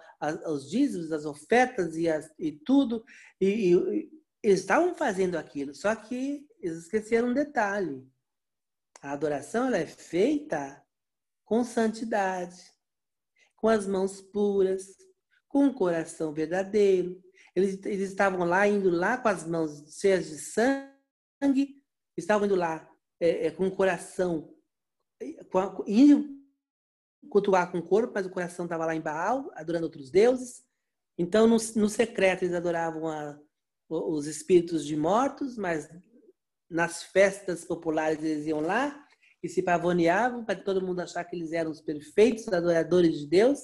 os 0.46 0.70
dízimos, 0.70 1.12
as 1.12 1.26
ofertas 1.26 1.96
e, 1.96 2.08
as, 2.08 2.30
e 2.38 2.52
tudo. 2.52 3.04
E, 3.38 3.74
e, 3.74 4.08
eles 4.44 4.60
estavam 4.60 4.94
fazendo 4.94 5.36
aquilo, 5.36 5.74
só 5.74 5.94
que 5.96 6.46
eles 6.64 6.78
esqueceram 6.78 7.28
um 7.28 7.34
detalhe. 7.34 8.08
A 9.02 9.12
adoração 9.12 9.66
ela 9.66 9.76
é 9.76 9.86
feita 9.86 10.82
com 11.44 11.62
santidade, 11.62 12.56
com 13.56 13.68
as 13.68 13.86
mãos 13.86 14.22
puras, 14.22 14.96
com 15.46 15.66
o 15.66 15.74
coração 15.74 16.32
verdadeiro. 16.32 17.22
Eles, 17.54 17.84
eles 17.84 18.10
estavam 18.10 18.46
lá, 18.46 18.66
indo 18.66 18.88
lá 18.90 19.18
com 19.18 19.28
as 19.28 19.46
mãos 19.46 19.94
cheias 20.00 20.26
de 20.26 20.38
sangue, 20.38 21.82
estavam 22.16 22.46
indo 22.46 22.56
lá 22.56 22.90
é, 23.20 23.46
é, 23.46 23.50
com 23.50 23.66
o 23.66 23.76
coração, 23.76 24.54
é, 25.20 25.44
com 25.44 25.58
a, 25.58 25.84
indo 25.86 26.34
cultuar 27.28 27.70
com 27.70 27.78
o 27.78 27.86
corpo, 27.86 28.12
mas 28.14 28.26
o 28.26 28.30
coração 28.30 28.64
estava 28.64 28.86
lá 28.86 28.94
em 28.94 29.00
Baal, 29.00 29.50
adorando 29.54 29.86
outros 29.86 30.10
deuses. 30.10 30.64
Então, 31.18 31.46
no, 31.46 31.56
no 31.76 31.88
secreto, 31.88 32.42
eles 32.42 32.54
adoravam 32.54 33.08
a, 33.08 33.38
os 33.88 34.26
espíritos 34.26 34.84
de 34.84 34.96
mortos, 34.96 35.56
mas 35.56 35.88
nas 36.74 37.04
festas 37.04 37.64
populares 37.64 38.22
eles 38.22 38.46
iam 38.46 38.60
lá 38.60 39.00
e 39.40 39.48
se 39.48 39.62
pavoneavam 39.62 40.44
para 40.44 40.60
todo 40.60 40.84
mundo 40.84 41.00
achar 41.00 41.24
que 41.24 41.36
eles 41.36 41.52
eram 41.52 41.70
os 41.70 41.80
perfeitos 41.80 42.48
adoradores 42.48 43.20
de 43.20 43.28
Deus, 43.28 43.60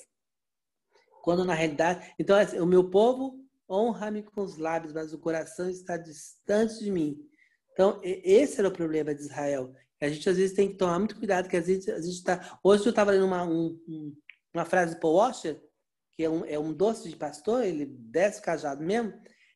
quando 1.20 1.44
na 1.44 1.52
realidade, 1.52 2.14
então 2.20 2.36
assim, 2.36 2.60
o 2.60 2.66
meu 2.66 2.88
povo 2.88 3.44
honra-me 3.68 4.22
com 4.22 4.42
os 4.42 4.56
lábios, 4.58 4.92
mas 4.92 5.12
o 5.12 5.18
coração 5.18 5.68
está 5.68 5.96
distante 5.96 6.78
de 6.84 6.90
mim. 6.92 7.18
Então 7.72 8.00
esse 8.04 8.60
era 8.60 8.68
o 8.68 8.72
problema 8.72 9.12
de 9.12 9.22
Israel. 9.22 9.74
A 10.00 10.08
gente 10.08 10.30
às 10.30 10.36
vezes 10.36 10.54
tem 10.54 10.68
que 10.68 10.76
tomar 10.76 10.98
muito 10.98 11.16
cuidado, 11.16 11.48
que 11.48 11.56
às 11.56 11.66
vezes 11.66 11.88
a 11.88 12.00
gente 12.00 12.14
está. 12.14 12.60
Hoje 12.62 12.86
eu 12.86 12.90
estava 12.90 13.10
lendo 13.10 13.26
uma, 13.26 13.44
um, 13.44 13.76
uma 14.54 14.64
frase 14.64 14.94
de 14.94 15.00
Paul 15.00 15.16
Washer, 15.16 15.60
que 16.12 16.22
é 16.22 16.30
um, 16.30 16.44
é 16.44 16.58
um 16.58 16.72
doce 16.72 17.08
de 17.08 17.16
pastor, 17.16 17.64
ele 17.64 17.86
desce 17.86 18.40
cajado 18.40 18.82
mesmo. 18.84 19.12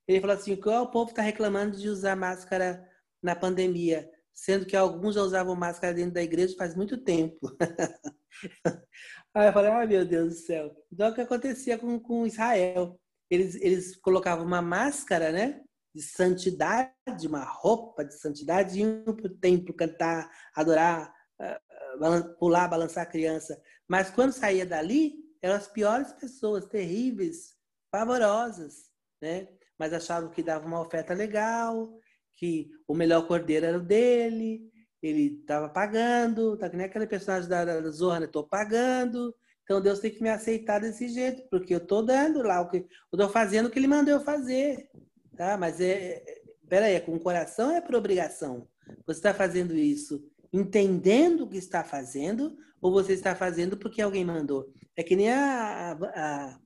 Ele 0.08 0.20
falou 0.20 0.36
assim: 0.36 0.56
que 0.56 0.68
o 0.68 0.86
povo 0.88 1.10
está 1.10 1.22
reclamando 1.22 1.76
de 1.76 1.88
usar 1.88 2.16
máscara 2.16 2.84
na 3.24 3.34
pandemia, 3.34 4.08
sendo 4.34 4.66
que 4.66 4.76
alguns 4.76 5.14
já 5.14 5.22
usavam 5.22 5.56
máscara 5.56 5.94
dentro 5.94 6.12
da 6.12 6.22
igreja 6.22 6.54
faz 6.56 6.76
muito 6.76 6.98
tempo. 6.98 7.56
Aí 9.34 9.48
eu 9.48 9.52
falei, 9.52 9.70
ai 9.70 9.86
meu 9.86 10.04
Deus 10.04 10.28
do 10.28 10.40
céu. 10.40 10.76
Então 10.92 11.10
o 11.10 11.14
que 11.14 11.22
acontecia 11.22 11.78
com, 11.78 11.98
com 11.98 12.26
Israel? 12.26 13.00
Eles, 13.30 13.54
eles 13.56 13.96
colocavam 13.96 14.44
uma 14.44 14.60
máscara, 14.60 15.32
né? 15.32 15.62
De 15.94 16.02
santidade, 16.02 17.26
uma 17.26 17.44
roupa 17.44 18.04
de 18.04 18.14
santidade, 18.18 18.78
e 18.78 18.82
iam 18.82 19.16
para 19.16 19.26
o 19.26 19.36
templo 19.36 19.74
cantar, 19.74 20.30
adorar, 20.54 21.12
ah, 21.40 21.60
ah, 22.02 22.22
pular, 22.38 22.68
balançar 22.68 23.04
a 23.04 23.10
criança. 23.10 23.58
Mas 23.88 24.10
quando 24.10 24.32
saía 24.32 24.66
dali, 24.66 25.14
eram 25.40 25.54
as 25.54 25.68
piores 25.68 26.12
pessoas, 26.12 26.66
terríveis, 26.66 27.54
pavorosas, 27.90 28.90
né? 29.22 29.48
Mas 29.78 29.92
achavam 29.92 30.30
que 30.30 30.42
dava 30.42 30.66
uma 30.66 30.80
oferta 30.80 31.14
legal, 31.14 31.98
que 32.36 32.70
o 32.86 32.94
melhor 32.94 33.26
cordeiro 33.26 33.66
era 33.66 33.78
o 33.78 33.82
dele, 33.82 34.70
ele 35.02 35.38
estava 35.40 35.68
pagando, 35.68 36.56
tá 36.56 36.68
que 36.68 36.76
nem 36.76 36.86
aquele 36.86 37.06
personagem 37.06 37.48
da, 37.48 37.64
da 37.64 37.90
Zorra, 37.90 38.20
né? 38.20 38.26
Tô 38.26 38.42
pagando, 38.44 39.34
então 39.62 39.80
Deus 39.80 39.98
tem 39.98 40.10
que 40.10 40.22
me 40.22 40.30
aceitar 40.30 40.80
desse 40.80 41.08
jeito, 41.08 41.42
porque 41.50 41.74
eu 41.74 41.80
tô 41.80 42.02
dando 42.02 42.42
lá 42.42 42.60
o 42.60 42.68
que 42.68 42.86
eu 43.12 43.18
tô 43.18 43.28
fazendo 43.28 43.66
o 43.66 43.70
que 43.70 43.78
ele 43.78 43.86
mandou 43.86 44.14
eu 44.14 44.20
fazer, 44.20 44.88
tá? 45.36 45.56
Mas 45.56 45.80
é, 45.80 46.22
é 46.26 46.42
peraí, 46.68 46.94
é 46.94 47.00
com 47.00 47.14
o 47.14 47.20
coração 47.20 47.70
é 47.70 47.80
por 47.80 47.94
obrigação? 47.94 48.66
Você 49.06 49.18
está 49.18 49.34
fazendo 49.34 49.74
isso 49.74 50.22
entendendo 50.52 51.42
o 51.42 51.48
que 51.48 51.56
está 51.56 51.82
fazendo 51.82 52.56
ou 52.80 52.92
você 52.92 53.12
está 53.12 53.34
fazendo 53.34 53.76
porque 53.76 54.00
alguém 54.00 54.24
mandou? 54.24 54.72
É 54.96 55.02
que 55.02 55.16
nem 55.16 55.30
a, 55.30 55.92
a, 55.92 56.58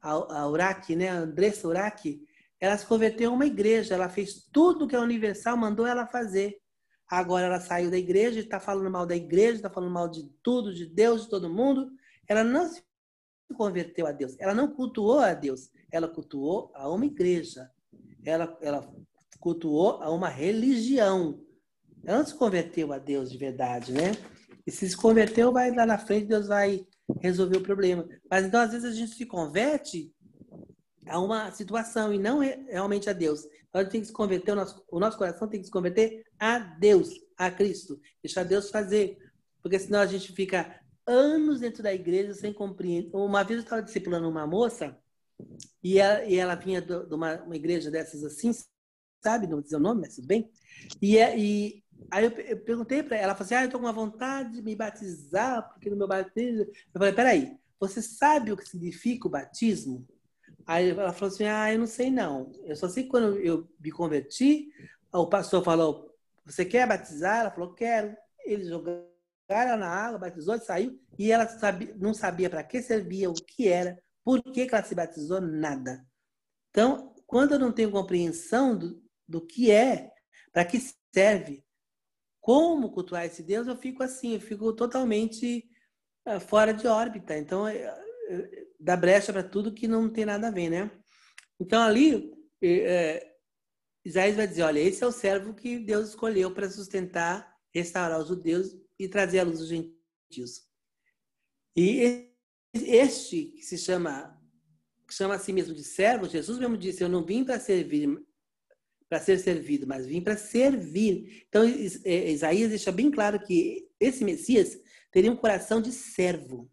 a, 0.00 0.40
a 0.40 0.48
Uraki, 0.48 0.96
né? 0.96 1.10
A 1.10 1.18
Andressa 1.18 1.68
Uraki, 1.68 2.22
ela 2.60 2.76
se 2.76 2.86
converteu 2.86 3.30
a 3.30 3.34
uma 3.34 3.46
igreja, 3.46 3.94
ela 3.94 4.08
fez 4.08 4.48
tudo 4.52 4.86
que 4.86 4.96
a 4.96 5.00
Universal 5.00 5.56
mandou 5.56 5.86
ela 5.86 6.06
fazer. 6.06 6.56
Agora 7.08 7.46
ela 7.46 7.60
saiu 7.60 7.90
da 7.90 7.98
igreja, 7.98 8.40
está 8.40 8.58
falando 8.58 8.90
mal 8.90 9.06
da 9.06 9.14
igreja, 9.14 9.56
está 9.56 9.70
falando 9.70 9.92
mal 9.92 10.08
de 10.08 10.28
tudo, 10.42 10.74
de 10.74 10.86
Deus, 10.86 11.24
de 11.24 11.30
todo 11.30 11.52
mundo. 11.52 11.88
Ela 12.28 12.42
não 12.42 12.66
se 12.68 12.82
converteu 13.54 14.06
a 14.06 14.12
Deus, 14.12 14.34
ela 14.40 14.54
não 14.54 14.74
cultuou 14.74 15.20
a 15.20 15.32
Deus, 15.32 15.70
ela 15.92 16.08
cultuou 16.08 16.72
a 16.74 16.90
uma 16.90 17.06
igreja. 17.06 17.70
Ela, 18.24 18.58
ela 18.60 18.92
cultuou 19.38 20.02
a 20.02 20.10
uma 20.10 20.28
religião. 20.28 21.40
Ela 22.04 22.18
não 22.18 22.26
se 22.26 22.34
converteu 22.34 22.92
a 22.92 22.98
Deus 22.98 23.30
de 23.30 23.38
verdade, 23.38 23.92
né? 23.92 24.12
E 24.66 24.72
se 24.72 24.88
se 24.88 24.96
converteu, 24.96 25.52
vai 25.52 25.70
lá 25.72 25.86
na 25.86 25.96
frente, 25.96 26.26
Deus 26.26 26.48
vai 26.48 26.84
resolver 27.20 27.58
o 27.58 27.62
problema. 27.62 28.08
Mas 28.28 28.44
então, 28.44 28.60
às 28.60 28.72
vezes, 28.72 28.84
a 28.84 28.94
gente 28.94 29.14
se 29.14 29.24
converte 29.24 30.12
a 31.06 31.18
uma 31.20 31.50
situação 31.52 32.12
e 32.12 32.18
não 32.18 32.40
realmente 32.40 33.08
a 33.08 33.12
Deus. 33.12 33.44
Então, 33.44 33.80
a 33.80 33.82
gente 33.82 33.92
tem 33.92 34.00
que 34.00 34.06
se 34.06 34.12
converter, 34.12 34.52
o 34.52 34.56
nosso, 34.56 34.84
o 34.90 35.00
nosso 35.00 35.18
coração 35.18 35.48
tem 35.48 35.60
que 35.60 35.66
se 35.66 35.72
converter 35.72 36.24
a 36.38 36.58
Deus, 36.58 37.10
a 37.36 37.50
Cristo. 37.50 38.00
Deixar 38.22 38.44
Deus 38.44 38.70
fazer. 38.70 39.18
Porque 39.62 39.78
senão 39.78 40.00
a 40.00 40.06
gente 40.06 40.32
fica 40.32 40.80
anos 41.06 41.60
dentro 41.60 41.82
da 41.82 41.94
igreja 41.94 42.34
sem 42.34 42.52
compreender. 42.52 43.10
Uma 43.14 43.44
vez 43.44 43.58
eu 43.58 43.64
estava 43.64 43.82
discipulando 43.82 44.28
uma 44.28 44.46
moça 44.46 44.98
e 45.82 45.98
ela, 45.98 46.24
e 46.24 46.36
ela 46.36 46.54
vinha 46.54 46.80
de 46.80 47.14
uma, 47.14 47.42
uma 47.42 47.56
igreja 47.56 47.90
dessas 47.90 48.24
assim, 48.24 48.52
sabe? 49.22 49.46
Não 49.46 49.56
vou 49.56 49.62
dizer 49.62 49.76
o 49.76 49.80
nome, 49.80 50.00
mas 50.02 50.16
tudo 50.16 50.26
bem. 50.26 50.50
E, 51.00 51.18
é, 51.18 51.38
e 51.38 51.84
aí 52.10 52.24
eu, 52.24 52.30
eu 52.30 52.60
perguntei 52.60 53.02
para 53.02 53.16
ela, 53.16 53.24
ela 53.26 53.34
falou 53.34 53.44
assim, 53.44 53.54
ah, 53.54 53.62
eu 53.62 53.66
estou 53.66 53.80
com 53.80 53.86
uma 53.86 53.92
vontade 53.92 54.54
de 54.54 54.62
me 54.62 54.74
batizar, 54.74 55.68
porque 55.72 55.90
no 55.90 55.96
meu 55.96 56.08
batismo... 56.08 56.62
Eu 56.62 56.98
falei, 56.98 57.12
peraí, 57.12 57.56
você 57.78 58.00
sabe 58.02 58.52
o 58.52 58.56
que 58.56 58.68
significa 58.68 59.28
o 59.28 59.30
batismo? 59.30 60.06
Aí 60.66 60.90
ela 60.90 61.12
falou 61.12 61.32
assim: 61.32 61.44
Ah, 61.44 61.72
eu 61.72 61.78
não 61.78 61.86
sei 61.86 62.10
não. 62.10 62.52
Eu 62.64 62.76
só 62.76 62.88
sei 62.88 63.04
que 63.04 63.10
quando 63.10 63.38
eu 63.38 63.68
me 63.80 63.90
converti, 63.90 64.68
o 65.12 65.26
pastor 65.28 65.62
falou: 65.62 66.12
Você 66.44 66.64
quer 66.64 66.86
batizar? 66.88 67.40
Ela 67.40 67.50
falou: 67.50 67.74
Quero. 67.74 68.16
Eles 68.44 68.68
jogaram 68.68 69.06
ela 69.48 69.76
na 69.76 69.88
água, 69.88 70.18
batizou, 70.18 70.58
saiu. 70.58 71.00
E 71.18 71.30
ela 71.30 71.46
sabia, 71.46 71.94
não 71.96 72.12
sabia 72.12 72.50
para 72.50 72.64
que 72.64 72.82
servia, 72.82 73.30
o 73.30 73.34
que 73.34 73.68
era, 73.68 73.96
por 74.24 74.42
que, 74.42 74.66
que 74.66 74.74
ela 74.74 74.84
se 74.84 74.94
batizou, 74.94 75.40
nada. 75.40 76.04
Então, 76.70 77.14
quando 77.26 77.52
eu 77.52 77.58
não 77.58 77.72
tenho 77.72 77.90
compreensão 77.90 78.76
do, 78.76 79.02
do 79.26 79.40
que 79.40 79.70
é, 79.70 80.10
para 80.52 80.64
que 80.64 80.78
serve, 81.14 81.64
como 82.40 82.92
cultuar 82.92 83.24
esse 83.24 83.42
Deus, 83.42 83.66
eu 83.66 83.76
fico 83.76 84.02
assim, 84.02 84.34
eu 84.34 84.40
fico 84.40 84.72
totalmente 84.72 85.68
uh, 86.26 86.40
fora 86.40 86.72
de 86.72 86.86
órbita. 86.86 87.36
Então, 87.36 87.64
dá 88.78 88.96
brecha 88.96 89.32
para 89.32 89.42
tudo 89.42 89.72
que 89.72 89.88
não 89.88 90.08
tem 90.08 90.24
nada 90.24 90.48
a 90.48 90.50
ver, 90.50 90.70
né? 90.70 90.90
Então 91.58 91.82
ali, 91.82 92.32
é, 92.62 93.34
Isaías 94.04 94.36
vai 94.36 94.46
dizer, 94.46 94.62
olha, 94.62 94.80
esse 94.80 95.02
é 95.02 95.06
o 95.06 95.12
servo 95.12 95.54
que 95.54 95.78
Deus 95.78 96.10
escolheu 96.10 96.52
para 96.52 96.70
sustentar, 96.70 97.52
restaurar 97.74 98.20
os 98.20 98.28
judeus 98.28 98.76
e 98.98 99.08
trazer 99.08 99.40
a 99.40 99.44
luz 99.44 99.58
dos 99.58 99.68
gentios. 99.68 100.66
E 101.76 102.30
este 102.74 103.46
que 103.46 103.62
se 103.62 103.76
chama, 103.76 104.40
que 105.06 105.14
chama 105.14 105.34
a 105.34 105.38
si 105.38 105.52
mesmo 105.52 105.74
de 105.74 105.84
servo, 105.84 106.28
Jesus 106.28 106.58
mesmo 106.58 106.76
disse, 106.76 107.02
eu 107.02 107.08
não 107.08 107.24
vim 107.24 107.44
para 107.44 107.58
servir, 107.58 108.22
para 109.08 109.20
ser 109.20 109.38
servido, 109.38 109.86
mas 109.86 110.06
vim 110.06 110.20
para 110.20 110.36
servir. 110.36 111.44
Então 111.48 111.62
é, 111.64 112.30
Isaías 112.30 112.70
deixa 112.70 112.90
bem 112.92 113.10
claro 113.10 113.40
que 113.40 113.88
esse 114.00 114.24
Messias 114.24 114.78
teria 115.10 115.32
um 115.32 115.36
coração 115.36 115.80
de 115.80 115.92
servo. 115.92 116.70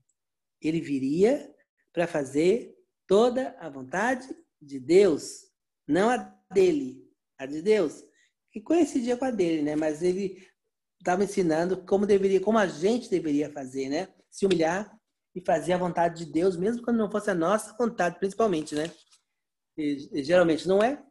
Ele 0.62 0.82
viria 0.82 1.53
para 1.94 2.08
fazer 2.08 2.76
toda 3.08 3.56
a 3.60 3.70
vontade 3.70 4.28
de 4.60 4.80
Deus, 4.80 5.44
não 5.88 6.10
a 6.10 6.18
dele, 6.52 7.08
a 7.38 7.46
de 7.46 7.62
Deus, 7.62 8.04
que 8.52 8.60
coincidia 8.60 9.16
com 9.16 9.26
a 9.26 9.32
dele, 9.32 9.62
né? 9.62 9.76
Mas 9.76 10.02
ele 10.02 10.46
estava 11.00 11.24
ensinando 11.24 11.86
como 11.86 12.06
deveria, 12.06 12.42
como 12.42 12.58
a 12.58 12.66
gente 12.68 13.10
deveria 13.10 13.52
fazer, 13.52 13.90
né? 13.90 14.08
Se 14.30 14.46
humilhar 14.46 14.98
e 15.36 15.42
fazer 15.42 15.74
a 15.74 15.78
vontade 15.78 16.26
de 16.26 16.32
Deus, 16.32 16.56
mesmo 16.56 16.84
quando 16.84 16.98
não 16.98 17.12
fosse 17.12 17.30
a 17.30 17.36
nossa 17.36 17.76
vontade, 17.78 18.20
principalmente, 18.20 18.74
né? 18.74 18.92
E, 19.78 20.10
e, 20.14 20.24
geralmente 20.24 20.68
não 20.68 20.82
é. 20.82 21.04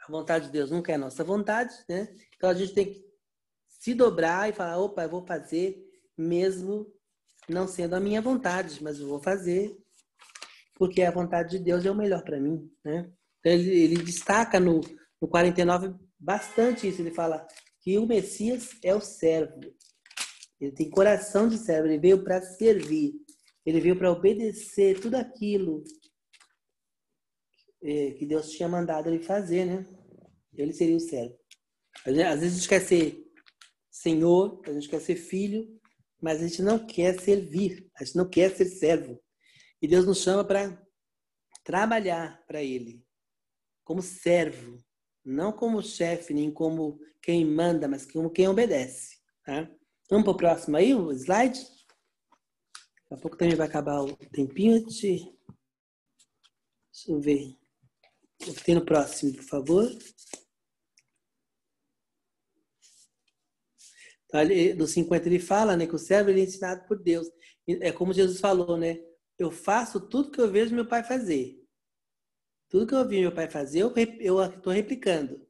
A 0.00 0.10
vontade 0.10 0.46
de 0.46 0.52
Deus 0.52 0.70
nunca 0.70 0.92
é 0.92 0.94
a 0.94 0.98
nossa 0.98 1.22
vontade, 1.22 1.74
né? 1.88 2.08
Então 2.36 2.48
a 2.48 2.54
gente 2.54 2.72
tem 2.72 2.92
que 2.92 3.04
se 3.68 3.94
dobrar 3.94 4.48
e 4.48 4.52
falar, 4.52 4.78
opa, 4.78 5.02
eu 5.02 5.08
vou 5.08 5.26
fazer 5.26 5.84
mesmo 6.16 6.90
não 7.48 7.66
sendo 7.66 7.94
a 7.94 8.00
minha 8.00 8.20
vontade, 8.20 8.82
mas 8.82 9.00
eu 9.00 9.08
vou 9.08 9.20
fazer 9.20 9.76
porque 10.78 11.02
a 11.02 11.10
vontade 11.10 11.58
de 11.58 11.64
Deus 11.64 11.84
é 11.84 11.90
o 11.90 11.94
melhor 11.94 12.22
para 12.22 12.40
mim, 12.40 12.70
né? 12.84 13.10
Então, 13.40 13.52
ele, 13.52 13.70
ele 13.70 14.02
destaca 14.02 14.60
no, 14.60 14.80
no 15.20 15.28
49 15.28 15.94
bastante 16.18 16.88
isso. 16.88 17.02
Ele 17.02 17.10
fala 17.10 17.46
que 17.80 17.98
o 17.98 18.06
Messias 18.06 18.70
é 18.82 18.94
o 18.94 19.00
servo. 19.00 19.60
Ele 20.60 20.72
tem 20.72 20.88
coração 20.88 21.48
de 21.48 21.58
servo. 21.58 21.88
Ele 21.88 21.98
veio 21.98 22.22
para 22.22 22.40
servir. 22.40 23.14
Ele 23.66 23.80
veio 23.80 23.98
para 23.98 24.10
obedecer 24.10 25.00
tudo 25.00 25.16
aquilo 25.16 25.82
é, 27.82 28.12
que 28.12 28.24
Deus 28.24 28.50
tinha 28.50 28.68
mandado 28.68 29.08
ele 29.08 29.22
fazer, 29.22 29.64
né? 29.64 29.84
Ele 30.54 30.72
seria 30.72 30.96
o 30.96 31.00
servo. 31.00 31.36
Às 32.06 32.40
vezes 32.40 32.52
a 32.52 32.56
gente 32.56 32.68
quer 32.68 32.80
ser 32.80 33.24
senhor, 33.90 34.60
a 34.64 34.72
gente 34.72 34.88
quer 34.88 35.00
ser 35.00 35.16
filho, 35.16 35.77
mas 36.20 36.42
a 36.42 36.46
gente 36.46 36.62
não 36.62 36.84
quer 36.84 37.20
servir, 37.20 37.88
a 37.94 38.04
gente 38.04 38.16
não 38.16 38.28
quer 38.28 38.54
ser 38.54 38.66
servo. 38.66 39.22
E 39.80 39.86
Deus 39.86 40.04
nos 40.04 40.22
chama 40.22 40.44
para 40.44 40.80
trabalhar 41.62 42.44
para 42.46 42.62
Ele, 42.62 43.04
como 43.84 44.02
servo, 44.02 44.78
não 45.24 45.52
como 45.52 45.82
chefe, 45.82 46.34
nem 46.34 46.50
como 46.50 46.98
quem 47.22 47.44
manda, 47.44 47.86
mas 47.86 48.10
como 48.10 48.30
quem 48.30 48.48
obedece. 48.48 49.18
Tá? 49.44 49.70
Vamos 50.10 50.24
para 50.24 50.32
o 50.32 50.36
próximo 50.36 50.76
aí, 50.76 50.94
o 50.94 51.12
slide? 51.12 51.60
Daqui 51.60 53.14
a 53.14 53.16
pouco 53.16 53.36
também 53.36 53.54
vai 53.54 53.66
acabar 53.66 54.02
o 54.02 54.16
tempinho. 54.16 54.84
Deixa 54.84 55.30
eu 57.06 57.20
ver. 57.20 57.56
Tem 58.64 58.74
no 58.74 58.84
próximo, 58.84 59.34
por 59.34 59.44
favor. 59.44 59.90
Então, 64.28 64.40
no 64.76 64.86
50 64.86 65.26
ele 65.26 65.38
fala 65.38 65.76
né, 65.76 65.86
que 65.86 65.94
o 65.94 65.98
servo 65.98 66.30
é 66.30 66.38
ensinado 66.38 66.86
por 66.86 66.98
Deus. 66.98 67.26
É 67.66 67.90
como 67.90 68.12
Jesus 68.12 68.40
falou, 68.40 68.76
né? 68.76 69.00
Eu 69.38 69.50
faço 69.50 70.00
tudo 70.00 70.30
que 70.30 70.40
eu 70.40 70.50
vejo 70.50 70.74
meu 70.74 70.86
pai 70.86 71.02
fazer. 71.02 71.58
Tudo 72.68 72.86
que 72.86 72.94
eu 72.94 73.08
vi 73.08 73.20
meu 73.20 73.32
pai 73.32 73.48
fazer, 73.48 73.80
eu 74.20 74.44
estou 74.44 74.72
replicando. 74.72 75.40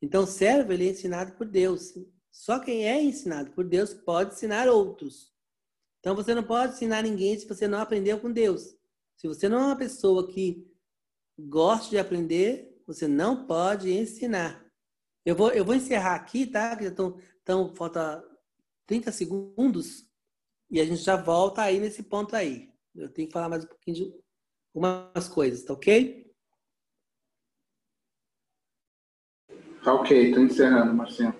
Então, 0.00 0.22
o 0.22 0.26
servo 0.26 0.72
ele 0.72 0.86
é 0.86 0.90
ensinado 0.90 1.32
por 1.32 1.46
Deus. 1.46 1.92
Só 2.30 2.60
quem 2.60 2.86
é 2.86 3.02
ensinado 3.02 3.50
por 3.50 3.64
Deus 3.64 3.92
pode 3.92 4.34
ensinar 4.34 4.68
outros. 4.68 5.32
Então, 5.98 6.14
você 6.14 6.34
não 6.34 6.44
pode 6.44 6.74
ensinar 6.74 7.02
ninguém 7.02 7.38
se 7.38 7.48
você 7.48 7.66
não 7.66 7.80
aprendeu 7.80 8.20
com 8.20 8.30
Deus. 8.32 8.76
Se 9.16 9.26
você 9.26 9.48
não 9.48 9.58
é 9.58 9.64
uma 9.66 9.76
pessoa 9.76 10.28
que 10.28 10.66
gosta 11.38 11.90
de 11.90 11.98
aprender, 11.98 12.80
você 12.86 13.08
não 13.08 13.46
pode 13.46 13.92
ensinar. 13.92 14.64
Eu 15.24 15.34
vou, 15.36 15.50
eu 15.50 15.64
vou 15.64 15.74
encerrar 15.74 16.14
aqui, 16.14 16.46
tá? 16.46 16.74
Que 16.76 16.84
já 16.84 16.90
estão 16.90 17.18
então, 17.50 17.74
falta 17.74 18.24
30 18.86 19.10
segundos 19.10 20.08
e 20.70 20.80
a 20.80 20.84
gente 20.84 21.02
já 21.02 21.16
volta 21.16 21.62
aí 21.62 21.80
nesse 21.80 22.04
ponto 22.04 22.36
aí. 22.36 22.70
Eu 22.94 23.12
tenho 23.12 23.26
que 23.26 23.32
falar 23.32 23.48
mais 23.48 23.64
um 23.64 23.66
pouquinho 23.66 23.96
de 23.96 24.14
algumas 24.72 25.28
coisas, 25.28 25.64
tá 25.64 25.72
ok? 25.72 26.32
Tá 29.82 29.94
ok, 29.94 30.32
tô 30.32 30.38
encerrando, 30.38 30.94
Marcinho. 30.94 31.34